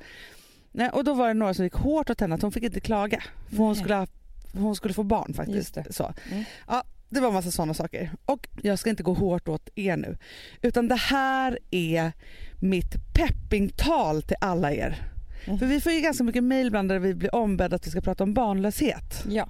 Nej, 0.72 0.88
och 0.90 1.04
då 1.04 1.14
var 1.14 1.28
det 1.28 1.35
några 1.35 1.54
som 1.54 1.64
gick 1.64 1.74
hårt 1.74 2.11
åt 2.11 2.20
henne 2.20 2.35
att 2.35 2.42
hon 2.42 2.52
fick 2.52 2.62
inte 2.62 2.80
klaga. 2.80 3.22
För 3.50 3.57
hon 3.57 3.72
Nej. 3.72 3.76
skulle, 3.80 3.94
ha, 3.94 4.07
hon 4.52 4.76
skulle 4.76 4.94
få 4.94 5.02
barn 5.02 5.35
faktiskt. 5.35 5.74
det. 5.74 5.92
Så. 5.92 6.14
Mm. 6.30 6.44
Ja, 6.68 6.85
det 7.09 7.20
var 7.20 7.28
en 7.28 7.35
massa 7.35 7.50
sådana 7.50 7.74
saker. 7.74 8.11
Och 8.24 8.48
jag 8.62 8.78
ska 8.78 8.90
inte 8.90 9.02
gå 9.02 9.14
hårt 9.14 9.48
åt 9.48 9.68
er 9.74 9.96
nu. 9.96 10.18
Utan 10.62 10.88
det 10.88 10.94
här 10.94 11.59
är 11.70 12.12
mitt 12.61 12.94
peppingtal 13.14 14.22
till 14.22 14.37
alla 14.40 14.72
er. 14.72 15.02
Mm. 15.46 15.59
För 15.59 15.66
vi 15.66 15.80
får 15.80 15.92
ju 15.92 16.00
ganska 16.00 16.24
mycket 16.24 16.44
mejl 16.44 16.66
ibland 16.66 16.88
där 16.88 16.98
vi 16.98 17.14
blir 17.14 17.35
ombedda 17.35 17.76
att 17.76 17.87
vi 17.87 17.90
ska 17.90 18.00
prata 18.00 18.24
om 18.24 18.35
barnlöshet. 18.35 19.24
Ja. 19.28 19.48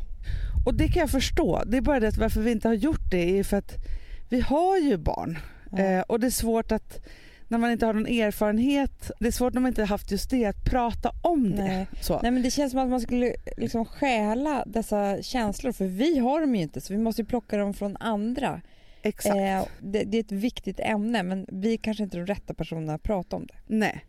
Och 0.66 0.74
det 0.74 0.88
kan 0.88 1.00
jag 1.00 1.10
förstå. 1.10 1.62
Det 1.66 1.76
är 1.76 1.80
bara 1.80 2.00
det 2.00 2.08
att 2.08 2.16
varför 2.16 2.40
vi 2.40 2.50
inte 2.52 2.68
har 2.68 2.74
gjort 2.74 3.10
det 3.10 3.38
är 3.38 3.44
för 3.44 3.56
att 3.56 3.72
vi 4.28 4.40
har 4.40 4.78
ju 4.78 4.96
barn. 4.96 5.38
Ja. 5.70 5.78
Eh, 5.78 6.00
och 6.00 6.20
det 6.20 6.26
är 6.26 6.30
svårt 6.30 6.72
att 6.72 7.00
när 7.48 7.58
man 7.58 7.70
inte 7.70 7.86
har 7.86 7.92
någon 7.92 8.06
erfarenhet, 8.06 9.10
det 9.20 9.26
är 9.26 9.30
svårt 9.32 9.54
när 9.54 9.60
man 9.60 9.68
inte 9.68 9.82
har 9.82 9.86
haft 9.86 10.10
just 10.10 10.30
det, 10.30 10.44
att 10.44 10.64
prata 10.64 11.12
om 11.22 11.50
det. 11.50 11.64
Nej. 11.64 11.86
Så. 12.00 12.20
Nej 12.22 12.30
men 12.30 12.42
det 12.42 12.50
känns 12.50 12.70
som 12.70 12.80
att 12.80 12.88
man 12.88 13.00
skulle 13.00 13.34
liksom 13.56 13.84
stjäla 13.84 14.64
dessa 14.66 15.22
känslor 15.22 15.72
för 15.72 15.86
vi 15.86 16.18
har 16.18 16.40
dem 16.40 16.54
ju 16.54 16.62
inte 16.62 16.80
så 16.80 16.92
vi 16.92 16.98
måste 16.98 17.22
ju 17.22 17.26
plocka 17.26 17.56
dem 17.56 17.74
från 17.74 17.96
andra. 17.96 18.60
Exakt. 19.02 19.36
Eh, 19.36 19.64
det, 19.80 20.04
det 20.04 20.18
är 20.18 20.20
ett 20.20 20.32
viktigt 20.32 20.80
ämne 20.80 21.22
men 21.22 21.46
vi 21.48 21.72
är 21.72 21.76
kanske 21.76 22.02
inte 22.02 22.16
de 22.16 22.26
rätta 22.26 22.54
personerna 22.54 22.94
att 22.94 23.02
prata 23.02 23.36
om 23.36 23.46
det. 23.46 23.54
Nej. 23.66 24.04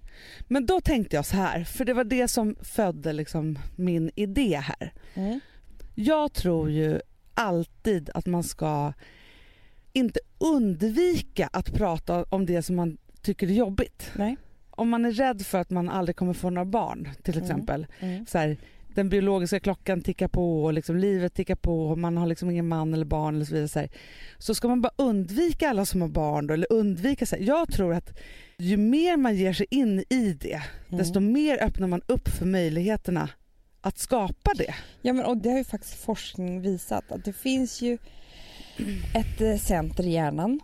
Men 0.48 0.65
då 0.65 0.82
tänkte 0.82 1.15
jag 1.15 1.26
så 1.26 1.36
här, 1.36 1.63
för 1.63 1.86
det 1.86 1.93
var 1.93 2.04
det 2.04 2.28
som 2.28 2.56
födde 2.62 3.13
liksom 3.13 3.60
min 3.76 4.12
idé 4.15 4.58
här. 4.63 4.93
Mm. 5.13 5.39
Jag 5.95 6.34
tror 6.34 6.71
ju 6.71 7.00
alltid 7.34 8.10
att 8.13 8.26
man 8.26 8.43
ska 8.43 8.93
inte 9.93 10.19
undvika 10.38 11.50
att 11.54 11.74
prata 11.74 12.24
om 12.24 12.45
det 12.45 12.62
som 12.62 12.76
man 12.76 12.98
tycker 13.25 13.47
är 13.47 13.51
jobbigt. 13.51 14.11
Nej. 14.15 14.38
Om 14.69 14.89
man 14.89 15.05
är 15.05 15.11
rädd 15.11 15.41
för 15.45 15.57
att 15.57 15.69
man 15.69 15.89
aldrig 15.89 16.15
kommer 16.15 16.33
få 16.33 16.49
några 16.49 16.65
barn 16.65 17.09
till 17.23 17.33
Mm. 17.33 17.43
exempel. 17.45 17.88
Mm. 17.99 18.25
Så 18.25 18.38
här, 18.38 18.57
den 18.88 19.09
biologiska 19.09 19.59
klockan 19.59 20.01
tickar 20.01 20.27
på 20.27 20.63
och 20.63 20.73
liksom 20.73 20.97
livet 20.97 21.33
tickar 21.33 21.55
på 21.55 21.88
och 21.89 21.97
man 21.97 22.17
har 22.17 22.27
liksom 22.27 22.49
ingen 22.51 22.67
man 22.67 22.93
eller 22.93 23.05
barn 23.05 23.35
eller 23.35 23.45
så 23.45 23.53
vidare. 23.53 23.67
Så, 23.67 23.79
här. 23.79 23.89
så 24.38 24.55
ska 24.55 24.67
man 24.67 24.81
bara 24.81 24.93
undvika 24.95 25.69
alla 25.69 25.85
som 25.85 26.01
har 26.01 26.07
barn 26.09 26.47
då, 26.47 26.53
eller 26.53 26.67
undvika 26.73 27.25
så 27.25 27.35
här. 27.35 27.43
Jag 27.43 27.71
tror 27.73 27.93
att 27.93 28.17
ju 28.57 28.77
mer 28.77 29.17
man 29.17 29.35
ger 29.35 29.53
sig 29.53 29.65
in 29.69 29.99
i 30.09 30.38
det 30.41 30.61
Mm. 30.88 30.97
desto 30.97 31.19
mer 31.19 31.63
öppnar 31.63 31.88
man 31.88 32.01
upp 32.07 32.27
för 32.29 32.45
möjligheterna 32.45 33.29
att 33.81 33.97
skapa 33.97 34.51
det. 34.55 34.75
Ja 35.01 35.13
men 35.13 35.25
och 35.25 35.38
det 35.38 35.49
har 35.49 35.57
ju 35.57 35.63
faktiskt 35.63 35.93
forskning 36.03 36.61
visat 36.61 37.11
att 37.11 37.25
det 37.25 37.33
finns 37.33 37.81
ju 37.81 37.97
ett 39.13 39.41
eh, 39.41 39.57
center 39.57 40.03
i 40.07 40.11
hjärnan 40.11 40.59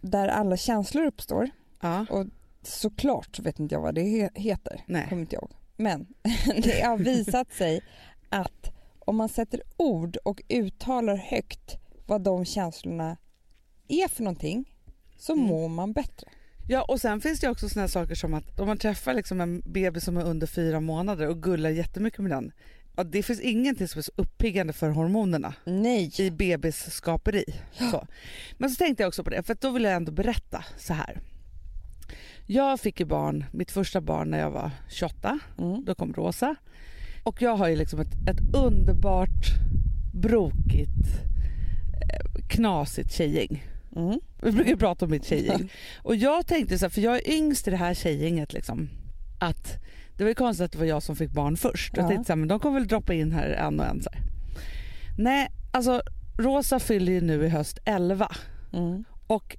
där 0.00 0.28
alla 0.28 0.56
känslor 0.56 1.04
uppstår. 1.06 1.50
Ja. 2.10 2.24
Såklart 2.62 3.38
vet 3.38 3.60
inte 3.60 3.74
jag 3.74 3.82
vad 3.82 3.94
det 3.94 4.00
he- 4.00 4.30
heter, 4.38 4.80
Nej. 4.86 5.06
kommer 5.08 5.22
inte 5.22 5.36
ihåg. 5.36 5.50
Men 5.76 6.06
det 6.62 6.80
har 6.84 6.98
visat 6.98 7.52
sig 7.52 7.80
att 8.28 8.70
om 8.98 9.16
man 9.16 9.28
sätter 9.28 9.62
ord 9.76 10.16
och 10.16 10.42
uttalar 10.48 11.16
högt 11.16 11.76
vad 12.06 12.20
de 12.22 12.44
känslorna 12.44 13.16
är 13.88 14.08
för 14.08 14.22
någonting 14.22 14.72
så 15.18 15.32
Mm. 15.32 15.44
mår 15.44 15.68
man 15.68 15.92
bättre. 15.92 16.26
Ja 16.68 16.82
och 16.88 17.00
sen 17.00 17.20
finns 17.20 17.40
det 17.40 17.48
också 17.48 17.68
såna 17.68 17.88
saker 17.88 18.14
som 18.14 18.34
att 18.34 18.60
om 18.60 18.66
man 18.66 18.78
träffar 18.78 19.14
liksom 19.14 19.40
en 19.40 19.60
bebis 19.66 20.04
som 20.04 20.16
är 20.16 20.24
under 20.24 20.46
fyra 20.46 20.80
månader 20.80 21.28
och 21.28 21.42
gullar 21.42 21.70
jättemycket 21.70 22.18
med 22.20 22.30
den. 22.30 22.52
Ja, 22.96 23.04
det 23.04 23.22
finns 23.22 23.40
ingenting 23.40 23.88
som 23.88 23.98
är 23.98 24.02
så 24.02 24.12
uppiggande 24.16 24.72
för 24.72 24.88
hormonerna 24.90 25.54
Nej. 25.64 26.12
i 26.18 26.30
bebisskaperi. 26.30 27.44
Så. 27.90 28.06
Men 28.58 28.70
så 28.70 28.76
tänkte 28.76 29.02
jag 29.02 29.08
också 29.08 29.24
på 29.24 29.30
det, 29.30 29.42
för 29.42 29.56
då 29.60 29.70
vill 29.70 29.84
jag 29.84 29.92
ändå 29.94 30.12
berätta 30.12 30.64
så 30.78 30.92
här. 30.92 31.20
Jag 32.46 32.80
fick 32.80 33.00
ju 33.00 33.06
barn, 33.06 33.44
mitt 33.52 33.70
första 33.70 34.00
barn 34.00 34.30
när 34.30 34.38
jag 34.38 34.50
var 34.50 34.70
28, 34.88 35.38
Mm. 35.58 35.84
då 35.84 35.94
kom 35.94 36.12
Rosa. 36.12 36.54
Och 37.22 37.42
jag 37.42 37.56
har 37.56 37.68
ju 37.68 37.76
liksom 37.76 38.00
ett, 38.00 38.14
ett 38.28 38.54
underbart, 38.56 39.46
brokigt, 40.14 41.08
eh, 42.12 42.46
knasigt 42.48 43.12
tjejgäng. 43.12 43.64
Mm. 43.96 44.20
Vi 44.42 44.52
brukar 44.52 44.76
prata 44.76 45.04
om 45.04 45.10
mitt 45.10 45.24
tjejgäng. 45.26 45.72
Och 46.02 46.16
jag 46.16 46.46
tänkte 46.46 46.78
så 46.78 46.84
här, 46.84 46.90
för 46.90 47.00
jag 47.00 47.14
är 47.16 47.30
yngst 47.30 47.68
i 47.68 47.70
det 47.70 47.76
här 47.76 47.94
tjejgänget 47.94 48.52
liksom, 48.52 48.88
att 49.38 49.78
det 50.16 50.24
var 50.24 50.28
ju 50.28 50.34
konstigt 50.34 50.64
att 50.64 50.72
det 50.72 50.78
var 50.78 50.84
jag 50.86 51.02
som 51.02 51.16
fick 51.16 51.30
barn 51.30 51.56
först. 51.56 51.92
Ja. 51.96 52.02
Jag 52.02 52.08
tänkte 52.10 52.24
så 52.26 52.32
här, 52.32 52.36
men 52.36 52.48
de 52.48 52.60
kommer 52.60 52.78
väl 52.80 52.88
droppa 52.88 53.14
in 53.14 53.32
här 53.32 53.48
en 53.48 53.80
och 53.80 53.86
en. 53.86 54.02
Så 54.02 54.10
här. 54.12 54.22
Nej, 55.18 55.48
alltså 55.72 56.02
Rosa 56.38 56.78
fyller 56.80 57.12
ju 57.12 57.20
nu 57.20 57.44
i 57.44 57.48
höst 57.48 57.78
11 57.84 58.28
Mm. 58.72 59.04
och 59.26 59.56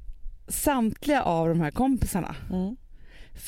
samtliga 0.48 1.24
av 1.24 1.48
de 1.50 1.62
här 1.62 1.72
kompisarna 1.72 2.36
Mm. 2.52 2.76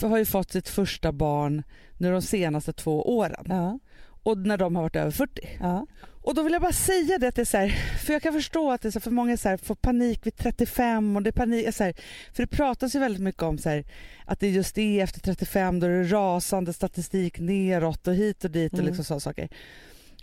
har 0.01 0.17
ju 0.17 0.25
fått 0.25 0.51
sitt 0.51 0.69
första 0.69 1.11
barn 1.11 1.63
nu 1.97 2.11
de 2.11 2.21
senaste 2.21 2.73
två 2.73 3.17
åren. 3.17 3.45
Ja. 3.49 3.79
och 4.23 4.37
när 4.37 4.57
de 4.57 4.75
har 4.75 4.83
varit 4.83 4.95
över 4.95 5.11
40. 5.11 5.49
Ja. 5.59 5.87
Och 6.23 6.35
då 6.35 6.43
vill 6.43 6.53
jag 6.53 6.61
bara 6.61 6.71
säga 6.71 7.17
det 7.17 7.27
att 7.27 7.35
det 7.35 7.41
är 7.41 7.45
så 7.45 7.57
här, 7.57 7.69
för 8.05 8.13
jag 8.13 8.21
kan 8.21 8.33
förstå 8.33 8.71
att 8.71 8.81
det 8.81 8.89
är 8.89 8.91
så 8.91 8.99
för 8.99 9.11
många 9.11 9.37
så 9.37 9.49
här, 9.49 9.57
får 9.57 9.75
panik 9.75 10.25
vid 10.27 10.35
35 10.37 11.15
och 11.15 11.23
det 11.23 11.29
är 11.29 11.31
panik, 11.31 11.75
så 11.75 11.83
här, 11.83 11.93
för 12.33 12.43
det 12.43 12.47
pratas 12.47 12.95
ju 12.95 12.99
väldigt 12.99 13.21
mycket 13.21 13.43
om 13.43 13.57
så 13.57 13.69
här, 13.69 13.83
att 14.25 14.39
det 14.39 14.49
just 14.49 14.77
är 14.77 15.03
efter 15.03 15.19
35 15.19 15.79
då 15.79 15.87
är 15.87 15.91
det 15.91 16.03
rasande 16.03 16.73
statistik 16.73 17.39
neråt 17.39 18.07
och 18.07 18.13
hit 18.15 18.43
och 18.43 18.51
dit 18.51 18.73
och 18.73 18.79
Mm. 18.79 18.85
liksom 18.87 19.05
sådana 19.05 19.19
saker. 19.19 19.49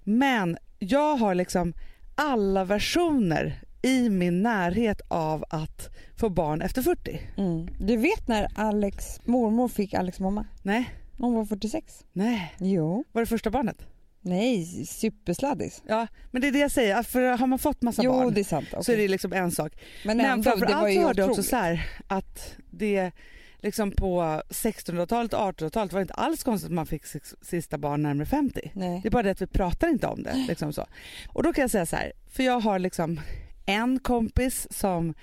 Men 0.05 0.57
jag 0.79 1.17
har 1.17 1.35
liksom 1.35 1.73
alla 2.15 2.65
versioner 2.65 3.61
i 3.87 4.11
min 4.11 4.43
närhet 4.43 5.01
av 5.09 5.45
att 5.51 5.91
få 6.17 6.29
barn 6.29 6.63
efter 6.63 6.83
40. 6.83 7.21
Mm. 7.37 7.69
Du 7.81 7.97
vet 7.97 8.29
när 8.29 8.49
Alex 8.55 9.21
mormor 9.25 9.69
fick 9.69 9.95
Alex 9.95 10.21
mamma? 10.21 10.47
Nej, 10.63 10.91
Hon 11.19 11.35
var 11.35 11.45
46. 11.45 12.05
nej. 12.13 12.55
Jo. 12.59 13.05
Var 13.13 13.23
det 13.23 13.27
första 13.27 13.51
barnet? 13.51 13.87
Nej, 14.21 14.67
supersladdis. 14.87 15.83
Ja, 15.89 16.07
men 16.31 16.43
det 16.43 16.49
är 16.49 16.53
det 16.53 16.59
jag 16.59 16.71
säger, 16.71 17.03
för 17.03 17.23
har 17.23 17.47
man 17.47 17.59
fått 17.59 17.83
massa 17.83 18.03
Jo, 18.03 18.13
barn 18.13 18.35
det 18.35 18.41
är 18.41 18.45
sant. 18.45 18.69
så 18.81 18.93
är 18.93 18.97
det 18.97 19.09
liksom 19.09 19.33
en 19.33 19.51
sak. 19.51 19.73
Men 20.05 20.17
Men 20.17 20.43
framförallt 20.43 20.95
så 20.95 21.01
hörde 21.01 21.23
jag 21.23 21.31
också 21.31 21.43
så 21.43 21.57
här 21.57 21.89
att 22.07 22.55
det 22.71 23.11
liksom 23.59 23.91
på 23.91 24.21
1600-talet 24.51 25.33
och 25.35 25.41
1800-talet 25.41 25.93
var 25.93 26.01
det 26.01 26.03
inte 26.03 26.15
alls 26.15 26.43
konstigt 26.45 26.67
att 26.71 26.75
man 26.75 26.87
fick 26.87 27.03
sista 27.43 27.79
barn 27.79 28.03
närmare 28.03 28.27
50. 28.27 28.71
Nej. 28.75 29.01
Det 29.03 29.09
är 29.09 29.11
bara 29.11 29.23
det 29.23 29.31
att 29.31 29.43
vi 29.43 29.47
pratar 29.47 29.89
inte 29.89 30.07
om 30.07 30.23
det. 30.23 30.45
Liksom 30.49 30.73
så. 30.73 30.87
Och 31.29 31.43
då 31.43 31.53
kan 31.53 31.63
jag 31.63 31.71
säga 31.71 31.87
så 31.87 31.97
här, 31.97 32.13
för 32.31 32.43
jag 32.43 32.61
har 32.61 32.79
liksom 32.79 33.21
en 33.67 33.99
kompis 33.99 34.67
som 34.71 35.15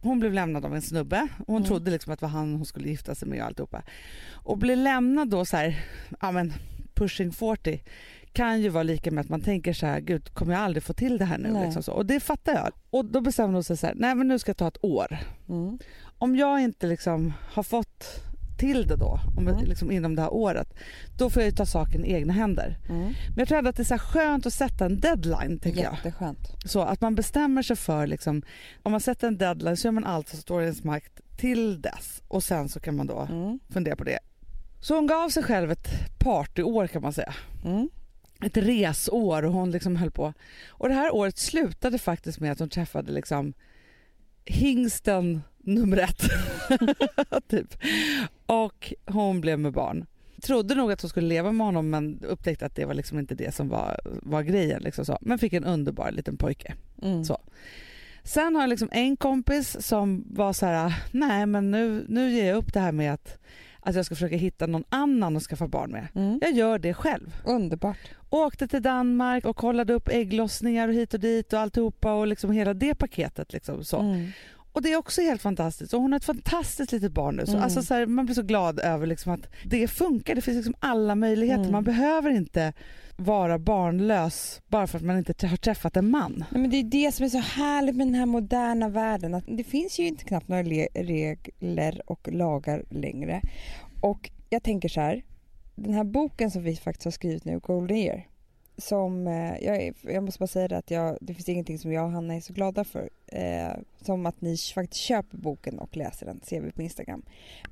hon 0.00 0.20
blev 0.20 0.32
lämnad 0.32 0.64
av 0.64 0.74
en 0.74 0.82
snubbe. 0.82 1.28
Hon 1.46 1.56
Mm. 1.56 1.68
trodde 1.68 1.90
liksom 1.90 2.12
att 2.12 2.18
det 2.20 2.26
var 2.26 2.30
han 2.30 2.54
hon 2.54 2.64
skulle 2.64 2.88
gifta 2.88 3.14
sig 3.14 3.28
med 3.28 3.40
och 3.40 3.46
alltihopa. 3.46 3.82
Och 4.32 4.58
blev 4.58 4.78
lämnad 4.78 5.28
då 5.30 5.44
så 5.44 5.56
här, 5.56 5.84
ja 6.20 6.30
men 6.32 6.52
pushing 6.94 7.32
40 7.32 7.82
kan 8.32 8.60
ju 8.60 8.68
vara 8.68 8.82
lika 8.82 9.10
med 9.10 9.20
att 9.22 9.28
man 9.28 9.40
tänker 9.40 9.72
så 9.72 9.86
här, 9.86 10.00
gud 10.00 10.34
kommer 10.34 10.52
jag 10.52 10.62
aldrig 10.62 10.82
få 10.82 10.92
till 10.92 11.18
det 11.18 11.24
här 11.24 11.38
nu? 11.38 11.64
Liksom 11.64 11.82
så. 11.82 11.92
Och 11.92 12.06
det 12.06 12.20
fattar 12.20 12.52
jag. 12.54 12.70
Och 12.90 13.04
då 13.04 13.20
bestämde 13.20 13.56
hon 13.56 13.64
sig 13.64 13.76
så 13.76 13.86
här, 13.86 13.94
nej 13.94 14.14
men 14.14 14.28
nu 14.28 14.38
ska 14.38 14.48
jag 14.50 14.56
ta 14.56 14.68
ett 14.68 14.84
år. 14.84 15.18
Mm. 15.48 15.78
Om 16.18 16.36
jag 16.36 16.60
inte 16.62 16.86
liksom 16.86 17.32
har 17.52 17.62
fått 17.62 18.04
till 18.64 18.86
det 18.86 18.96
då, 18.96 19.20
om 19.36 19.46
jag, 19.46 19.56
Mm. 19.56 19.68
liksom 19.68 19.90
inom 19.90 20.14
det 20.16 20.22
här 20.22 20.32
året, 20.32 20.74
då 21.18 21.30
får 21.30 21.42
jag 21.42 21.50
ju 21.50 21.56
ta 21.56 21.66
saken 21.66 22.04
i 22.04 22.12
egna 22.12 22.32
händer. 22.32 22.78
Mm. 22.88 23.00
Men 23.02 23.36
jag 23.36 23.48
tror 23.48 23.58
ändå 23.58 23.70
att 23.70 23.76
det 23.76 23.82
är 23.82 23.98
så 23.98 23.98
skönt 23.98 24.46
att 24.46 24.52
sätta 24.54 24.84
en 24.86 25.00
deadline, 25.00 25.58
tänker 25.58 25.82
jag. 25.82 25.92
Jätteskönt. 25.94 26.48
Så 26.64 26.80
att 26.82 27.00
man 27.00 27.14
bestämmer 27.14 27.62
sig 27.62 27.76
för, 27.76 28.06
liksom, 28.06 28.42
om 28.82 28.92
man 28.92 29.00
sätter 29.00 29.28
en 29.28 29.38
deadline 29.38 29.76
så 29.76 29.86
gör 29.86 29.92
man 29.92 30.04
allt 30.04 30.28
som 30.28 30.38
står 30.38 30.60
i 30.60 30.64
ens 30.64 30.84
makt 30.84 31.20
till 31.36 31.82
dess 31.82 32.22
och 32.28 32.42
sen 32.42 32.68
så 32.68 32.80
kan 32.80 32.96
man 32.96 33.06
då 33.06 33.28
Mm. 33.30 33.58
fundera 33.70 33.96
på 33.96 34.04
det. 34.04 34.18
Så 34.80 34.94
hon 34.94 35.06
gav 35.06 35.28
sig 35.28 35.42
själv 35.42 35.70
ett 35.70 36.18
partyår 36.18 36.86
kan 36.86 37.02
man 37.02 37.12
säga. 37.12 37.34
Mm. 37.64 37.88
Ett 38.44 38.56
resår 38.56 39.44
och 39.44 39.52
hon 39.52 39.70
liksom 39.70 39.96
höll 39.96 40.10
på. 40.10 40.32
Och 40.68 40.88
det 40.88 40.94
här 40.94 41.14
året 41.14 41.38
slutade 41.38 41.98
faktiskt 41.98 42.40
med 42.40 42.52
att 42.52 42.58
hon 42.58 42.68
träffade 42.68 43.12
liksom 43.12 43.52
hingsten 44.44 45.42
nummer 45.58 45.96
ett. 45.96 46.22
typ. 47.50 47.74
Och 48.62 48.94
hon 49.06 49.40
blev 49.40 49.58
med 49.58 49.72
barn. 49.72 50.06
Trodde 50.42 50.74
nog 50.74 50.92
att 50.92 51.02
hon 51.02 51.08
skulle 51.08 51.28
leva 51.28 51.52
med 51.52 51.66
honom 51.66 51.90
men 51.90 52.20
upptäckte 52.22 52.66
att 52.66 52.74
det 52.74 52.84
var 52.84 52.94
liksom 52.94 53.18
inte 53.18 53.34
det 53.34 53.54
som 53.54 53.68
var, 53.68 54.00
var 54.04 54.42
grejen. 54.42 54.82
Liksom 54.82 55.04
så. 55.04 55.18
Men 55.20 55.38
fick 55.38 55.52
en 55.52 55.64
underbar 55.64 56.10
liten 56.10 56.36
pojke. 56.36 56.74
Mm. 57.02 57.24
Så. 57.24 57.38
Sen 58.22 58.54
har 58.54 58.62
jag 58.62 58.68
liksom 58.68 58.88
en 58.92 59.16
kompis 59.16 59.76
som 59.80 60.24
var 60.30 60.52
så 60.52 60.66
här, 60.66 60.94
nej 61.10 61.46
men 61.46 61.70
nu, 61.70 62.04
nu 62.08 62.30
ger 62.30 62.46
jag 62.46 62.56
upp 62.56 62.72
det 62.72 62.80
här 62.80 62.92
med 62.92 63.14
att, 63.14 63.38
att 63.80 63.94
jag 63.94 64.06
ska 64.06 64.14
försöka 64.14 64.36
hitta 64.36 64.66
någon 64.66 64.84
annan 64.88 65.36
att 65.36 65.42
skaffa 65.42 65.68
barn 65.68 65.90
med. 65.90 66.08
Mm. 66.14 66.38
Jag 66.42 66.52
gör 66.52 66.78
det 66.78 66.94
själv. 66.94 67.36
Underbart. 67.44 67.98
Åkte 68.30 68.68
till 68.68 68.82
Danmark 68.82 69.44
och 69.44 69.56
kollade 69.56 69.92
upp 69.92 70.08
ägglossningar 70.08 70.88
och 70.88 70.94
hit 70.94 71.14
och 71.14 71.20
dit 71.20 71.52
och 71.52 71.58
alltihopa 71.58 72.14
och 72.14 72.26
liksom 72.26 72.50
hela 72.50 72.74
det 72.74 72.94
paketet. 72.94 73.52
Liksom 73.52 73.84
så. 73.84 74.00
Mm. 74.00 74.30
Och 74.74 74.82
det 74.82 74.92
är 74.92 74.96
också 74.96 75.20
helt 75.22 75.42
fantastiskt 75.42 75.94
och 75.94 76.00
hon 76.02 76.12
har 76.12 76.16
ett 76.16 76.24
fantastiskt 76.24 76.92
litet 76.92 77.12
barn 77.12 77.36
nu. 77.36 77.46
Så, 77.46 77.52
Mm. 77.52 77.64
alltså, 77.64 77.82
så 77.82 77.94
här, 77.94 78.06
man 78.06 78.24
blir 78.24 78.34
så 78.34 78.42
glad 78.42 78.80
över 78.80 79.06
liksom 79.06 79.32
att 79.32 79.46
det 79.64 79.88
funkar. 79.88 80.34
Det 80.34 80.40
finns 80.40 80.56
liksom 80.56 80.74
alla 80.78 81.14
möjligheter. 81.14 81.60
Mm. 81.60 81.72
Man 81.72 81.84
behöver 81.84 82.30
inte 82.30 82.72
vara 83.16 83.58
barnlös 83.58 84.60
bara 84.68 84.86
för 84.86 84.98
att 84.98 85.04
man 85.04 85.18
inte 85.18 85.46
har 85.46 85.56
träffat 85.56 85.96
en 85.96 86.10
man. 86.10 86.44
Nej, 86.50 86.60
men 86.60 86.70
det 86.70 86.76
är 86.76 86.82
det 86.84 87.12
som 87.14 87.24
är 87.24 87.28
så 87.30 87.38
härligt 87.38 87.96
med 87.96 88.06
den 88.06 88.14
här 88.14 88.26
moderna 88.26 88.88
världen. 88.88 89.34
Att 89.34 89.44
det 89.46 89.64
finns 89.64 89.98
ju 89.98 90.06
inte 90.06 90.24
knappt 90.24 90.48
några 90.48 90.62
le- 90.62 90.88
regler 90.94 92.02
och 92.06 92.28
lagar 92.32 92.84
längre. 92.90 93.40
Och 94.00 94.30
jag 94.50 94.62
tänker 94.62 94.88
så 94.88 95.00
här. 95.00 95.22
Den 95.74 95.94
här 95.94 96.04
boken 96.04 96.50
som 96.50 96.62
vi 96.62 96.76
faktiskt 96.76 97.04
har 97.04 97.12
skrivit 97.12 97.44
nu, 97.44 97.58
Golden 97.58 97.96
Year. 97.96 98.26
Som, 98.76 99.26
eh, 99.26 99.64
jag, 99.64 99.82
är- 99.82 99.94
jag 100.02 100.22
måste 100.22 100.38
bara 100.38 100.46
säga 100.46 100.68
det 100.68 100.76
att 100.78 100.90
jag, 100.90 101.18
det 101.20 101.34
finns 101.34 101.48
ingenting 101.48 101.78
som 101.78 101.92
jag 101.92 102.04
och 102.04 102.10
Hanna 102.10 102.34
är 102.34 102.40
så 102.40 102.52
glada 102.52 102.84
för. 102.84 103.10
Eh, 103.26 103.72
som 104.02 104.26
att 104.26 104.40
ni 104.40 104.56
faktiskt 104.56 105.00
köper 105.02 105.36
boken 105.38 105.78
och 105.78 105.96
läser 105.96 106.26
den, 106.26 106.40
ser 106.44 106.60
vi 106.60 106.70
på 106.72 106.82
Instagram. 106.82 107.22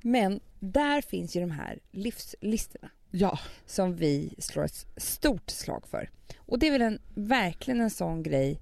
Men 0.03 0.41
där 0.61 1.01
finns 1.01 1.37
ju 1.37 1.41
de 1.41 1.51
här 1.51 1.79
livslistorna 1.91 2.91
Ja, 3.11 3.39
som 3.67 3.97
vi 3.97 4.35
slår 4.39 4.65
ett 4.65 4.87
stort 4.97 5.51
slag 5.51 5.87
för. 5.87 6.11
Och 6.37 6.59
det 6.59 6.67
är 6.67 6.71
väl 6.73 6.83
en, 6.83 6.99
verkligen 7.15 7.81
en 7.81 7.91
sån 7.91 8.23
grej 8.23 8.59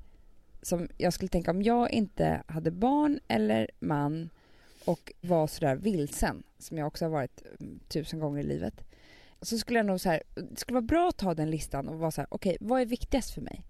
som 0.63 0.89
jag 0.99 1.13
skulle 1.13 1.29
tänka 1.29 1.51
om 1.51 1.63
jag 1.63 1.91
inte 1.91 2.43
hade 2.47 2.71
barn 2.71 3.21
eller 3.29 3.71
man 3.81 4.31
och 4.85 5.13
var 5.21 5.47
sådär 5.47 5.77
vilsen, 5.77 6.43
som 6.59 6.79
jag 6.79 6.87
också 6.87 7.05
har 7.05 7.11
varit 7.11 7.43
mm, 7.61 7.81
tusen 7.89 8.19
gånger 8.21 8.41
i 8.41 8.47
livet. 8.47 8.75
Så 9.43 9.59
skulle 9.59 9.79
jag 9.79 9.87
nog 9.87 10.01
så 10.01 10.09
här, 10.09 10.23
det 10.35 10.61
skulle 10.61 10.75
vara 10.75 10.83
bra 10.87 11.09
att 11.09 11.17
ta 11.17 11.35
den 11.35 11.51
listan 11.51 11.89
och 11.89 11.99
vara 11.99 12.11
så 12.11 12.21
här, 12.21 12.29
okej, 12.31 12.57
vad 12.61 12.81
är 12.81 12.87
viktigast 12.87 13.31
för 13.31 13.41
mig? 13.41 13.63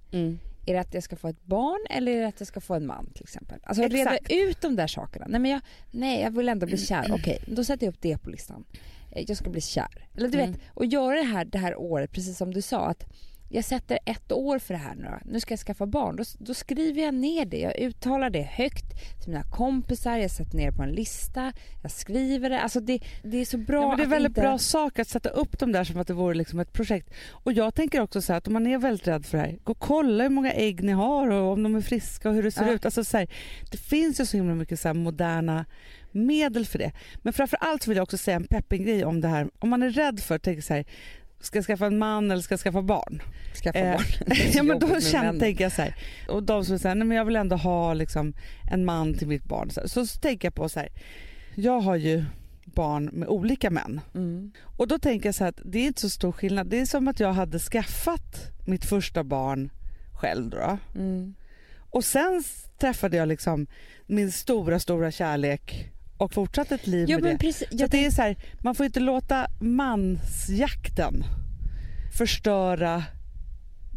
Är 0.66 0.74
det 0.74 0.80
att 0.80 0.94
jag 0.94 1.02
ska 1.02 1.16
få 1.16 1.28
ett 1.28 1.44
barn 1.44 1.86
eller 1.90 2.12
är 2.12 2.20
det 2.20 2.26
att 2.28 2.40
jag 2.40 2.46
ska 2.46 2.60
få 2.60 2.74
en 2.74 2.86
man 2.86 3.10
till 3.14 3.22
exempel? 3.22 3.60
Alltså 3.62 3.82
reda 3.82 4.18
ut 4.30 4.60
de 4.60 4.76
där 4.76 4.86
sakerna. 4.86 5.26
Nej, 5.28 5.40
men 5.40 5.50
jag, 5.50 5.60
nej, 5.90 6.20
jag 6.22 6.30
vill 6.30 6.48
ändå 6.48 6.66
bli 6.66 6.78
kär. 6.86 7.10
Okej, 7.12 7.38
då 7.46 7.64
sätter 7.64 7.86
jag 7.86 7.92
upp 7.92 8.00
det 8.00 8.18
på 8.18 8.30
listan. 8.30 8.64
Eh, 9.12 9.24
Jag 9.28 9.36
ska 9.36 9.50
bli 9.50 9.60
kär. 9.60 10.06
Eller 10.16 10.28
du 10.28 10.38
Mm. 10.38 10.52
vet, 10.52 10.60
och 10.74 10.86
göra 10.86 11.14
det 11.16 11.22
här 11.22 11.44
det 11.44 11.58
här 11.58 11.76
året, 11.76 12.12
precis 12.12 12.36
som 12.36 12.54
du 12.54 12.62
sa, 12.62 12.86
att 12.86 13.04
jag 13.52 13.64
sätter 13.64 13.98
ett 14.06 14.32
år 14.32 14.58
för 14.58 14.74
det 14.74 14.80
här 14.80 14.94
nu. 14.94 15.08
Nu 15.24 15.40
ska 15.40 15.52
jag 15.52 15.58
skaffa 15.60 15.86
barn. 15.86 16.16
Då, 16.16 16.24
då 16.38 16.54
skriver 16.54 17.02
jag 17.02 17.14
ner 17.14 17.44
det. 17.44 17.58
Jag 17.58 17.78
uttalar 17.78 18.30
det 18.30 18.42
högt 18.42 18.84
till 19.20 19.28
mina 19.32 19.42
kompisar. 19.42 20.16
Jag 20.18 20.30
sätter 20.30 20.56
ner 20.56 20.70
det 20.70 20.76
på 20.76 20.82
en 20.82 20.90
lista. 20.90 21.52
Jag 21.82 21.90
skriver 21.90 22.50
det. 22.50 22.60
Alltså 22.60 22.80
det, 22.80 23.00
det 23.22 23.36
är 23.38 23.44
så 23.44 23.58
bra 23.58 23.82
Ja, 23.82 23.88
men 23.88 23.96
det 23.96 24.02
är 24.02 24.06
att 24.06 24.12
väldigt 24.12 24.30
inte... 24.30 24.40
bra 24.40 24.58
sak 24.58 24.98
att 24.98 25.08
sätta 25.08 25.28
upp 25.28 25.58
dem 25.58 25.72
där 25.72 25.84
som 25.84 26.00
att 26.00 26.06
det 26.06 26.14
vore 26.14 26.34
liksom 26.34 26.60
ett 26.60 26.72
projekt. 26.72 27.10
Och 27.30 27.52
jag 27.52 27.74
tänker 27.74 28.00
också 28.00 28.22
så 28.22 28.32
här 28.32 28.38
att 28.38 28.46
om 28.46 28.52
man 28.52 28.66
är 28.66 28.78
väldigt 28.78 29.08
rädd 29.08 29.26
för 29.26 29.38
det 29.38 29.44
här, 29.44 29.58
gå 29.64 29.72
och 29.72 29.78
kolla 29.78 30.22
hur 30.24 30.30
många 30.30 30.52
ägg 30.52 30.82
ni 30.82 30.92
har 30.92 31.30
och 31.30 31.52
om 31.52 31.62
de 31.62 31.74
är 31.76 31.80
friska 31.80 32.28
och 32.28 32.34
hur 32.34 32.42
det 32.42 32.50
ser 32.50 32.66
Ja. 32.66 32.72
ut. 32.72 32.84
Alltså 32.84 33.04
så 33.04 33.16
här, 33.16 33.28
det 33.70 33.76
finns 33.78 34.20
ju 34.20 34.26
så 34.26 34.36
himla 34.36 34.54
mycket 34.54 34.80
så 34.80 34.94
moderna 34.94 35.64
medel 36.12 36.66
för 36.66 36.78
det. 36.78 36.92
Men 37.22 37.32
framför 37.32 37.56
allt 37.60 37.86
vill 37.86 37.96
jag 37.96 38.02
också 38.02 38.18
säga 38.18 38.36
en 38.36 38.44
pepping 38.44 38.84
grej 38.84 39.04
om 39.04 39.20
det 39.20 39.28
här. 39.28 39.50
Om 39.58 39.68
man 39.68 39.82
är 39.82 39.90
rädd 39.90 40.20
för, 40.20 40.38
tänker 40.38 40.62
så 40.62 40.74
här, 40.74 40.84
ska 41.40 41.62
skaffa 41.62 41.86
en 41.86 41.98
man 41.98 42.30
eller 42.30 42.42
ska 42.42 42.56
skaffa 42.56 42.82
barn? 42.82 43.22
Skaffa 43.62 43.78
Eh, 43.78 43.92
barn. 43.92 44.04
Ja 44.54 44.62
men 44.62 44.78
då 44.78 45.00
känner, 45.00 45.40
tänker 45.40 45.64
jag 45.64 45.72
så 45.72 45.82
här, 45.82 45.94
och 46.28 46.42
de 46.42 46.64
som 46.64 46.78
säger 46.78 46.94
nej 46.94 47.06
men 47.06 47.16
jag 47.16 47.24
vill 47.24 47.36
ändå 47.36 47.56
ha 47.56 47.94
liksom 47.94 48.34
en 48.70 48.84
man 48.84 49.14
till 49.14 49.28
mitt 49.28 49.44
barn. 49.44 49.70
Så, 49.70 49.88
så, 49.88 50.06
så 50.06 50.18
tänker 50.18 50.46
jag 50.46 50.54
på 50.54 50.68
så 50.68 50.80
här, 50.80 50.88
jag 51.54 51.80
har 51.80 51.96
ju 51.96 52.24
barn 52.64 53.04
med 53.04 53.28
olika 53.28 53.70
män. 53.70 54.00
Mm. 54.14 54.52
Och 54.76 54.88
då 54.88 54.98
tänker 54.98 55.28
jag 55.28 55.34
så 55.34 55.44
här 55.44 55.48
att 55.48 55.60
det 55.64 55.78
är 55.78 55.86
inte 55.86 56.00
så 56.00 56.10
stor 56.10 56.32
skillnad. 56.32 56.66
Det 56.66 56.80
är 56.80 56.86
som 56.86 57.08
att 57.08 57.20
jag 57.20 57.32
hade 57.32 57.58
skaffat 57.58 58.50
mitt 58.66 58.84
första 58.84 59.24
barn 59.24 59.70
själv 60.20 60.50
då. 60.50 60.78
Mm. 60.94 61.34
Och 61.90 62.04
sen 62.04 62.44
träffade 62.78 63.16
jag 63.16 63.28
liksom 63.28 63.66
min 64.06 64.32
stora, 64.32 64.78
stora 64.78 65.10
kärlek 65.10 65.90
och 66.20 66.32
fortsatte 66.32 66.74
ett 66.74 66.86
liv 66.86 67.10
Ja, 67.10 67.18
med 67.18 67.34
det. 67.34 67.38
precis. 67.38 67.68
Så 67.80 67.86
det 67.86 68.06
är 68.06 68.10
så 68.10 68.22
här, 68.22 68.36
man 68.62 68.74
får 68.74 68.86
inte 68.86 69.00
låta 69.00 69.46
mansjakten 69.60 71.24
förstöra 72.18 73.04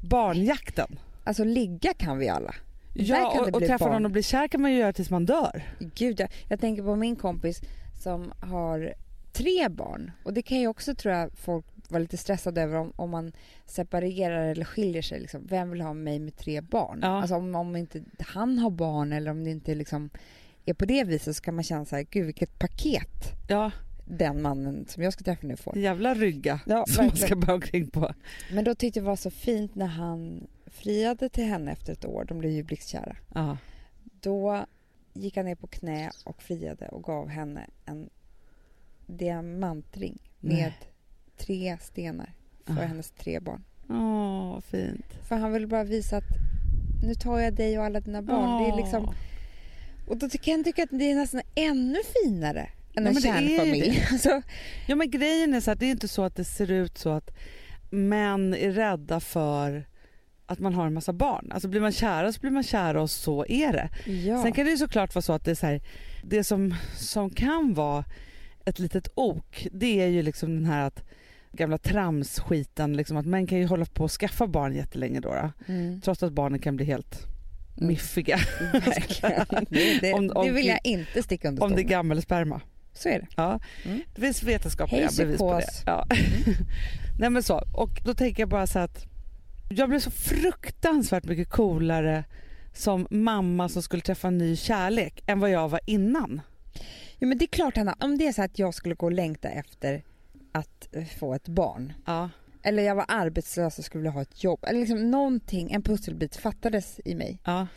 barnjakten. 0.04 1.00
Alltså 1.24 1.44
ligga 1.44 1.94
kan 1.94 2.18
vi 2.18 2.30
alla. 2.30 2.56
Ja, 2.94 3.40
och, 3.42 3.48
och 3.56 3.60
träffa 3.60 3.86
barn. 3.86 3.92
någon 3.94 4.06
och 4.06 4.12
bli 4.12 4.24
kär 4.24 4.48
kan 4.48 4.62
man 4.62 4.72
ju 4.72 4.78
göra 4.78 4.94
tills 4.94 5.10
man 5.10 5.26
dör. 5.26 5.64
Gud, 5.96 6.20
jag, 6.20 6.30
jag 6.48 6.60
tänker 6.60 6.84
på 6.84 6.96
min 6.96 7.16
kompis 7.16 7.62
som 8.04 8.34
har 8.40 8.94
tre 9.32 9.70
barn. 9.70 10.12
Och 10.24 10.34
det 10.34 10.42
kan 10.42 10.60
ju 10.60 10.68
också 10.68 10.96
tror 10.96 11.14
jag 11.14 11.32
folk 11.38 11.66
vara 11.90 12.00
lite 12.00 12.18
stressade 12.18 12.62
över 12.62 12.76
om, 12.76 12.94
om 12.96 13.10
man 13.10 13.32
separerar 13.66 14.46
eller 14.48 14.66
skiljer 14.66 15.02
sig. 15.02 15.20
Liksom. 15.20 15.48
Vem 15.48 15.70
vill 15.70 15.82
ha 15.82 15.94
mig 15.94 16.20
med 16.20 16.38
tre 16.38 16.62
barn? 16.62 17.00
Ja. 17.02 17.22
Alltså 17.22 17.36
om, 17.36 17.56
om 17.56 17.76
inte 17.76 18.04
han 18.20 18.60
har 18.60 18.70
barn 18.70 19.14
eller 19.14 19.32
om 19.32 19.44
det 19.44 19.50
inte 19.50 19.76
liksom 19.76 20.10
är 20.66 20.74
på 20.74 20.86
det 20.86 21.04
viset 21.04 21.36
så 21.36 21.42
kan 21.42 21.56
man 21.56 21.64
känna 21.64 21.86
så 21.86 21.96
här, 21.96 22.06
gud 22.10 22.26
vilket 22.26 22.60
paket 22.60 23.32
Ja, 23.48 23.72
den 24.06 24.42
mannen 24.42 24.86
som 24.88 25.04
jag 25.04 25.14
ska 25.14 25.24
träffa 25.24 25.48
nu 25.48 25.56
får. 25.56 25.78
jävla 25.78 26.14
rygga 26.14 26.60
Ja, 26.66 26.86
som 26.88 27.06
man 27.06 27.16
ska 27.16 27.36
bära 27.36 27.54
omkring 27.56 27.90
på. 27.90 28.14
Men 28.54 28.64
då 28.64 28.76
tyckte 28.76 29.00
jag 29.00 29.06
det 29.06 29.10
var 29.10 29.16
så 29.16 29.30
fint 29.32 29.76
när 29.76 29.86
han 29.86 30.48
friade 30.66 31.30
till 31.30 31.44
henne 31.46 31.72
efter 31.72 31.94
ett 31.94 32.06
år. 32.06 32.26
De 32.28 32.40
blev 32.40 32.52
ju 32.52 32.64
blixtkära. 32.64 33.16
Ja. 33.34 33.58
Då 34.04 34.66
gick 35.14 35.36
han 35.38 35.46
ner 35.46 35.56
på 35.56 35.68
knä 35.68 36.12
och 36.26 36.42
friade 36.44 36.88
och 36.88 37.04
gav 37.04 37.28
henne 37.30 37.66
en 37.86 38.10
diamantring 39.08 40.18
med 40.40 40.56
Nej. 40.58 40.74
tre 41.38 41.78
stenar 41.82 42.34
för 42.66 42.74
Ah. 42.74 42.86
hennes 42.86 43.12
tre 43.12 43.40
barn. 43.40 43.64
Åh, 43.90 44.60
fint. 44.60 45.06
För 45.28 45.36
han 45.36 45.54
vill 45.54 45.68
bara 45.68 45.84
visa 45.84 46.18
att 46.18 46.24
nu 47.04 47.16
tar 47.16 47.40
jag 47.40 47.54
dig 47.54 47.78
och 47.80 47.86
alla 47.86 48.00
dina 48.00 48.22
barn. 48.22 48.64
Det 48.64 48.70
är 48.70 48.76
liksom, 48.78 49.04
Åh. 49.04 49.14
Och 50.08 50.18
då 50.18 50.30
kan 50.30 50.54
jag 50.54 50.66
tycka 50.66 50.84
att 50.84 50.90
det 50.92 51.12
är 51.12 51.16
nästan 51.16 51.42
ännu 51.56 51.98
finare 52.24 52.70
än 52.96 53.04
Ja, 53.04 53.10
en 53.10 53.14
ju 53.16 53.22
kärnfamilj. 53.22 54.08
Alltså, 54.12 54.42
Ja 54.88 54.96
men 54.96 55.12
grejen 55.12 55.54
är 55.54 55.60
så 55.60 55.72
att 55.72 55.80
det 55.80 55.86
är 55.86 55.92
inte 55.92 56.08
så 56.08 56.24
att 56.24 56.36
det 56.36 56.44
ser 56.44 56.72
ut 56.72 56.98
så 56.98 57.10
att 57.10 57.32
män 57.90 58.54
är 58.54 58.72
rädda 58.72 59.20
för 59.20 59.88
att 60.46 60.60
man 60.60 60.74
har 60.74 60.86
en 60.88 60.94
massa 60.94 61.14
barn. 61.14 61.52
Alltså 61.52 61.68
blir 61.68 61.82
man 61.82 61.92
kära 61.92 62.34
så 62.34 62.40
blir 62.40 62.52
man 62.52 62.64
kära 62.64 63.02
och 63.02 63.10
så 63.10 63.46
är 63.46 63.74
det. 63.74 64.12
ja. 64.12 64.44
Sen 64.44 64.54
kan 64.54 64.66
det 64.66 64.72
ju 64.72 64.78
såklart 64.78 65.16
vara 65.16 65.22
så 65.22 65.34
att 65.34 65.46
det 65.46 65.52
är 65.52 65.56
så 65.56 65.66
här, 65.66 65.82
det 66.24 66.44
som, 66.44 66.76
som 66.96 67.30
kan 67.30 67.74
vara 67.74 68.06
ett 68.66 68.80
litet 68.80 69.08
ok 69.16 69.68
det 69.72 70.02
är 70.02 70.08
ju 70.08 70.22
liksom 70.22 70.56
den 70.56 70.66
här 70.66 70.82
att 70.82 71.04
gamla 71.52 71.78
tramsskiten 71.78 72.98
liksom 72.98 73.18
att 73.18 73.26
män 73.26 73.48
kan 73.48 73.58
ju 73.58 73.66
hålla 73.66 73.86
på 73.86 74.06
att 74.06 74.12
skaffa 74.12 74.48
barn 74.48 74.76
jättelänge 74.76 75.20
då, 75.20 75.30
då 75.30 75.74
mm. 75.74 76.02
trots 76.02 76.24
att 76.24 76.34
barnen 76.34 76.60
kan 76.60 76.76
bli 76.76 76.86
helt. 76.86 77.33
Miffiga 77.76 78.38
Verkligen. 78.74 79.46
Det, 79.70 80.00
det, 80.02 80.14
Om- 80.14 80.32
om 80.36 80.46
det 80.48 80.52
vill 80.54 80.66
jag 80.68 80.80
inte 80.84 81.24
sticka 81.24 81.48
under 81.48 81.64
om 81.64 81.72
det 81.76 81.82
är 81.82 81.84
gammelsperma. 81.84 82.62
Så 82.94 83.10
är 83.10 83.20
det. 83.20 83.28
Ja, 83.36 83.60
Mm. 83.86 84.02
det 84.16 84.22
finns 84.22 84.44
vetenskapliga 84.44 85.08
Hej, 85.08 85.18
bevis 85.18 85.38
på 85.38 85.54
det. 85.54 85.66
Ja. 85.86 86.08
Nej 87.20 87.30
men 87.30 87.44
så, 87.44 87.64
och 87.74 88.02
då 88.06 88.14
tänker 88.14 88.42
jag 88.44 88.50
bara 88.50 88.68
så 88.68 88.80
att 88.80 89.06
jag 89.70 89.90
blev 89.90 90.00
så 90.00 90.12
fruktansvärt 90.12 91.24
mycket 91.24 91.50
coolare 91.50 92.24
som 92.74 93.08
mamma 93.10 93.70
som 93.70 93.82
skulle 93.84 94.02
träffa 94.02 94.28
en 94.28 94.38
ny 94.38 94.56
kärlek 94.56 95.24
än 95.28 95.40
vad 95.40 95.50
jag 95.50 95.70
var 95.70 95.80
innan. 95.86 96.42
Ja, 97.20 97.28
men 97.28 97.38
det 97.38 97.46
är 97.46 97.48
klart 97.48 97.78
Hanna, 97.78 97.96
om 98.00 98.18
det 98.18 98.28
är 98.28 98.34
så 98.34 98.42
att 98.42 98.60
jag 98.60 98.74
skulle 98.74 98.96
gå 98.96 99.06
och 99.06 99.12
längta 99.12 99.50
efter 99.50 100.04
att 100.52 100.96
eh, 100.96 101.06
få 101.06 101.34
ett 101.34 101.48
barn 101.48 101.94
Ja. 102.06 102.30
Eller 102.64 102.84
jag 102.84 102.96
var 102.96 103.06
arbetslös 103.08 103.80
och 103.80 103.86
skulle 103.86 104.00
vilja 104.00 104.12
ha 104.12 104.22
ett 104.22 104.44
jobb 104.44 104.64
eller 104.68 104.80
liksom 104.80 105.12
någonting, 105.12 105.72
en 105.72 105.82
pusselbit 105.84 106.36
fattades 106.36 107.00
i 107.06 107.16
mig. 107.16 107.40
Ja. 107.46 107.68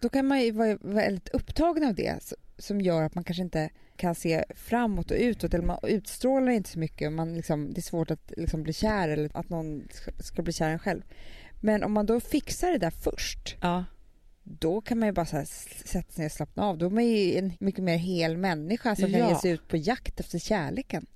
Då 0.00 0.08
kan 0.08 0.26
man 0.26 0.40
ju 0.40 0.50
vara 0.50 0.78
väldigt 0.80 1.28
upptagen 1.28 1.84
av 1.84 1.94
det 1.94 2.32
som 2.58 2.80
gör 2.80 3.02
att 3.02 3.14
man 3.14 3.24
kanske 3.24 3.42
inte 3.42 3.70
kan 3.96 4.14
se 4.14 4.44
framåt 4.54 5.10
och 5.10 5.16
utåt 5.20 5.54
eller 5.54 5.64
man 5.64 5.78
utstrålar 5.82 6.52
inte 6.52 6.70
så 6.70 6.78
mycket. 6.78 7.12
Man 7.12 7.34
liksom, 7.34 7.72
det 7.72 7.80
är 7.80 7.82
svårt 7.82 8.10
att 8.10 8.32
liksom 8.36 8.62
bli 8.62 8.72
kär 8.72 9.08
eller 9.08 9.30
att 9.34 9.48
någon 9.48 9.88
ska, 10.18 10.42
bli 10.42 10.52
kär 10.52 10.70
en 10.70 10.78
själv. 10.78 11.02
Men 11.60 11.82
om 11.84 11.92
man 11.92 12.06
då 12.06 12.20
fixar 12.20 12.70
det 12.70 12.78
där 12.78 12.90
först, 12.90 13.56
ja. 13.60 13.84
då 14.42 14.80
kan 14.80 14.98
man 14.98 15.08
ju 15.08 15.12
bara 15.12 15.26
så 15.26 15.44
sätta 15.84 16.12
sig 16.12 16.22
ner 16.22 16.26
och 16.26 16.32
slappna 16.32 16.64
av. 16.64 16.78
Då 16.78 16.86
är 16.86 16.90
man 16.90 17.06
ju 17.06 17.38
en 17.38 17.52
mycket 17.60 17.84
mer 17.84 17.96
hel 17.96 18.36
människa 18.36 18.96
som 18.96 19.10
kan 19.10 19.20
Ja. 19.20 19.28
ge 19.28 19.34
sig 19.34 19.50
ut 19.50 19.68
på 19.68 19.76
jakt 19.76 20.20
efter 20.20 20.38
kärleken. 20.38 21.06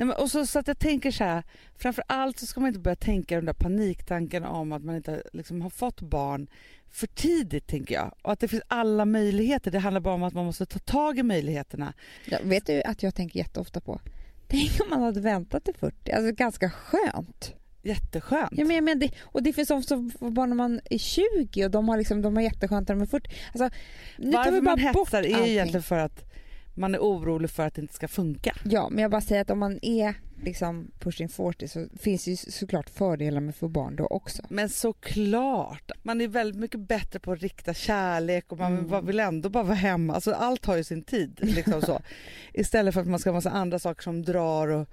Nej, 0.00 0.06
men, 0.06 0.16
och 0.16 0.30
så, 0.30 0.46
så 0.46 0.58
att 0.58 0.68
jag 0.68 0.78
tänker 0.78 1.10
så 1.10 1.24
här, 1.24 1.42
framför 1.78 2.04
allt 2.06 2.38
så 2.38 2.46
ska 2.46 2.60
man 2.60 2.68
inte 2.68 2.80
börja 2.80 2.96
tänka 2.96 3.36
den 3.36 3.44
där 3.44 3.52
paniktanken 3.52 4.44
om 4.44 4.72
att 4.72 4.84
man 4.84 4.96
inte 4.96 5.22
liksom, 5.32 5.62
har 5.62 5.70
fått 5.70 6.00
barn 6.00 6.46
för 6.90 7.06
tidigt 7.06 7.66
tänker 7.66 7.94
jag. 7.94 8.14
Och 8.22 8.32
att 8.32 8.40
det 8.40 8.48
finns 8.48 8.62
alla 8.68 9.04
möjligheter. 9.04 9.70
Det 9.70 9.78
handlar 9.78 10.00
bara 10.00 10.14
om 10.14 10.22
att 10.22 10.34
man 10.34 10.44
måste 10.44 10.66
ta 10.66 10.78
tag 10.78 11.18
i 11.18 11.22
möjligheterna. 11.22 11.92
Ja, 12.24 12.38
vet 12.42 12.66
du 12.66 12.82
att 12.82 13.02
jag 13.02 13.14
tänker 13.14 13.38
jätteofta 13.38 13.80
på? 13.80 14.00
Tänk 14.48 14.70
om 14.80 14.90
man 14.90 15.02
hade 15.02 15.20
väntat 15.20 15.64
till 15.64 15.74
40, 15.74 16.12
alltså 16.12 16.32
ganska 16.32 16.70
skönt. 16.70 17.54
Jätteskönt. 17.82 18.52
Ja, 18.52 18.64
men, 18.64 18.84
men 18.84 18.98
det, 18.98 19.10
och 19.22 19.42
det 19.42 19.52
finns 19.52 19.68
de 19.68 19.82
får 20.10 20.30
barn 20.30 20.48
när 20.48 20.56
man 20.56 20.80
är 20.90 20.98
20 20.98 21.64
och 21.64 21.70
de 21.70 21.88
har, 21.88 21.96
liksom, 21.96 22.22
de 22.22 22.36
har 22.36 22.42
jätteskönt 22.42 22.88
när 22.88 22.94
de 22.94 23.02
är 23.02 23.06
40. 23.06 23.30
Alltså, 23.52 23.78
nu 24.18 24.32
tar 24.32 24.38
Varför 24.38 24.52
vi 24.52 24.60
bara 24.60 24.76
man 24.76 24.92
bort 24.92 25.06
hetsar 25.06 25.22
är 25.22 25.34
allting. 25.34 25.50
egentligen 25.50 25.82
för 25.82 25.98
att 25.98 26.30
man 26.74 26.94
är 26.94 26.98
orolig 26.98 27.50
för 27.50 27.66
att 27.66 27.74
det 27.74 27.80
inte 27.82 27.94
ska 27.94 28.08
funka. 28.08 28.56
Ja, 28.64 28.88
men 28.90 29.02
jag 29.02 29.10
bara 29.10 29.20
säger 29.20 29.42
att 29.42 29.50
om 29.50 29.58
man 29.58 29.78
är 29.82 30.14
liksom 30.44 30.90
pushing 30.98 31.28
40 31.28 31.68
så 31.68 31.86
finns 32.00 32.24
det 32.24 32.30
ju 32.30 32.36
såklart 32.36 32.90
fördelar 32.90 33.40
med 33.40 33.50
att 33.50 33.56
få 33.56 33.68
barn 33.68 33.96
då 33.96 34.06
också. 34.06 34.42
Men 34.48 34.68
såklart, 34.68 35.90
man 36.02 36.20
är 36.20 36.28
väldigt 36.28 36.60
mycket 36.60 36.80
bättre 36.80 37.18
på 37.18 37.32
att 37.32 37.40
rikta 37.40 37.74
kärlek 37.74 38.52
och 38.52 38.58
man 38.58 38.78
Mm. 38.78 39.06
vill 39.06 39.20
ändå 39.20 39.48
bara 39.48 39.64
vara 39.64 39.74
hemma. 39.74 40.14
Alltså, 40.14 40.32
allt 40.32 40.66
har 40.66 40.76
ju 40.76 40.84
sin 40.84 41.02
tid. 41.02 41.38
Liksom 41.42 41.82
så. 41.82 42.00
Istället 42.52 42.94
för 42.94 43.00
att 43.00 43.06
man 43.06 43.18
ska 43.18 43.30
ha 43.30 43.34
massa 43.34 43.50
andra 43.50 43.78
saker 43.78 44.02
som 44.02 44.22
drar 44.22 44.68
och, 44.68 44.88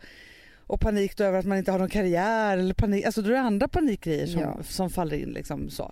och 0.57 0.79
panik 0.81 1.19
över 1.19 1.39
att 1.39 1.45
man 1.45 1.57
inte 1.57 1.71
har 1.71 1.79
någon 1.79 1.89
karriär 1.89 2.57
eller 2.57 2.73
panik. 2.73 3.05
Alltså 3.05 3.21
då 3.21 3.29
är 3.29 3.33
det 3.33 3.39
andra 3.39 3.67
panikgrejer 3.67 4.27
som, 4.27 4.41
Ja. 4.41 4.57
som 4.63 4.89
faller 4.89 5.17
in. 5.17 5.29
Liksom, 5.29 5.69
så. 5.69 5.91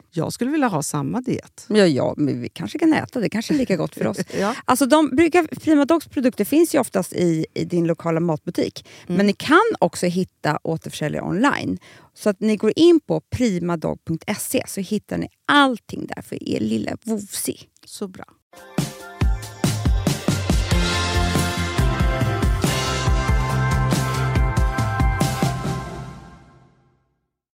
Jag 0.13 0.33
skulle 0.33 0.51
vilja 0.51 0.67
ha 0.67 0.83
samma 0.83 1.21
diet. 1.21 1.65
Ja, 1.69 1.87
ja, 1.87 2.13
men 2.17 2.41
vi 2.41 2.49
kanske 2.49 2.79
kan 2.79 2.93
äta. 2.93 3.19
Det 3.19 3.29
kanske 3.29 3.53
är 3.53 3.57
lika 3.57 3.75
gott 3.75 3.95
för 3.95 4.07
oss. 4.07 4.17
Ja. 4.39 4.55
Alltså 4.65 4.85
de 4.85 5.09
brukar, 5.09 5.43
Prima 5.43 5.85
Dogs 5.85 6.07
produkter 6.07 6.45
finns 6.45 6.75
ju 6.75 6.79
oftast 6.79 7.13
i, 7.13 7.45
i 7.53 7.65
din 7.65 7.87
lokala 7.87 8.19
matbutik. 8.19 8.87
Mm. 9.07 9.17
Men 9.17 9.25
ni 9.25 9.33
kan 9.33 9.61
också 9.79 10.05
hitta 10.05 10.59
återförsäljare 10.63 11.25
online. 11.25 11.79
Så 12.13 12.29
att 12.29 12.39
ni 12.39 12.55
går 12.55 12.73
in 12.75 12.99
på 12.99 13.21
primadog.se 13.21 14.63
så 14.67 14.81
hittar 14.81 15.17
ni 15.17 15.27
allting 15.45 16.07
där 16.15 16.21
för 16.21 16.49
er 16.49 16.59
lilla 16.59 16.97
vovsi. 17.03 17.57
Så 17.85 18.07
bra. 18.07 18.25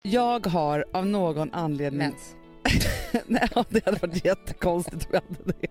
Jag 0.01 0.47
har 0.47 0.85
av 0.93 1.05
någon 1.05 1.53
anledning... 1.53 2.13
Nej, 3.27 3.49
det 3.69 3.85
hade 3.85 3.99
varit 4.01 4.25
jättekonstigt 4.25 5.05
om 5.05 5.09
jag 5.11 5.21
hade 5.21 5.51
det. 5.61 5.67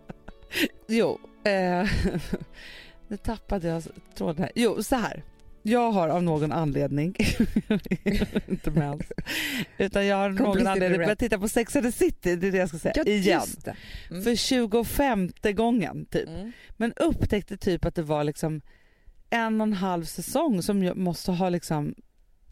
Jo, 0.88 1.18
eh, 1.44 1.88
nu 3.08 3.16
tappade 3.16 3.68
jag 3.68 3.82
tråden 4.14 4.42
här. 4.42 4.52
Jo, 4.54 4.82
så 4.82 4.96
här. 4.96 5.22
Jag 5.66 5.90
har 5.90 6.08
av 6.08 6.22
någon 6.22 6.52
anledning, 6.52 7.14
inte 8.48 8.70
mens, 8.70 9.02
utan 9.78 10.06
jag 10.06 10.16
har 10.16 10.24
av 10.24 10.34
någon 10.34 10.66
anledning 10.66 10.98
börjat 10.98 11.18
titta 11.18 11.38
på 11.38 11.48
Sex 11.48 11.76
and 11.76 11.84
the 11.84 11.92
City, 11.92 12.36
det 12.36 12.46
är 12.46 12.52
det 12.52 12.58
jag 12.58 12.68
ska 12.68 12.78
säga, 12.78 12.94
Ja, 12.96 13.04
igen. 13.04 13.42
Mm. 14.10 14.22
För 14.22 14.34
25 14.36 15.30
gången 15.54 16.06
typ. 16.06 16.28
Mm. 16.28 16.52
Men 16.76 16.92
upptäckte 16.92 17.56
typ 17.56 17.84
att 17.84 17.94
det 17.94 18.02
var 18.02 18.24
liksom 18.24 18.60
en 19.30 19.60
och 19.60 19.66
en 19.66 19.72
halv 19.72 20.04
säsong 20.04 20.62
som 20.62 20.82
jag 20.82 20.96
måste 20.96 21.32
ha 21.32 21.48
liksom 21.48 21.94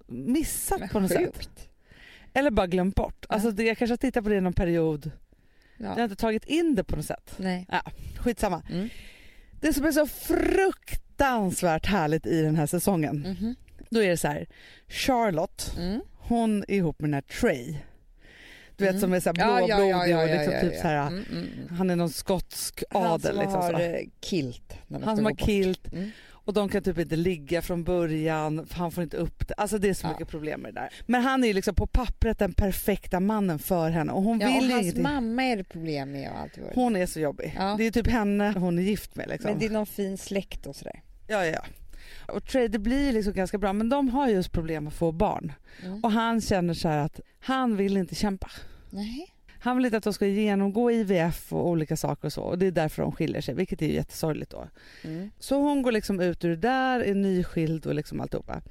missat 0.07 0.81
Men 0.81 0.89
på 0.89 1.01
något 1.01 1.11
sätt. 1.11 1.69
Eller 2.35 2.51
bara 2.51 2.67
glömt 2.67 2.95
bort. 2.95 3.27
Alltså 3.29 3.51
det, 3.51 3.63
jag 3.65 3.79
kanske 3.79 3.93
har 3.93 3.97
tittat 3.97 4.25
på 4.25 4.31
det 4.31 4.37
i 4.37 4.41
någon 4.41 4.53
period. 4.53 5.11
Jag 5.79 5.89
har 5.89 5.99
Ja. 5.99 6.05
inte 6.05 6.17
tagit 6.17 6.45
in 6.45 6.75
det 6.75 6.85
på 6.85 6.97
något 6.97 7.05
sätt. 7.07 7.35
Nej. 7.37 7.67
Skitsamma. 8.19 8.63
Mm. 8.71 8.89
Det 9.61 9.73
som 9.73 9.85
är 9.85 9.93
så 9.93 10.07
fruktansvärt 10.07 11.87
härligt 11.87 12.27
i 12.27 12.43
den 12.43 12.57
här 12.57 12.67
säsongen, 12.67 13.17
Mhm. 13.17 13.55
då 13.91 14.03
är 14.03 14.09
det 14.09 14.17
så 14.17 14.29
här. 14.29 14.47
Charlotte, 14.89 15.75
Mm. 15.79 16.01
hon 16.19 16.65
är 16.69 16.75
ihop 16.75 17.01
med 17.01 17.09
den 17.11 17.15
här 17.15 17.21
Trey. 17.41 17.77
Du 18.77 18.85
vet 18.85 18.91
Mm. 18.91 19.01
som 19.01 19.13
är 19.13 19.21
så 19.21 19.29
här 19.31 19.37
Ja, 19.39 19.61
ja, 19.61 19.67
ja, 19.69 19.77
blåblodig 19.77 20.13
ja, 20.13 20.23
och 20.23 20.29
ja, 20.29 20.35
liksom 20.35 20.55
ja, 20.55 20.61
typ 20.61 20.73
ja. 20.75 20.81
så 20.83 20.89
här. 20.89 21.07
Mm, 21.07 21.25
mm, 21.31 21.49
mm. 21.59 21.77
Han 21.77 21.91
är 21.91 21.97
någon 21.97 22.11
skotsk 22.11 22.83
Han 22.91 23.03
adel. 23.07 23.33
som 23.35 23.41
Liksom, 23.43 23.61
har 23.61 23.71
så. 23.73 23.79
eh, 23.79 24.01
kilt. 24.21 24.75
Han 25.05 25.17
som 25.17 25.25
har 25.25 25.35
kilt 25.35 25.93
Mm. 25.93 26.11
Och 26.45 26.53
de 26.53 26.69
kan 26.69 26.83
typ 26.83 26.99
inte 26.99 27.17
ligga 27.17 27.63
från 27.63 27.85
början 27.85 28.67
han 28.73 28.93
får 28.93 29.03
inte 29.05 29.17
upp 29.17 29.49
det. 29.49 29.55
Alltså 29.55 29.79
det 29.79 29.89
är 29.89 29.95
så 29.95 30.07
Ja. 30.07 30.11
mycket 30.11 30.29
problem 30.29 30.61
med 30.61 30.75
det 30.75 30.81
där. 30.81 30.93
Men 31.07 31.23
han 31.23 31.45
är 31.45 31.49
ju 31.49 31.55
liksom 31.55 31.75
på 31.75 31.87
pappret 31.87 32.39
den 32.39 32.53
perfekta 32.53 33.21
mannen 33.21 33.59
för 33.59 33.91
henne 33.91 34.13
och 34.13 34.23
hon 34.23 34.41
Ja, 34.41 34.49
och 34.49 34.55
vill 34.55 34.65
ju 34.65 34.71
hans 34.73 34.83
ingenting. 34.83 35.03
mamma 35.03 35.43
är 35.45 35.57
det 35.57 35.65
problem 35.65 36.13
med 36.13 36.31
och 36.31 36.39
allt 36.39 36.59
Hon 36.75 36.97
är 36.97 37.07
så 37.07 37.21
jobbig. 37.21 37.55
Ja. 37.59 37.75
Det 37.79 37.85
är 37.85 37.91
typ 37.91 38.07
henne 38.07 38.53
hon 38.59 38.79
är 38.79 38.83
gift 38.83 39.17
med. 39.17 39.29
Liksom. 39.29 39.51
Men 39.51 39.59
det 39.61 39.67
är 39.67 39.71
någon 39.71 39.87
fin 39.87 40.19
släkt 40.19 40.67
och 40.67 40.77
sådär. 40.77 41.03
Ja, 41.29 41.45
ja, 41.47 41.53
ja. 41.53 41.65
Och 42.35 42.45
Trey, 42.47 42.69
det 42.69 42.79
blir 42.79 43.13
liksom 43.13 43.33
ganska 43.33 43.59
bra 43.59 43.73
men 43.73 43.89
de 43.89 44.09
har 44.09 44.29
just 44.29 44.53
problem 44.53 44.87
att 44.87 44.95
få 44.95 45.13
barn. 45.13 45.53
Mm. 45.85 46.05
Och 46.05 46.13
han 46.13 46.41
känner 46.41 46.75
så 46.75 46.89
här 46.89 46.99
att 46.99 47.21
han 47.41 47.77
vill 47.77 47.97
inte 47.97 48.15
kämpa. 48.15 48.51
Nej. 48.91 49.35
Han 49.63 49.77
vill 49.77 49.85
inte 49.85 49.97
att 49.97 50.05
de 50.05 50.13
ska 50.13 50.27
genomgå 50.27 50.91
IVF 50.91 51.53
och 51.53 51.69
olika 51.69 51.97
saker 51.97 52.27
och 52.27 52.33
så 52.33 52.43
och 52.43 52.59
det 52.59 52.67
är 52.67 52.71
därför 52.71 53.03
de 53.03 53.13
skiljer 53.13 53.41
sig 53.41 53.55
vilket 53.55 53.83
är 53.83 53.87
jättesorgligt 53.87 54.51
då. 54.51 54.69
Mm. 55.05 55.31
Så 55.39 55.57
hon 55.61 55.83
går 55.83 55.93
liksom 55.93 56.21
ut 56.21 56.45
ur 56.45 56.49
det 56.51 56.57
där, 56.57 57.01
är 57.01 57.15
nyskild 57.15 57.87
och 57.87 57.95
liksom 57.95 58.21
alltihopa. 58.21 58.63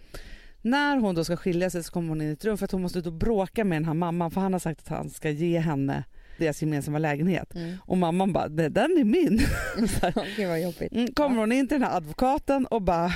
När 0.62 0.98
hon 0.98 1.16
då 1.16 1.24
ska 1.24 1.38
skilja 1.38 1.70
sig 1.70 1.84
så 1.84 1.92
kommer 1.92 2.10
hon 2.10 2.22
in 2.22 2.30
i 2.30 2.32
ett 2.32 2.46
rum 2.46 2.58
för 2.58 2.66
att 2.66 2.72
hon 2.72 2.82
måste 2.82 3.00
ut 3.00 3.06
och 3.06 3.14
bråka 3.14 3.64
med 3.64 3.76
den 3.76 3.86
här 3.86 3.94
mamman 3.94 4.32
för 4.32 4.42
han 4.42 4.54
har 4.54 4.60
sagt 4.60 4.80
att 4.80 4.88
han 4.88 5.10
ska 5.10 5.30
ge 5.30 5.60
henne 5.60 6.04
deras 6.38 6.62
gemensamma 6.62 6.98
lägenhet. 6.98 7.56
Mm. 7.56 7.78
Och 7.82 7.98
mamman 7.98 8.34
bara, 8.34 8.48
"Nej, 8.48 8.70
den 8.70 8.98
är 8.98 9.04
min. 9.04 9.42
Gud 10.36 10.48
vad 10.48 10.62
jobbigt. 10.62 10.92
Mm, 10.94 11.14
kommer 11.14 11.38
hon 11.38 11.52
in 11.52 11.68
till 11.68 11.80
den 11.80 11.90
här 11.90 11.98
advokaten 11.98 12.66
och 12.66 12.82
bara, 12.82 13.08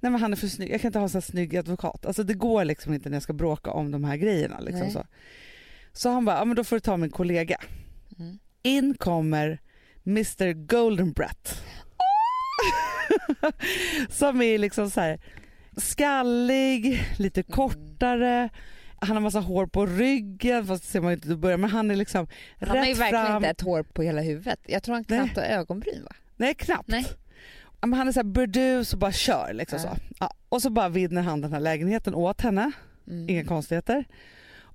nej 0.00 0.12
men 0.12 0.14
han 0.20 0.32
är 0.32 0.36
för 0.36 0.46
snygg, 0.46 0.70
jag 0.70 0.80
kan 0.80 0.88
inte 0.88 0.98
ha 0.98 1.04
en 1.04 1.08
så 1.10 1.16
här 1.18 1.22
snygg 1.22 1.56
advokat. 1.56 2.06
Alltså 2.06 2.22
det 2.22 2.34
går 2.34 2.64
liksom 2.64 2.94
inte 2.94 3.08
när 3.08 3.16
jag 3.16 3.22
ska 3.22 3.32
bråka 3.32 3.70
om 3.70 3.90
de 3.90 4.04
här 4.04 4.16
grejerna. 4.16 4.60
Liksom 4.60 4.80
Nej. 4.80 4.90
så. 4.90 5.06
Så 5.92 6.10
han 6.10 6.24
bara, 6.24 6.36
ja 6.38 6.44
men 6.44 6.56
då 6.56 6.64
får 6.64 6.76
du 6.76 6.80
ta 6.80 6.96
min 6.96 7.10
kollega. 7.10 7.56
Mm. 8.18 8.38
In 8.62 8.94
kommer 8.94 9.58
Mr 10.06 10.52
Golden 10.52 11.12
Brett. 11.12 11.54
som 14.08 14.42
är 14.42 14.58
liksom 14.58 14.90
så 14.90 15.00
här 15.00 15.20
skallig, 15.76 17.02
lite 17.18 17.40
Mm. 17.40 17.50
kortare. 17.52 18.48
Han 19.02 19.16
har 19.16 19.20
massa 19.20 19.40
hår 19.40 19.66
på 19.66 19.86
ryggen, 19.86 20.66
fast 20.66 20.82
det 20.84 20.88
ser 20.90 21.00
man 21.00 21.10
ju 21.10 21.14
inte 21.14 21.28
i 21.28 21.36
början. 21.36 21.60
Men 21.60 21.70
han 21.70 21.90
är 21.90 21.96
liksom 21.96 22.26
Han 22.60 22.68
har 22.68 22.76
ju 22.86 22.92
rätt 22.92 22.98
verkligen 23.00 23.26
fram. 23.26 23.36
inte 23.36 23.48
ett 23.48 23.60
hår 23.60 23.82
på 23.82 24.02
hela 24.02 24.20
huvudet. 24.20 24.60
Jag 24.66 24.82
tror 24.82 24.94
han 24.94 25.04
Nej. 25.08 25.18
knappt 25.18 25.36
har 25.36 25.44
ögonbryn 25.44 26.04
va? 26.04 26.12
Nej, 26.36 26.54
knappt. 26.54 26.88
Nej. 26.88 27.06
Men 27.80 27.92
han 27.92 28.08
är 28.08 28.12
så 28.12 28.18
här 28.18 28.24
burdus 28.24 28.92
och 28.92 28.98
bara 28.98 29.12
kör. 29.12 29.52
Liksom 29.52 29.78
Ja. 29.84 29.94
så. 29.94 30.00
Ja. 30.20 30.30
Och 30.48 30.62
så 30.62 30.70
bara 30.70 30.88
vinner 30.88 31.22
han 31.22 31.40
den 31.40 31.52
här 31.52 31.60
lägenheten 31.60 32.14
åt 32.14 32.40
henne. 32.40 32.72
Mm. 33.08 33.28
Inga 33.28 33.44
konstigheter. 33.44 34.04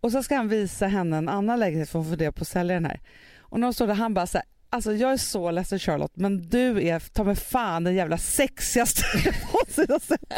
Och 0.01 0.11
så 0.11 0.23
ska 0.23 0.35
han 0.35 0.47
visa 0.47 0.87
henne 0.87 1.17
en 1.17 1.29
annan 1.29 1.59
lägenhet 1.59 1.89
för 1.89 1.99
hon 1.99 2.09
funderar 2.09 2.31
på 2.31 2.41
att 2.41 2.47
sälja 2.47 2.73
den 2.73 2.85
här. 2.85 3.01
Och 3.39 3.59
när 3.59 3.67
hon 3.67 3.73
står 3.73 3.87
där 3.87 3.93
han 3.93 4.13
bara 4.13 4.27
så 4.27 4.37
här, 4.37 4.45
alltså 4.69 4.93
jag 4.93 5.13
är 5.13 5.17
så 5.17 5.51
ledsen 5.51 5.79
Charlotte 5.79 6.15
men 6.15 6.49
du 6.49 6.87
är 6.87 6.99
ta 6.99 7.23
mig 7.23 7.35
fan 7.35 7.83
den 7.83 7.95
jävla 7.95 8.17
sexigaste 8.17 9.01
jag 9.87 10.01
sett. 10.01 10.33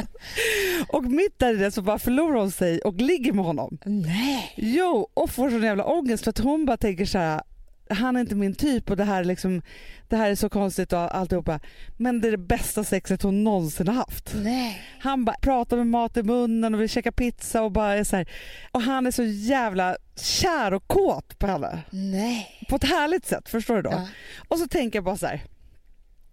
Och 0.89 1.03
mitt 1.03 1.39
där 1.39 1.53
i 1.53 1.57
det 1.57 1.71
så 1.71 1.81
bara 1.81 1.99
förlorar 1.99 2.39
hon 2.39 2.51
sig 2.51 2.79
och 2.79 2.95
ligger 2.95 3.33
med 3.33 3.45
honom. 3.45 3.77
Nej. 3.85 4.53
Jo, 4.55 5.07
och 5.13 5.29
får 5.29 5.49
sån 5.49 5.63
jävla 5.63 5.85
ångest 5.85 6.23
för 6.23 6.29
att 6.29 6.39
hon 6.39 6.65
bara 6.65 6.77
tänker 6.77 7.05
så 7.05 7.17
här 7.17 7.41
han 7.89 8.15
är 8.15 8.19
inte 8.19 8.35
min 8.35 8.55
typ 8.55 8.89
och 8.89 8.97
det 8.97 9.03
här 9.03 9.19
är, 9.19 9.23
liksom, 9.23 9.61
det 10.07 10.15
här 10.15 10.31
är 10.31 10.35
så 10.35 10.49
konstigt 10.49 10.93
och 10.93 11.15
alltihopa. 11.15 11.59
Men 11.97 12.21
det 12.21 12.27
är 12.27 12.31
det 12.31 12.37
bästa 12.37 12.83
sexet 12.83 13.21
hon 13.21 13.43
någonsin 13.43 13.87
har 13.87 13.95
haft. 13.95 14.33
Nej. 14.35 14.81
Han 14.99 15.25
bara 15.25 15.35
pratar 15.41 15.77
med 15.77 15.87
mat 15.87 16.17
i 16.17 16.23
munnen 16.23 16.73
och 16.75 16.81
vill 16.81 16.89
käka 16.89 17.11
pizza 17.11 17.61
och 17.61 17.71
bara 17.71 17.93
är 17.93 18.03
så 18.03 18.15
här. 18.15 18.29
Och 18.71 18.81
han 18.81 19.07
är 19.07 19.11
så 19.11 19.23
jävla 19.23 19.97
kär 20.21 20.73
och 20.73 20.87
kåt 20.87 21.39
på 21.39 21.47
henne. 21.47 21.79
Nej. 21.89 22.65
På 22.69 22.75
ett 22.75 22.83
härligt 22.83 23.25
sätt, 23.25 23.49
förstår 23.49 23.75
du 23.75 23.81
då? 23.81 23.91
Ja. 23.91 24.07
Och 24.47 24.57
så 24.59 24.67
tänker 24.67 24.97
jag 24.97 25.03
bara 25.03 25.17
så 25.17 25.27
här. 25.27 25.43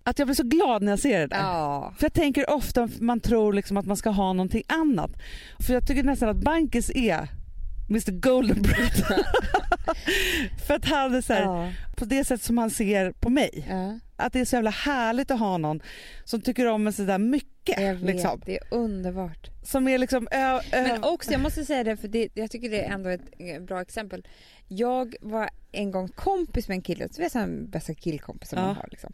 Att 0.06 0.18
jag 0.18 0.28
blir 0.28 0.34
så 0.34 0.42
glad 0.42 0.82
när 0.82 0.92
jag 0.92 0.98
ser 0.98 1.20
det 1.20 1.26
där. 1.26 1.36
ja. 1.38 1.94
För 1.98 2.04
jag 2.04 2.12
tänker 2.12 2.50
ofta 2.50 2.88
man 3.00 3.20
tror 3.20 3.52
liksom 3.52 3.76
att 3.76 3.86
man 3.86 3.96
ska 3.96 4.10
ha 4.10 4.32
någonting 4.32 4.62
annat. 4.68 5.10
För 5.66 5.74
jag 5.74 5.86
tycker 5.86 6.02
nästan 6.02 6.28
att 6.28 6.36
Bankis 6.36 6.90
är 6.94 7.28
Mr 7.90 8.10
Golden 8.12 8.62
Brett. 8.62 8.96
För 10.66 10.74
att 10.74 10.84
han 10.84 11.14
är 11.14 11.20
så 11.20 11.32
här, 11.32 11.42
Ja. 11.42 11.72
på 11.96 12.04
det 12.04 12.24
sätt 12.24 12.42
som 12.42 12.58
han 12.58 12.70
ser 12.70 13.12
på 13.12 13.30
mig. 13.30 13.66
Ja. 13.68 13.98
Att 14.16 14.32
det 14.32 14.40
är 14.40 14.44
så 14.44 14.56
jävla 14.56 14.70
härligt 14.70 15.30
att 15.30 15.38
ha 15.38 15.58
någon 15.58 15.82
som 16.24 16.40
tycker 16.40 16.66
om 16.66 16.86
en 16.86 16.92
sådär 16.92 17.18
mycket. 17.18 17.80
Jag 17.80 17.94
vet, 17.94 18.02
Liksom. 18.02 18.42
det 18.46 18.56
är 18.58 18.62
underbart. 18.70 19.50
Som 19.62 19.88
är 19.88 19.98
liksom 19.98 20.28
ö, 20.30 20.60
ö, 20.72 20.82
Men 20.82 21.04
också, 21.04 21.32
jag 21.32 21.40
måste 21.40 21.64
säga 21.64 21.84
det, 21.84 21.96
för 21.96 22.08
det, 22.08 22.28
jag 22.34 22.50
tycker 22.50 22.70
det 22.70 22.84
är 22.84 22.90
ändå 22.94 23.08
ett 23.10 23.20
eh, 23.38 23.62
bra 23.62 23.80
exempel. 23.80 24.26
Jag 24.68 25.14
var 25.20 25.50
en 25.72 25.90
gång 25.90 26.08
kompis 26.08 26.68
med 26.68 26.74
en 26.74 26.82
kille, 26.82 27.08
du 27.16 27.22
vet 27.22 27.34
en 27.34 27.70
bästa 27.70 27.94
killkompis 27.94 28.48
som 28.48 28.58
Ja. 28.58 28.66
man 28.66 28.76
har 28.76 28.88
liksom. 28.90 29.12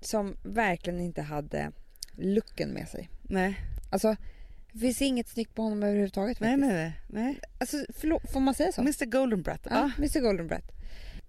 Som 0.00 0.36
verkligen 0.42 1.00
inte 1.00 1.22
hade 1.22 1.70
looken 2.16 2.68
med 2.70 2.88
sig. 2.88 3.08
Nej, 3.22 3.60
Alltså, 3.90 4.16
det 4.72 4.78
finns 4.78 5.02
inget 5.02 5.28
snyggt 5.28 5.54
på 5.54 5.62
honom 5.62 5.82
överhuvudtaget 5.82 6.38
faktiskt. 6.38 6.58
nej, 6.58 6.72
nej. 6.74 7.00
nej. 7.06 7.40
Alltså, 7.58 7.76
förlåt, 7.96 8.30
får 8.32 8.40
man 8.40 8.54
säga 8.54 8.72
så? 8.72 8.80
Mr 8.80 9.04
Golden 9.04 9.42
Brett. 9.42 9.66
Ja, 9.70 9.76
Ja. 9.76 9.90
Mr 9.98 10.20
Golden 10.20 10.46
Brett. 10.46 10.72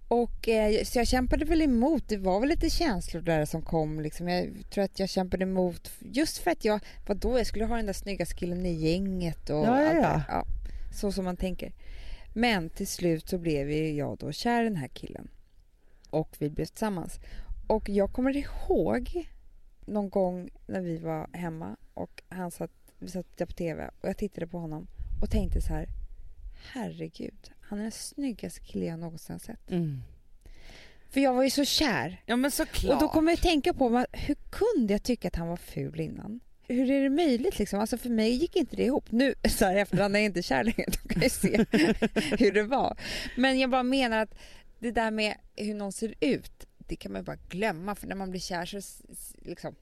Och 0.08 0.48
eh, 0.48 0.84
så 0.84 0.98
jag 0.98 1.06
kämpade 1.06 1.44
väl 1.44 1.62
emot, 1.62 2.08
det 2.08 2.16
var 2.16 2.40
väl 2.40 2.48
lite 2.48 2.70
känslor 2.70 3.22
där 3.22 3.44
som 3.44 3.62
kom 3.62 4.00
liksom. 4.00 4.28
Jag 4.28 4.70
tror 4.70 4.84
att 4.84 4.98
jag 4.98 5.08
kämpade 5.08 5.42
emot 5.42 5.90
just 6.00 6.38
för 6.38 6.50
att 6.50 6.64
jag, 6.64 6.80
vadå 7.06 7.38
jag 7.38 7.46
skulle 7.46 7.64
ha 7.64 7.76
den 7.76 7.86
där 7.86 7.92
snygga 7.92 8.24
killen 8.24 8.66
i 8.66 8.72
gänget 8.72 9.50
och 9.50 9.66
Ja, 9.66 9.82
ja, 9.82 10.22
ja. 10.28 10.44
Så 10.92 11.12
som 11.12 11.24
man 11.24 11.36
tänker. 11.36 11.72
Men 12.34 12.70
till 12.70 12.86
slut 12.86 13.28
så 13.28 13.38
blev 13.38 13.70
jag 13.70 14.18
då 14.18 14.32
kär 14.32 14.60
i 14.60 14.64
den 14.64 14.76
här 14.76 14.88
killen. 14.88 15.28
Och 16.10 16.36
vi 16.38 16.50
blev 16.50 16.64
tillsammans. 16.64 17.20
Och 17.66 17.88
jag 17.88 18.12
kommer 18.12 18.36
ihåg 18.36 19.28
någon 19.86 20.10
gång 20.10 20.50
när 20.66 20.80
vi 20.80 20.98
var 20.98 21.28
hemma 21.32 21.76
och 21.94 22.22
han 22.28 22.50
satt, 22.50 22.70
vi 22.98 23.08
satt 23.08 23.24
och 23.24 23.30
tittade 23.30 23.46
på 23.46 23.52
TV 23.52 23.90
och 24.00 24.08
jag 24.08 24.16
tittade 24.16 24.46
på 24.46 24.58
honom 24.58 24.86
och 25.22 25.30
tänkte 25.30 25.60
så 25.60 25.68
här 25.68 25.88
herregud, 26.72 27.50
han 27.60 27.78
är 27.78 27.82
den 27.82 27.92
snyggaste 27.92 28.60
killen 28.60 28.88
jag 28.88 28.98
någonsin 28.98 29.34
har 29.34 29.40
sett. 29.40 29.70
Mm. 29.70 30.02
För 31.10 31.20
jag 31.20 31.34
var 31.34 31.42
ju 31.42 31.50
så 31.50 31.64
kär. 31.64 32.22
Ja 32.26 32.36
men 32.36 32.50
såklart. 32.50 32.94
Och 32.94 33.00
då 33.00 33.08
kommer 33.08 33.32
jag 33.32 33.40
tänka 33.40 33.74
på, 33.74 34.06
hur 34.12 34.36
kunde 34.50 34.92
jag 34.94 35.02
tycka 35.02 35.28
att 35.28 35.36
han 35.36 35.48
var 35.48 35.56
ful 35.56 36.00
innan? 36.00 36.40
Hur 36.68 36.90
är 36.90 37.02
det 37.02 37.10
möjligt 37.10 37.58
liksom? 37.58 37.80
Alltså 37.80 37.98
för 37.98 38.10
mig 38.10 38.30
gick 38.30 38.56
inte 38.56 38.76
det 38.76 38.84
ihop. 38.84 39.10
Nu 39.10 39.34
så 39.48 39.64
här 39.64 39.76
efterhand 39.76 40.12
när 40.12 40.20
jag 40.20 40.24
inte 40.24 40.40
är 40.40 40.42
kär 40.42 40.64
längre, 40.64 40.84
då 41.02 41.08
kan 41.08 41.22
jag 41.22 41.30
se 41.30 41.64
hur 42.38 42.52
det 42.52 42.62
var. 42.62 42.96
Men 43.36 43.58
jag 43.58 43.70
bara 43.70 43.82
menar 43.82 44.18
att 44.18 44.34
det 44.78 44.90
där 44.90 45.10
med 45.10 45.34
hur 45.56 45.74
någon 45.74 45.92
ser 45.92 46.14
ut, 46.20 46.66
det 46.78 46.96
kan 46.96 47.12
man 47.12 47.20
ju 47.20 47.24
bara 47.24 47.38
glömma 47.48 47.94
för 47.94 48.06
när 48.06 48.16
man 48.16 48.30
blir 48.30 48.40
kär 48.40 48.66
så 48.66 48.80
liksom. 49.42 49.74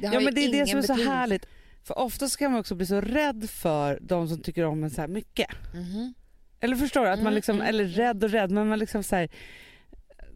Det 0.00 0.06
har 0.06 0.14
Ja 0.14 0.20
men 0.20 0.34
det 0.34 0.44
är 0.44 0.52
det 0.52 0.66
som 0.66 0.78
är 0.78 0.82
så 0.82 0.92
betydelse. 0.92 1.10
härligt. 1.12 1.46
För 1.90 1.98
ofta 1.98 2.28
så 2.28 2.38
kan 2.38 2.50
man 2.50 2.60
också 2.60 2.74
bli 2.74 2.86
så 2.86 3.00
rädd 3.00 3.50
för 3.50 3.98
de 4.02 4.28
som 4.28 4.38
tycker 4.38 4.64
om 4.64 4.84
en 4.84 4.90
så 4.90 5.00
här 5.00 5.08
mycket. 5.08 5.46
Mhm. 5.74 6.14
Eller 6.60 6.76
förstår 6.76 7.04
du? 7.04 7.08
Att 7.08 7.18
man 7.18 7.26
Mm, 7.26 7.34
liksom, 7.34 7.56
mm, 7.56 7.68
eller 7.68 7.84
mm. 7.84 7.96
rädd 7.96 8.24
och 8.24 8.30
rädd 8.30 8.50
men 8.50 8.68
man 8.68 8.78
liksom 8.78 9.02
så 9.02 9.16
här, 9.16 9.28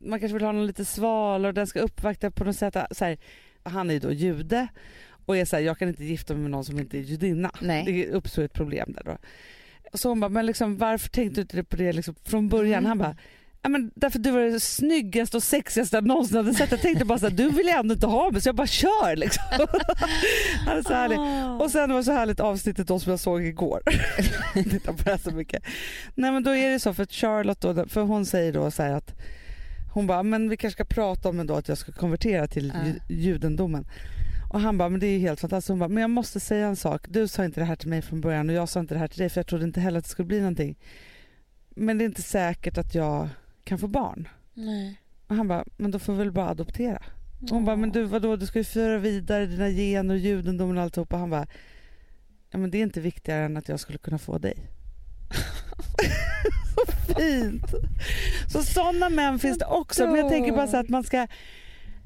man 0.00 0.20
kanske 0.20 0.34
vill 0.34 0.44
ha 0.44 0.52
någon 0.52 0.66
lite 0.66 0.84
sval 0.84 1.46
och 1.46 1.54
den 1.54 1.66
ska 1.66 1.80
uppvakta 1.80 2.30
på 2.30 2.44
något 2.44 2.56
sätt. 2.56 2.76
Så 2.90 3.04
här, 3.04 3.18
han 3.62 3.90
är 3.90 3.94
ju 3.94 4.00
då 4.00 4.12
jude 4.12 4.68
och 5.26 5.36
är 5.36 5.44
så 5.44 5.56
här, 5.56 5.62
jag 5.62 5.78
kan 5.78 5.88
inte 5.88 6.04
gifta 6.04 6.34
mig 6.34 6.42
med 6.42 6.50
någon 6.50 6.64
som 6.64 6.78
inte 6.78 6.98
är 6.98 7.02
judinna. 7.02 7.50
Nej. 7.60 7.84
Det 7.84 8.08
uppstår 8.08 8.42
ett 8.42 8.52
problem 8.52 8.92
där 8.92 9.02
då. 9.04 9.18
Så 9.98 10.08
hon 10.08 10.20
bara, 10.20 10.28
men 10.28 10.46
liksom, 10.46 10.76
varför 10.76 11.08
tänkte 11.08 11.40
du 11.40 11.42
inte 11.42 11.64
på 11.64 11.76
det 11.76 11.92
liksom 11.92 12.14
från 12.14 12.48
början? 12.48 12.78
Mm. 12.78 12.88
Han 12.88 12.98
bara, 12.98 13.16
Ja, 13.64 13.68
men 13.70 13.90
därför 13.94 14.18
du 14.18 14.30
var 14.30 14.40
det 14.40 14.60
snyggaste 14.60 15.36
och 15.36 15.42
sexigaste 15.42 15.96
jag 15.96 16.06
någonsin 16.06 16.36
hade 16.36 16.54
sett. 16.54 16.70
Jag 16.70 16.80
tänkte 16.80 17.04
bara 17.04 17.18
så 17.18 17.28
här, 17.28 17.36
du 17.36 17.50
vill 17.50 17.66
jag 17.66 17.78
ändå 17.78 17.94
inte 17.94 18.06
ha 18.06 18.30
mig 18.30 18.40
så 18.40 18.48
jag 18.48 18.56
bara 18.56 18.66
kör 18.66 19.16
liksom. 19.16 19.42
Han 20.66 20.78
är 20.78 20.82
så 20.82 20.94
härlig. 20.94 21.16
Ah. 21.18 21.58
Och 21.64 21.70
sen 21.70 21.90
var 21.90 21.96
det 21.96 22.04
så 22.04 22.12
härligt 22.12 22.40
avsnittet 22.40 22.86
då 22.88 22.98
som 22.98 23.10
jag 23.10 23.20
såg 23.20 23.44
igår. 23.44 23.80
Titta 24.70 24.92
på 24.92 25.02
det 25.04 25.18
så 25.18 25.30
mycket. 25.30 25.62
Nej 26.14 26.32
men 26.32 26.42
då 26.42 26.50
är 26.54 26.70
det 26.70 26.78
så 26.80 26.94
för 26.94 27.06
Charlotte 27.06 27.60
då, 27.60 27.86
för 27.88 28.02
hon 28.02 28.26
säger 28.26 28.52
då 28.52 28.70
så 28.70 28.82
att 28.82 29.14
hon 29.94 30.06
bara, 30.06 30.22
men 30.22 30.48
vi 30.48 30.56
kanske 30.56 30.76
ska 30.84 30.94
prata 30.94 31.28
om 31.28 31.40
ändå 31.40 31.54
att 31.54 31.68
jag 31.68 31.78
ska 31.78 31.92
konvertera 31.92 32.46
till 32.46 32.72
ju- 33.08 33.16
judendomen. 33.16 33.86
Och 34.52 34.60
han 34.60 34.78
bara, 34.78 34.88
men 34.88 35.00
det 35.00 35.06
är 35.06 35.12
ju 35.12 35.18
helt 35.18 35.40
fantastiskt. 35.40 35.68
Hon 35.68 35.78
bara, 35.78 35.88
men 35.88 36.00
jag 36.00 36.10
måste 36.10 36.40
säga 36.40 36.66
en 36.66 36.76
sak. 36.76 37.02
Du 37.08 37.28
sa 37.28 37.44
inte 37.44 37.60
det 37.60 37.64
här 37.64 37.76
till 37.76 37.88
mig 37.88 38.02
från 38.02 38.20
början 38.20 38.48
och 38.48 38.54
jag 38.54 38.68
sa 38.68 38.80
inte 38.80 38.94
det 38.94 38.98
här 39.00 39.08
till 39.08 39.18
dig 39.18 39.28
för 39.28 39.38
jag 39.38 39.46
trodde 39.46 39.64
inte 39.64 39.80
heller 39.80 39.98
att 39.98 40.04
det 40.04 40.10
skulle 40.10 40.26
bli 40.26 40.38
någonting. 40.38 40.76
Men 41.76 41.98
det 41.98 42.04
är 42.04 42.06
inte 42.06 42.22
säkert 42.22 42.78
att 42.78 42.94
jag 42.94 43.28
kan 43.64 43.78
få 43.78 43.88
barn. 43.88 44.28
Nej. 44.54 45.00
Och 45.26 45.36
han 45.36 45.48
bara, 45.48 45.64
men 45.76 45.90
då 45.90 45.98
får 45.98 46.12
vi 46.12 46.18
väl 46.18 46.32
bara 46.32 46.48
adoptera. 46.48 47.02
Och 47.42 47.48
hon 47.48 47.64
bara, 47.64 47.76
men 47.76 47.90
du 47.90 48.04
vadå, 48.04 48.36
du 48.36 48.46
ska 48.46 48.58
ju 48.58 48.64
föra 48.64 48.98
vidare 48.98 49.46
dina 49.46 49.68
gener 49.68 50.14
och 50.14 50.20
judendomen 50.20 50.76
och 50.76 50.82
alltihopa. 50.82 51.16
Han 51.16 51.30
bara, 51.30 51.46
ja 52.50 52.58
men 52.58 52.70
det 52.70 52.78
är 52.78 52.82
inte 52.82 53.00
viktigare 53.00 53.44
än 53.44 53.56
att 53.56 53.68
jag 53.68 53.80
skulle 53.80 53.98
kunna 53.98 54.18
få 54.18 54.38
dig. 54.38 54.56
så 56.74 57.14
fint! 57.14 57.74
Så 58.52 58.62
sådana 58.62 59.08
män 59.08 59.38
finns 59.38 59.58
det 59.58 59.66
också. 59.66 60.06
Men 60.06 60.16
jag 60.16 60.28
tänker 60.28 60.52
bara 60.52 60.66
så 60.66 60.76
att 60.76 60.88
man 60.88 61.04
ska 61.04 61.26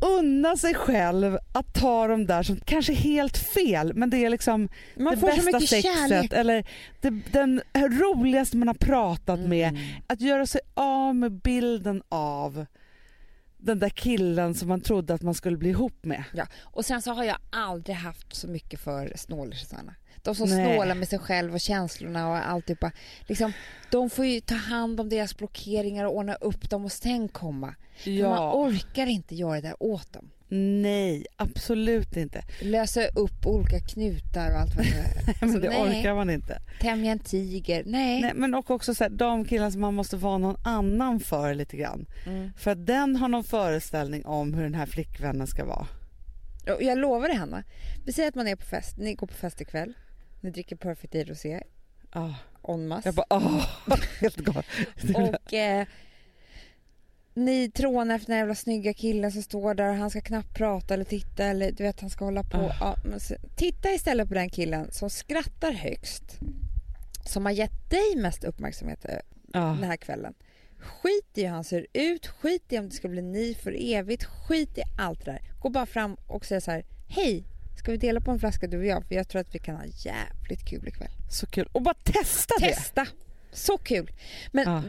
unna 0.01 0.57
sig 0.57 0.75
själv 0.75 1.39
att 1.53 1.75
ta 1.75 2.07
de 2.07 2.27
där 2.27 2.43
som 2.43 2.61
kanske 2.61 2.93
är 2.93 2.97
helt 2.97 3.39
fel 3.39 3.95
men 3.95 4.11
det 4.11 4.25
är 4.25 4.31
liksom 4.31 4.69
Man 4.97 5.15
det 5.15 5.21
får 5.21 5.29
så 5.29 5.37
bästa 5.37 5.53
mycket 5.53 5.69
sexet 5.69 5.95
kärlek. 6.09 6.33
eller 6.33 6.67
det, 7.01 7.11
den 7.33 7.63
roligaste 7.75 8.57
man 8.57 8.69
har 8.69 8.75
pratat 8.75 9.41
med. 9.41 9.69
Mm. 9.69 9.83
Att 10.07 10.21
göra 10.21 10.47
sig 10.47 10.61
av 10.75 11.15
med 11.15 11.33
bilden 11.33 12.03
av 12.09 12.67
den 13.57 13.79
där 13.79 13.89
killen 13.89 14.55
som 14.55 14.69
man 14.69 14.81
trodde 14.81 15.15
att 15.15 15.23
man 15.23 15.35
skulle 15.35 15.57
bli 15.57 15.71
ihop 15.71 16.05
med. 16.05 16.25
Ja. 16.35 16.47
Och 16.63 16.85
sen 16.85 17.03
så 17.03 17.13
har 17.13 17.25
jag 17.25 17.37
aldrig 17.51 17.97
haft 17.97 18.35
så 18.35 18.49
mycket 18.49 18.81
för 18.81 19.13
snålisarna. 19.17 19.95
De 20.25 20.35
som 20.35 20.49
Nej. 20.49 20.75
snålar 20.75 20.95
med 20.95 21.09
sig 21.09 21.19
själv 21.19 21.55
och 21.55 21.61
känslorna 21.61 22.29
och 22.29 22.49
alltihopa. 22.51 22.93
Liksom, 23.27 23.53
de 23.91 24.11
får 24.11 24.25
ju 24.27 24.41
ta 24.41 24.55
hand 24.55 25.01
om 25.01 25.09
deras 25.09 25.37
blockeringar 25.37 26.05
och 26.05 26.17
ordna 26.17 26.35
upp 26.35 26.71
dem 26.71 26.85
och 26.85 26.93
sen 26.93 27.29
komma. 27.29 27.75
För 27.97 28.11
Man 28.11 28.19
Ja, 28.21 28.53
orkar 28.55 29.07
inte 29.07 29.35
göra 29.35 29.55
det 29.55 29.69
där 29.69 29.83
åt 29.83 30.13
dem. 30.13 30.31
nej 30.49 31.27
absolut 31.37 32.17
inte. 32.17 32.45
Lösa 32.63 33.07
upp 33.07 33.47
olika 33.47 33.81
knutar 33.81 34.51
och 34.53 34.59
allt 34.61 34.77
vad 34.77 34.85
det 34.85 34.91
är. 34.93 35.25
men 35.27 35.35
Alltså, 35.43 35.59
det 35.61 35.69
nej. 35.69 36.01
orkar 36.01 36.15
man 36.15 36.31
inte. 36.31 36.63
Tämja 36.81 37.13
en 37.13 37.19
tiger. 37.19 37.83
Nej. 37.87 38.21
Nej, 38.23 38.33
men 38.35 38.55
och 38.55 38.71
också 38.71 38.95
så 38.95 39.05
här, 39.05 39.11
de 39.11 39.45
killar 39.45 39.71
som 39.71 39.81
man 39.81 39.95
måste 39.95 40.17
vara 40.17 40.39
någon 40.39 40.57
annan 40.65 41.21
för 41.21 41.55
lite 41.55 41.77
grann. 41.77 42.07
Mm. 42.27 42.51
För 42.59 42.71
att 42.71 42.87
den 42.87 43.17
har 43.17 43.29
någon 43.29 43.45
föreställning 43.45 44.27
om 44.27 44.55
hur 44.55 44.63
den 44.63 44.75
här 44.75 44.87
flickvännen 44.87 45.47
ska 45.47 45.65
vara. 45.65 45.87
Jag 46.81 46.99
lovar 46.99 47.29
dig 47.29 47.37
Hanna. 47.37 47.63
Vi 48.05 48.13
säger 48.13 48.29
att 48.29 48.35
man 48.35 48.49
är 48.49 48.57
på 48.57 48.65
fest. 48.67 48.99
Ni 48.99 49.15
går 49.15 49.27
på 49.27 49.35
fest 49.35 49.61
ikväll. 49.61 49.93
Ni 50.41 50.51
dricker 50.51 50.77
Perfect 50.77 51.13
Day 51.13 51.25
Rosé 51.25 51.63
Ah, 52.11 52.35
en 52.69 52.89
masse. 52.89 53.09
jag 53.09 53.15
bara, 53.15 53.27
åh, 53.31 53.67
helt 54.21 54.37
galen. 54.37 54.65
Och 55.17 55.55
eh, 55.55 55.87
ni 57.35 57.71
trånar 57.71 58.15
efter 58.15 58.27
den 58.27 58.33
här 58.35 58.41
jävla 58.41 58.55
snygga 58.55 58.95
killen 58.95 59.33
som 59.33 59.43
står 59.43 59.75
där 59.75 59.89
och 59.91 59.97
han 59.97 60.11
ska 60.11 60.21
knappt 60.21 60.55
prata 60.55 60.95
eller 60.95 61.05
titta 61.05 61.45
eller 61.45 61.73
du 61.73 61.83
vet 61.83 62.01
han 62.01 62.11
ska 62.11 62.25
hålla 62.25 62.43
på. 62.43 62.57
Ah. 62.59 62.97
Ja, 63.05 63.19
så, 63.19 63.35
titta 63.57 63.91
istället 63.93 64.29
på 64.29 64.35
den 64.35 64.51
killen 64.51 64.93
som 64.93 65.11
skrattar 65.11 65.73
högst. 65.73 66.39
Som 67.25 67.45
har 67.45 67.53
gett 67.53 67.91
dig 67.91 68.17
mest 68.17 68.45
uppmärksamhet 68.45 69.05
eh, 69.05 69.19
Ja. 69.53 69.61
den 69.61 69.83
här 69.85 69.97
kvällen. 69.97 70.35
Skit 70.79 71.39
i 71.39 71.43
hur 71.45 71.51
han 71.51 71.65
ser 71.65 71.87
ut, 71.93 72.27
skit 72.27 72.73
i 72.73 72.79
om 72.79 72.89
det 72.89 72.95
ska 72.95 73.09
bli 73.09 73.23
ni 73.23 73.55
för 73.55 73.77
evigt, 73.95 74.25
skit 74.25 74.79
i 74.79 74.83
allt 74.99 75.25
det 75.25 75.31
där. 75.31 75.41
Gå 75.61 75.69
bara 75.71 75.87
fram 75.87 76.17
och 76.27 76.45
säg 76.45 76.61
så 76.61 76.71
här, 76.71 76.85
hej, 77.09 77.45
ska 77.79 77.91
vi 77.93 77.97
dela 77.97 78.21
på 78.21 78.31
en 78.31 78.39
flaska 78.39 78.67
du 78.67 78.79
och 78.79 78.85
jag? 78.87 79.05
För 79.07 79.15
jag 79.15 79.29
tror 79.29 79.41
att 79.41 79.55
vi 79.55 79.59
kan 79.59 79.77
ha 79.77 79.85
jävligt 79.87 80.65
kul 80.69 80.89
ikväll. 80.89 81.11
Så 81.31 81.47
kul. 81.47 81.69
Och 81.73 81.83
bara 81.83 81.95
testa 81.95 82.55
det. 82.61 82.67
Testa! 82.75 83.07
Så 83.53 83.79
kul! 83.79 84.11
Men 84.53 84.65
Ja. 84.73 84.83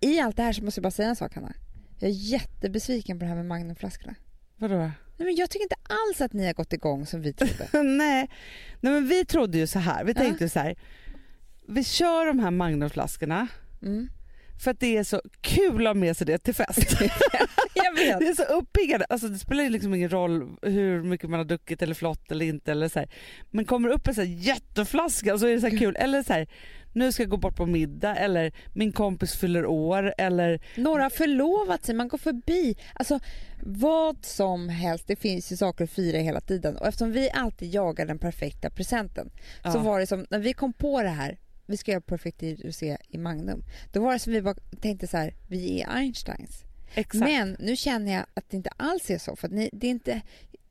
i 0.00 0.20
allt 0.20 0.36
det 0.36 0.42
här 0.42 0.52
så 0.52 0.64
måste 0.64 0.78
jag 0.78 0.82
bara 0.82 0.90
säga 0.90 1.08
en 1.08 1.16
sak 1.16 1.34
Hanna. 1.34 1.52
Jag 1.98 2.10
är 2.10 2.14
jättebesviken 2.14 3.18
på 3.18 3.22
det 3.24 3.28
här 3.28 3.36
med 3.36 3.46
Magnumflaskorna. 3.46 4.14
Vadå? 4.56 4.78
Nej, 4.78 4.92
men 5.26 5.34
jag 5.34 5.50
tycker 5.50 5.62
inte 5.64 5.76
alls 5.82 6.20
att 6.20 6.32
ni 6.32 6.46
har 6.46 6.52
gått 6.54 6.72
igång 6.72 7.06
som 7.06 7.22
vi 7.22 7.32
trodde. 7.32 7.68
Nej. 7.82 8.30
Nej, 8.80 8.92
men 8.92 9.08
vi 9.08 9.24
trodde 9.24 9.58
ju 9.58 9.66
så 9.66 9.78
här. 9.78 10.04
Vi 10.04 10.14
tänkte 10.14 10.44
ju 10.44 10.48
så 10.48 10.58
här. 10.58 10.76
Vi 11.68 11.84
kör 11.84 12.26
de 12.26 12.38
här 12.38 12.50
Magnumflaskorna 12.50 13.48
Mm. 13.82 14.08
För 14.58 14.70
att 14.70 14.80
det 14.80 14.96
är 14.96 15.04
så 15.04 15.20
kul 15.40 15.86
att 15.86 15.90
ha 15.90 15.94
med 15.94 16.16
sig 16.16 16.26
det 16.26 16.38
till 16.38 16.54
fest. 16.54 17.00
Jag 17.74 17.94
vet. 17.94 18.18
Det 18.20 18.28
är 18.28 18.34
så 18.34 18.42
uppiggande. 18.42 19.06
Alltså 19.08 19.28
det 19.28 19.38
spelar 19.38 19.70
liksom 19.70 19.94
ingen 19.94 20.10
roll 20.10 20.56
hur 20.62 21.02
mycket 21.02 21.30
man 21.30 21.38
har 21.40 21.44
druckit 21.44 21.82
eller 21.82 21.94
flott 21.94 22.30
eller 22.30 22.46
inte. 22.46 22.72
Eller 22.72 22.88
så 22.88 22.98
här. 22.98 23.08
Men 23.50 23.64
kommer 23.64 23.88
upp 23.88 24.08
en 24.08 24.14
så 24.14 24.22
jätteflaska 24.22 25.38
så 25.38 25.46
är 25.46 25.52
det 25.54 25.60
så 25.60 25.68
här 25.68 25.78
kul. 25.78 25.96
Eller 25.96 26.22
så 26.22 26.32
här, 26.32 26.46
nu 26.92 27.12
ska 27.12 27.22
jag 27.22 27.30
gå 27.30 27.36
bort 27.36 27.56
på 27.56 27.66
middag 27.66 28.16
eller 28.16 28.52
min 28.74 28.92
kompis 28.92 29.36
fyller 29.36 29.66
år 29.66 30.14
eller 30.18 30.60
Några 30.76 31.02
har 31.02 31.10
förlovat 31.10 31.84
sig, 31.84 31.94
man 31.94 32.08
går 32.08 32.18
förbi. 32.18 32.76
Alltså 32.94 33.20
vad 33.62 34.24
som 34.24 34.68
helst, 34.68 35.04
det 35.06 35.16
finns 35.16 35.52
ju 35.52 35.56
saker 35.56 35.84
att 35.84 35.90
fira 35.90 36.18
hela 36.18 36.40
tiden. 36.40 36.76
Och 36.76 36.86
eftersom 36.86 37.12
vi 37.12 37.30
alltid 37.30 37.74
jagar 37.74 38.06
den 38.06 38.18
perfekta 38.18 38.70
presenten 38.70 39.30
så 39.62 39.70
Ja. 39.74 39.78
var 39.78 40.00
det 40.00 40.06
som, 40.06 40.26
när 40.30 40.38
vi 40.38 40.52
kom 40.52 40.72
på 40.72 41.02
det 41.02 41.08
här, 41.08 41.38
vi 41.66 41.76
ska 41.76 41.90
göra 41.90 42.00
Perfect 42.00 42.42
Rosé 42.64 42.96
i 43.08 43.18
Magnum. 43.18 43.62
Då 43.92 44.00
var 44.00 44.12
det 44.12 44.18
som 44.18 44.32
vi 44.32 44.42
bara 44.42 44.54
tänkte 44.80 45.06
så 45.06 45.16
här, 45.16 45.34
vi 45.48 45.80
är 45.82 45.88
Einsteins. 45.88 46.64
exakt. 46.94 47.24
Men 47.24 47.56
nu 47.58 47.76
känner 47.76 48.12
jag 48.12 48.26
att 48.34 48.44
det 48.50 48.56
inte 48.56 48.70
alls 48.76 49.10
är 49.10 49.18
så. 49.18 49.36
För 49.36 49.48
ni, 49.48 49.70
det 49.72 49.86
är 49.86 49.90
inte 49.90 50.20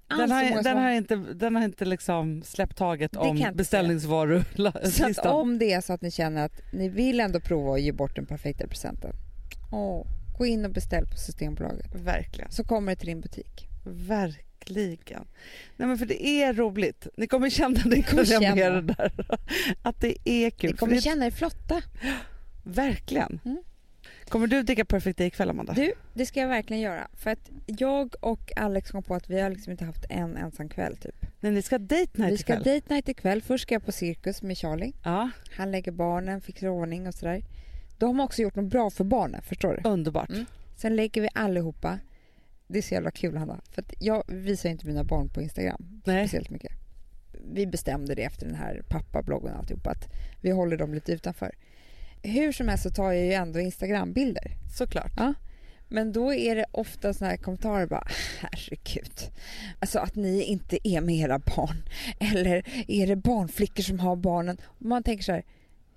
alls 0.07 0.21
Den 0.21 0.31
har, 0.31 0.63
den, 0.63 0.77
har- 0.77 0.91
inte, 0.91 1.15
den 1.15 1.55
har 1.55 1.63
inte 1.63 1.85
liksom 1.85 2.43
släppt 2.43 2.77
taget 2.77 3.15
om 3.15 3.37
inte 3.37 3.41
Så 4.91 5.05
att 5.09 5.25
om 5.25 5.59
det 5.59 5.73
är 5.73 5.81
så 5.81 5.93
att 5.93 6.01
ni 6.01 6.11
känner 6.11 6.45
att 6.45 6.61
ni 6.73 6.89
vill 6.89 7.19
ändå 7.19 7.39
prova 7.39 7.73
att 7.73 7.81
ge 7.81 7.91
bort 7.91 8.15
den 8.15 8.25
perfekta 8.25 8.67
presenten. 8.67 9.11
Åh, 9.71 10.05
gå 10.37 10.45
in 10.45 10.65
och 10.65 10.71
beställ 10.71 11.05
på 11.05 11.17
Systembolaget. 11.17 11.95
Verkligen. 11.95 12.51
Så 12.51 12.63
kommer 12.63 12.91
det 12.91 12.95
till 12.95 13.07
din 13.07 13.21
butik. 13.21 13.67
Verkligen. 13.85 15.25
Nej 15.77 15.87
men 15.87 15.97
för 15.97 16.05
det 16.05 16.27
är 16.27 16.53
roligt. 16.53 17.07
Ni 17.17 17.27
kommer 17.27 17.49
känna 17.49 17.79
det 17.85 18.03
kommer 18.03 18.25
känna. 18.25 18.55
med 18.55 18.71
det 18.73 18.81
där. 18.81 19.11
Att 19.81 20.01
det 20.01 20.29
är 20.29 20.49
kul. 20.49 20.71
Ni 20.71 20.77
kommer 20.77 21.01
känna 21.01 21.25
er 21.25 21.31
flotta. 21.31 21.81
Verkligen. 22.63 23.39
Mm. 23.45 23.63
Kommer 24.29 24.47
du 24.47 24.63
dricka 24.63 24.85
Perfect 24.85 25.17
Day 25.17 25.27
ikväll 25.27 25.49
Amanda? 25.49 25.73
Du, 25.73 25.93
det 26.13 26.25
ska 26.25 26.39
jag 26.39 26.47
verkligen 26.47 26.81
göra. 26.81 27.07
För 27.13 27.29
att 27.31 27.49
jag 27.65 28.15
och 28.19 28.51
Alex 28.55 28.91
kom 28.91 29.03
på 29.03 29.15
att 29.15 29.29
vi 29.29 29.41
har 29.41 29.49
liksom 29.49 29.71
inte 29.71 29.85
haft 29.85 30.05
en 30.09 30.37
ensam 30.37 30.69
kväll 30.69 30.97
typ. 30.97 31.15
Nej, 31.39 31.51
ni 31.51 31.61
ska 31.61 31.77
date 31.77 32.07
night 32.13 32.33
vi 32.33 32.37
ska 32.37 32.53
ikväll. 32.53 32.75
date 32.75 32.93
night 32.93 33.09
ikväll. 33.09 33.41
Först 33.41 33.61
ska 33.61 33.75
jag 33.75 33.85
på 33.85 33.91
cirkus 33.91 34.41
med 34.41 34.57
Charlie. 34.57 34.93
Ja, 35.03 35.29
Han 35.51 35.71
lägger 35.71 35.91
barnen, 35.91 36.41
fixar 36.41 36.67
ordning 36.67 37.07
och 37.07 37.13
sådär. 37.13 37.43
Då 37.97 38.05
har 38.05 38.13
man 38.13 38.23
också 38.25 38.41
gjort 38.41 38.55
något 38.55 38.71
bra 38.71 38.89
för 38.89 39.03
barnen, 39.03 39.41
förstår 39.41 39.79
du? 39.83 39.89
underbart. 39.89 40.29
Mm. 40.29 40.45
Sen 40.77 40.95
lägger 40.95 41.21
vi 41.21 41.29
allihopa. 41.33 41.99
Det 42.67 42.77
är 42.77 42.81
så 42.81 42.93
jävla 42.93 43.11
kul 43.11 43.37
Hanna. 43.37 43.61
För 43.71 43.83
jag 43.99 44.23
visar 44.27 44.69
inte 44.69 44.87
mina 44.87 45.03
barn 45.03 45.29
på 45.29 45.41
Instagram 45.41 46.01
Nej. 46.05 46.27
speciellt 46.27 46.49
mycket. 46.49 46.71
Vi 47.53 47.67
bestämde 47.67 48.15
det 48.15 48.23
efter 48.23 48.45
den 48.45 48.55
här 48.55 48.83
pappabloggen 48.89 49.51
och 49.51 49.57
alltihop 49.57 49.87
att 49.87 50.07
vi 50.41 50.51
håller 50.51 50.77
dem 50.77 50.93
lite 50.93 51.11
utanför. 51.11 51.55
Hur 52.23 52.51
som 52.51 52.67
helst 52.67 52.83
så 52.83 52.89
tar 52.89 53.11
jag 53.11 53.25
ju 53.25 53.33
ändå 53.33 53.59
Instagrambilder. 53.59 54.51
Såklart. 54.77 55.11
Men 55.87 56.11
då 56.11 56.33
är 56.33 56.55
det 56.55 56.65
ofta 56.71 57.13
såna 57.13 57.29
här 57.29 57.37
kommentarer 57.37 57.87
bara 57.87 58.07
herregud. 58.39 59.31
Alltså 59.79 59.99
att 59.99 60.15
ni 60.15 60.41
inte 60.41 60.87
är 60.87 61.01
med 61.01 61.15
era 61.15 61.39
barn. 61.39 61.77
Eller 62.19 62.63
är 62.87 63.07
det 63.07 63.15
barnflickor 63.15 63.83
som 63.83 63.99
har 63.99 64.15
barnen? 64.15 64.57
Och 64.63 64.85
man 64.85 65.03
tänker 65.03 65.23
så 65.23 65.31
här. 65.31 65.43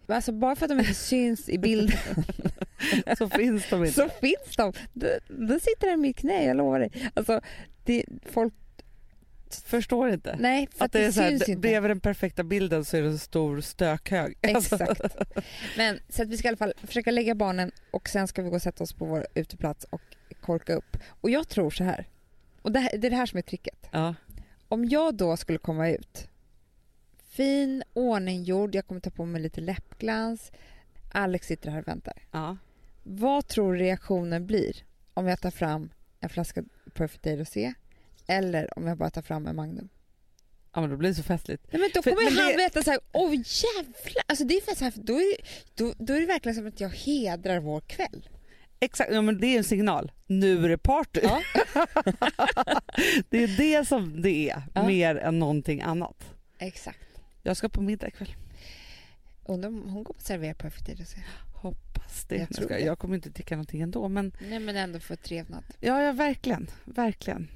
Alltså 0.06 0.32
bara 0.32 0.56
för 0.56 0.64
att 0.64 0.70
de 0.70 0.78
inte 0.78 0.94
syns 0.94 1.48
i 1.48 1.58
bilden 1.58 1.98
Så 3.18 3.28
finns 3.28 3.70
de 3.70 3.84
inte. 3.84 3.92
så 3.92 4.08
finns 4.08 4.56
de. 4.56 4.72
De, 4.92 5.18
de 5.28 5.60
sitter 5.60 5.86
där 5.86 5.94
i 5.94 5.96
mitt 5.96 6.16
knä, 6.16 6.44
jag 6.44 6.56
lovar 6.56 6.80
dig. 6.80 7.10
Alltså, 7.14 7.40
det, 7.84 8.04
folk, 8.26 8.54
Förstår 9.64 10.10
inte. 10.10 10.36
nej, 10.40 10.68
för 10.76 10.84
att 10.84 10.92
det 10.92 11.04
är 11.04 11.12
så 11.12 11.20
här, 11.20 11.32
inte. 11.32 11.56
bredvid 11.56 11.90
den 11.90 12.00
perfekta 12.00 12.44
bilden 12.44 12.84
så 12.84 12.96
är 12.96 13.02
det 13.02 13.08
en 13.08 13.18
stor 13.18 13.60
stökhög. 13.60 14.36
Alltså, 14.54 14.74
Exakt. 14.74 15.00
Men 15.76 16.00
så 16.08 16.22
att 16.22 16.28
vi 16.28 16.36
ska 16.36 16.48
i 16.48 16.50
alla 16.50 16.56
fall 16.56 16.72
försöka 16.82 17.10
lägga 17.10 17.34
barnen 17.34 17.70
och 17.90 18.08
sen 18.08 18.28
ska 18.28 18.42
vi 18.42 18.48
gå 18.48 18.56
och 18.56 18.62
sätta 18.62 18.84
oss 18.84 18.92
på 18.92 19.04
vår 19.04 19.26
uteplats 19.34 19.84
och 19.90 20.02
korka 20.40 20.74
upp. 20.74 20.96
Och 21.20 21.30
jag 21.30 21.48
tror 21.48 21.70
så 21.70 21.84
här, 21.84 22.06
och 22.62 22.72
det, 22.72 22.78
här, 22.78 22.98
det 22.98 23.06
är 23.06 23.10
det 23.10 23.16
här 23.16 23.26
som 23.26 23.38
är 23.38 23.42
tricket. 23.42 23.88
ja. 23.90 24.14
Om 24.70 24.84
jag 24.84 25.14
då 25.14 25.36
skulle 25.36 25.58
komma 25.58 25.88
ut, 25.90 26.28
fin, 27.28 27.82
ordninggjord, 27.92 28.74
jag 28.74 28.86
kommer 28.86 29.00
ta 29.00 29.10
på 29.10 29.24
mig 29.24 29.42
lite 29.42 29.60
läppglans, 29.60 30.52
Alex 31.12 31.46
sitter 31.46 31.70
här 31.70 31.80
och 31.80 31.88
väntar. 31.88 32.14
Ja. 32.30 32.56
Vad 33.10 33.46
tror 33.48 33.72
du 33.72 33.78
reaktionen 33.78 34.46
blir 34.46 34.76
om 35.14 35.26
jag 35.26 35.40
tar 35.40 35.50
fram 35.50 35.90
en 36.20 36.28
flaska 36.28 36.62
Perfect 36.94 37.22
Day 37.24 37.36
Rosé 37.36 37.74
eller 38.26 38.78
om 38.78 38.86
jag 38.86 38.98
bara 38.98 39.10
tar 39.10 39.22
fram 39.22 39.46
en 39.46 39.56
Magnum? 39.56 39.88
ja, 40.74 40.80
men 40.80 40.90
då 40.90 40.96
blir 40.96 41.08
det 41.08 41.14
så 41.14 41.22
festligt. 41.22 41.66
Nej, 41.72 41.80
men 41.80 41.90
då 41.94 42.02
För- 42.02 42.10
kommer 42.10 42.30
men 42.30 42.38
han 42.38 42.46
det- 42.52 42.56
veta 42.56 42.82
så 42.82 42.90
här, 42.90 43.00
åh 43.12 43.30
jävlar, 43.34 44.22
alltså 44.26 44.44
det 44.44 44.54
är 44.54 44.60
för 44.60 44.74
så 44.74 44.84
här, 44.84 44.90
för 44.90 45.00
då, 45.00 45.14
är, 45.20 45.34
då, 45.74 45.94
då 45.98 46.12
är 46.14 46.20
det 46.20 46.26
verkligen 46.26 46.56
som 46.56 46.66
att 46.66 46.80
jag 46.80 46.88
hedrar 46.90 47.60
vår 47.60 47.80
kväll. 47.80 48.28
Exakt, 48.80 49.10
ja, 49.12 49.22
men 49.22 49.40
det 49.40 49.46
är 49.46 49.58
en 49.58 49.64
signal. 49.64 50.12
Nu 50.26 50.64
är 50.64 50.68
det 50.68 50.78
party. 50.78 51.20
Ja. 51.22 51.42
det 53.28 53.42
är 53.42 53.56
det 53.56 53.88
som 53.88 54.22
det 54.22 54.50
är, 54.50 54.62
Ja. 54.74 54.86
mer 54.86 55.16
än 55.16 55.38
någonting 55.38 55.80
annat. 55.82 56.24
Exakt. 56.58 56.98
Jag 57.42 57.56
ska 57.56 57.68
på 57.68 57.80
middag 57.80 58.08
ikväll. 58.08 58.34
Undrar 59.46 59.68
om 59.68 59.88
hon 59.88 60.04
kommer 60.04 60.20
servera 60.20 60.54
Perfect 60.54 60.86
Day 60.86 60.94
Rosé? 60.96 61.18
Det. 62.28 62.36
Jag 62.36 62.48
tror 62.50 62.72
jag 62.72 62.98
kommer 62.98 63.14
inte 63.14 63.30
dricka 63.30 63.54
någonting 63.56 63.80
ändå 63.80 64.08
men 64.08 64.32
Nej 64.48 64.58
men 64.58 64.76
ändå 64.76 64.98
för 65.00 65.16
trevnad. 65.16 65.64
ja, 65.80 66.02
ja 66.02 66.12
verkligen. 66.12 66.70
Verkligen. 66.84 67.48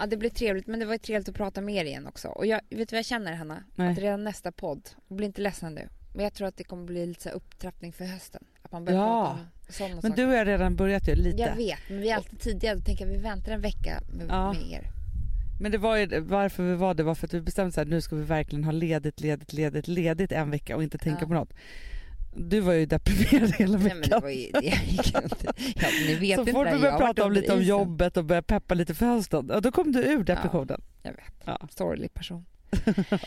Ja 0.00 0.06
det 0.06 0.16
blir 0.16 0.30
trevligt 0.30 0.66
men 0.66 0.80
det 0.80 0.86
var 0.86 0.94
ju 0.94 0.98
trevligt 0.98 1.28
att 1.28 1.34
prata 1.34 1.60
med 1.60 1.74
er 1.74 1.84
igen 1.84 2.06
också. 2.06 2.28
Och 2.28 2.46
jag, 2.46 2.60
vet 2.70 2.88
du 2.88 2.94
vad 2.94 2.98
jag 2.98 3.04
känner 3.04 3.32
Hanna? 3.32 3.64
Nej. 3.74 3.92
Att 3.92 3.98
redan 3.98 4.24
nästa 4.24 4.52
podd, 4.52 4.88
bli 5.08 5.26
inte 5.26 5.40
ledsen 5.42 5.74
nu, 5.74 5.88
men 6.14 6.24
jag 6.24 6.34
tror 6.34 6.48
att 6.48 6.56
det 6.56 6.64
kommer 6.64 6.84
bli 6.84 7.06
lite 7.06 7.22
så 7.22 7.28
upptrappning 7.30 7.92
för 7.92 8.04
hösten. 8.04 8.44
Att 8.62 8.72
man 8.72 8.84
börjar 8.84 8.98
Ja. 9.00 9.38
prata 9.66 9.84
om 9.84 9.90
Men 9.92 10.02
saker. 10.02 10.16
du 10.16 10.26
och 10.26 10.32
jag 10.32 10.38
har 10.38 10.44
redan 10.44 10.76
börjat 10.76 11.08
ju 11.08 11.14
lite. 11.14 11.42
Jag 11.42 11.56
vet, 11.56 11.78
men 11.88 12.00
vi 12.00 12.10
är 12.10 12.16
alltid 12.16 12.40
tidiga. 12.40 12.74
Då 12.74 12.80
tänker 12.80 13.06
jag 13.06 13.12
vi 13.12 13.18
väntar 13.18 13.52
en 13.52 13.60
vecka 13.60 14.00
med, 14.12 14.26
Ja. 14.28 14.52
med 14.52 14.62
er. 14.72 14.90
Men 15.60 15.72
det 15.72 15.78
var 15.78 15.96
ju, 15.96 16.20
varför 16.20 16.62
vi 16.62 16.74
var 16.74 16.94
det 16.94 17.02
var 17.02 17.14
för 17.14 17.26
att 17.26 17.34
vi 17.34 17.40
bestämde 17.40 17.72
så 17.72 17.80
här, 17.80 17.86
nu 17.86 18.00
ska 18.00 18.16
vi 18.16 18.22
verkligen 18.24 18.64
ha 18.64 18.72
ledigt, 18.72 19.20
ledigt, 19.20 19.52
ledigt, 19.52 19.88
ledigt 19.88 20.32
en 20.32 20.50
vecka 20.50 20.76
och 20.76 20.82
inte 20.82 20.98
tänka 20.98 21.18
Ja. 21.20 21.26
på 21.26 21.34
något. 21.34 21.54
Du 22.36 22.60
var 22.60 22.72
ju 22.72 22.86
deprimerad 22.86 23.52
hela 23.58 23.78
Nej 23.78 23.84
veckan. 23.84 23.98
men 24.00 24.08
det 24.10 24.20
var 24.20 24.28
ju, 24.28 24.50
det 24.52 24.60
gick 24.86 25.14
ju 25.14 25.22
inte. 25.22 25.52
Ja, 25.76 25.88
ni 26.06 26.14
vet 26.14 26.34
så 26.36 26.40
inte 26.40 26.52
fort 26.52 26.66
vi 26.66 26.78
började 26.78 26.98
prata 26.98 27.24
om 27.24 27.32
lite 27.32 27.52
om 27.52 27.62
jobbet 27.62 28.16
och 28.16 28.24
började 28.24 28.46
peppa 28.46 28.74
lite 28.74 28.94
för 28.94 29.06
hösten, 29.06 29.46
ja, 29.52 29.60
då 29.60 29.72
kom 29.72 29.92
du 29.92 29.98
ur 30.04 30.24
depressionen. 30.24 30.80
Jag 31.02 31.12
vet. 31.12 31.34
Ja. 31.44 31.58
Sorglig 31.70 32.14
person. 32.14 32.44
Ja, 33.10 33.18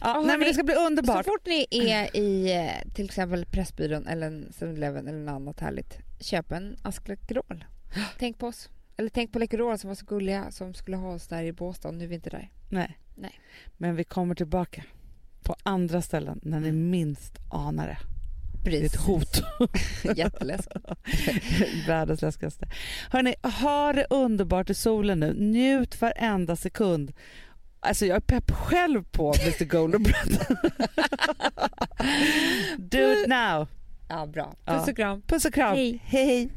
Ja, 0.00 0.20
nej, 0.26 0.38
men 0.38 0.48
det 0.48 0.54
ska 0.54 0.62
bli 0.62 0.74
Så 0.74 0.86
underbart. 0.86 1.24
fort 1.26 1.46
ni 1.46 1.66
är 1.70 2.16
i 2.16 2.52
eh, 2.56 2.92
till 2.94 3.04
exempel 3.04 3.46
Pressbyrån 3.46 4.06
eller 4.06 4.26
en 4.26 4.52
7-Eleven 4.58 5.08
eller 5.08 5.18
något 5.18 5.32
annat 5.34 5.60
härligt, 5.60 5.98
köp 6.20 6.52
en 6.52 6.76
ask 6.82 7.08
Läkerol. 7.08 7.64
Tänk 8.18 8.38
på 8.38 8.46
oss. 8.46 8.68
Eller 8.96 9.08
tänk 9.08 9.32
på 9.32 9.38
Läkerol 9.38 9.78
som 9.78 9.88
var 9.88 9.94
så 9.94 10.04
gulliga 10.06 10.50
som 10.50 10.74
skulle 10.74 10.96
ha 10.96 11.14
oss 11.14 11.26
där 11.28 11.42
i 11.42 11.52
Båstad 11.52 11.88
och 11.88 11.94
nu 11.94 12.04
är 12.04 12.08
vi 12.08 12.14
inte 12.14 12.30
där. 12.30 12.50
Nej. 12.68 12.98
Nej. 13.14 13.40
Men 13.76 13.96
vi 13.96 14.04
kommer 14.04 14.34
tillbaka 14.34 14.84
på 15.42 15.56
andra 15.62 16.02
ställen 16.02 16.40
när 16.42 16.60
ni 16.60 16.72
minst 16.72 17.38
anar 17.50 17.86
det. 17.86 17.98
Det 18.70 18.80
är 18.80 18.86
ett 18.86 18.96
hot. 18.96 19.42
Jätteläskigt. 20.16 20.76
Världens 21.88 22.22
läskigaste. 22.22 22.66
Hörni, 23.10 23.34
ha 23.42 23.92
det 23.92 24.06
underbart 24.10 24.70
i 24.70 24.74
solen 24.74 25.20
nu. 25.20 25.34
Njut 25.38 26.00
varenda 26.00 26.56
sekund. 26.56 27.12
Alltså 27.80 28.06
jag 28.06 28.16
är 28.16 28.20
pepp 28.20 28.50
själv 28.50 29.04
på 29.04 29.34
Mr 29.42 29.64
Golden 29.64 30.02
Bread. 30.02 30.46
Do 32.78 32.98
it 32.98 33.28
now. 33.28 33.68
Ja, 34.08 34.26
bra. 34.26 34.54
Puss 34.64 34.88
och 34.88 34.96
kram. 34.96 35.22
Puss 35.22 35.44
och 35.44 35.54
kram. 35.54 35.76
Hej. 35.76 36.00
hej. 36.04 36.50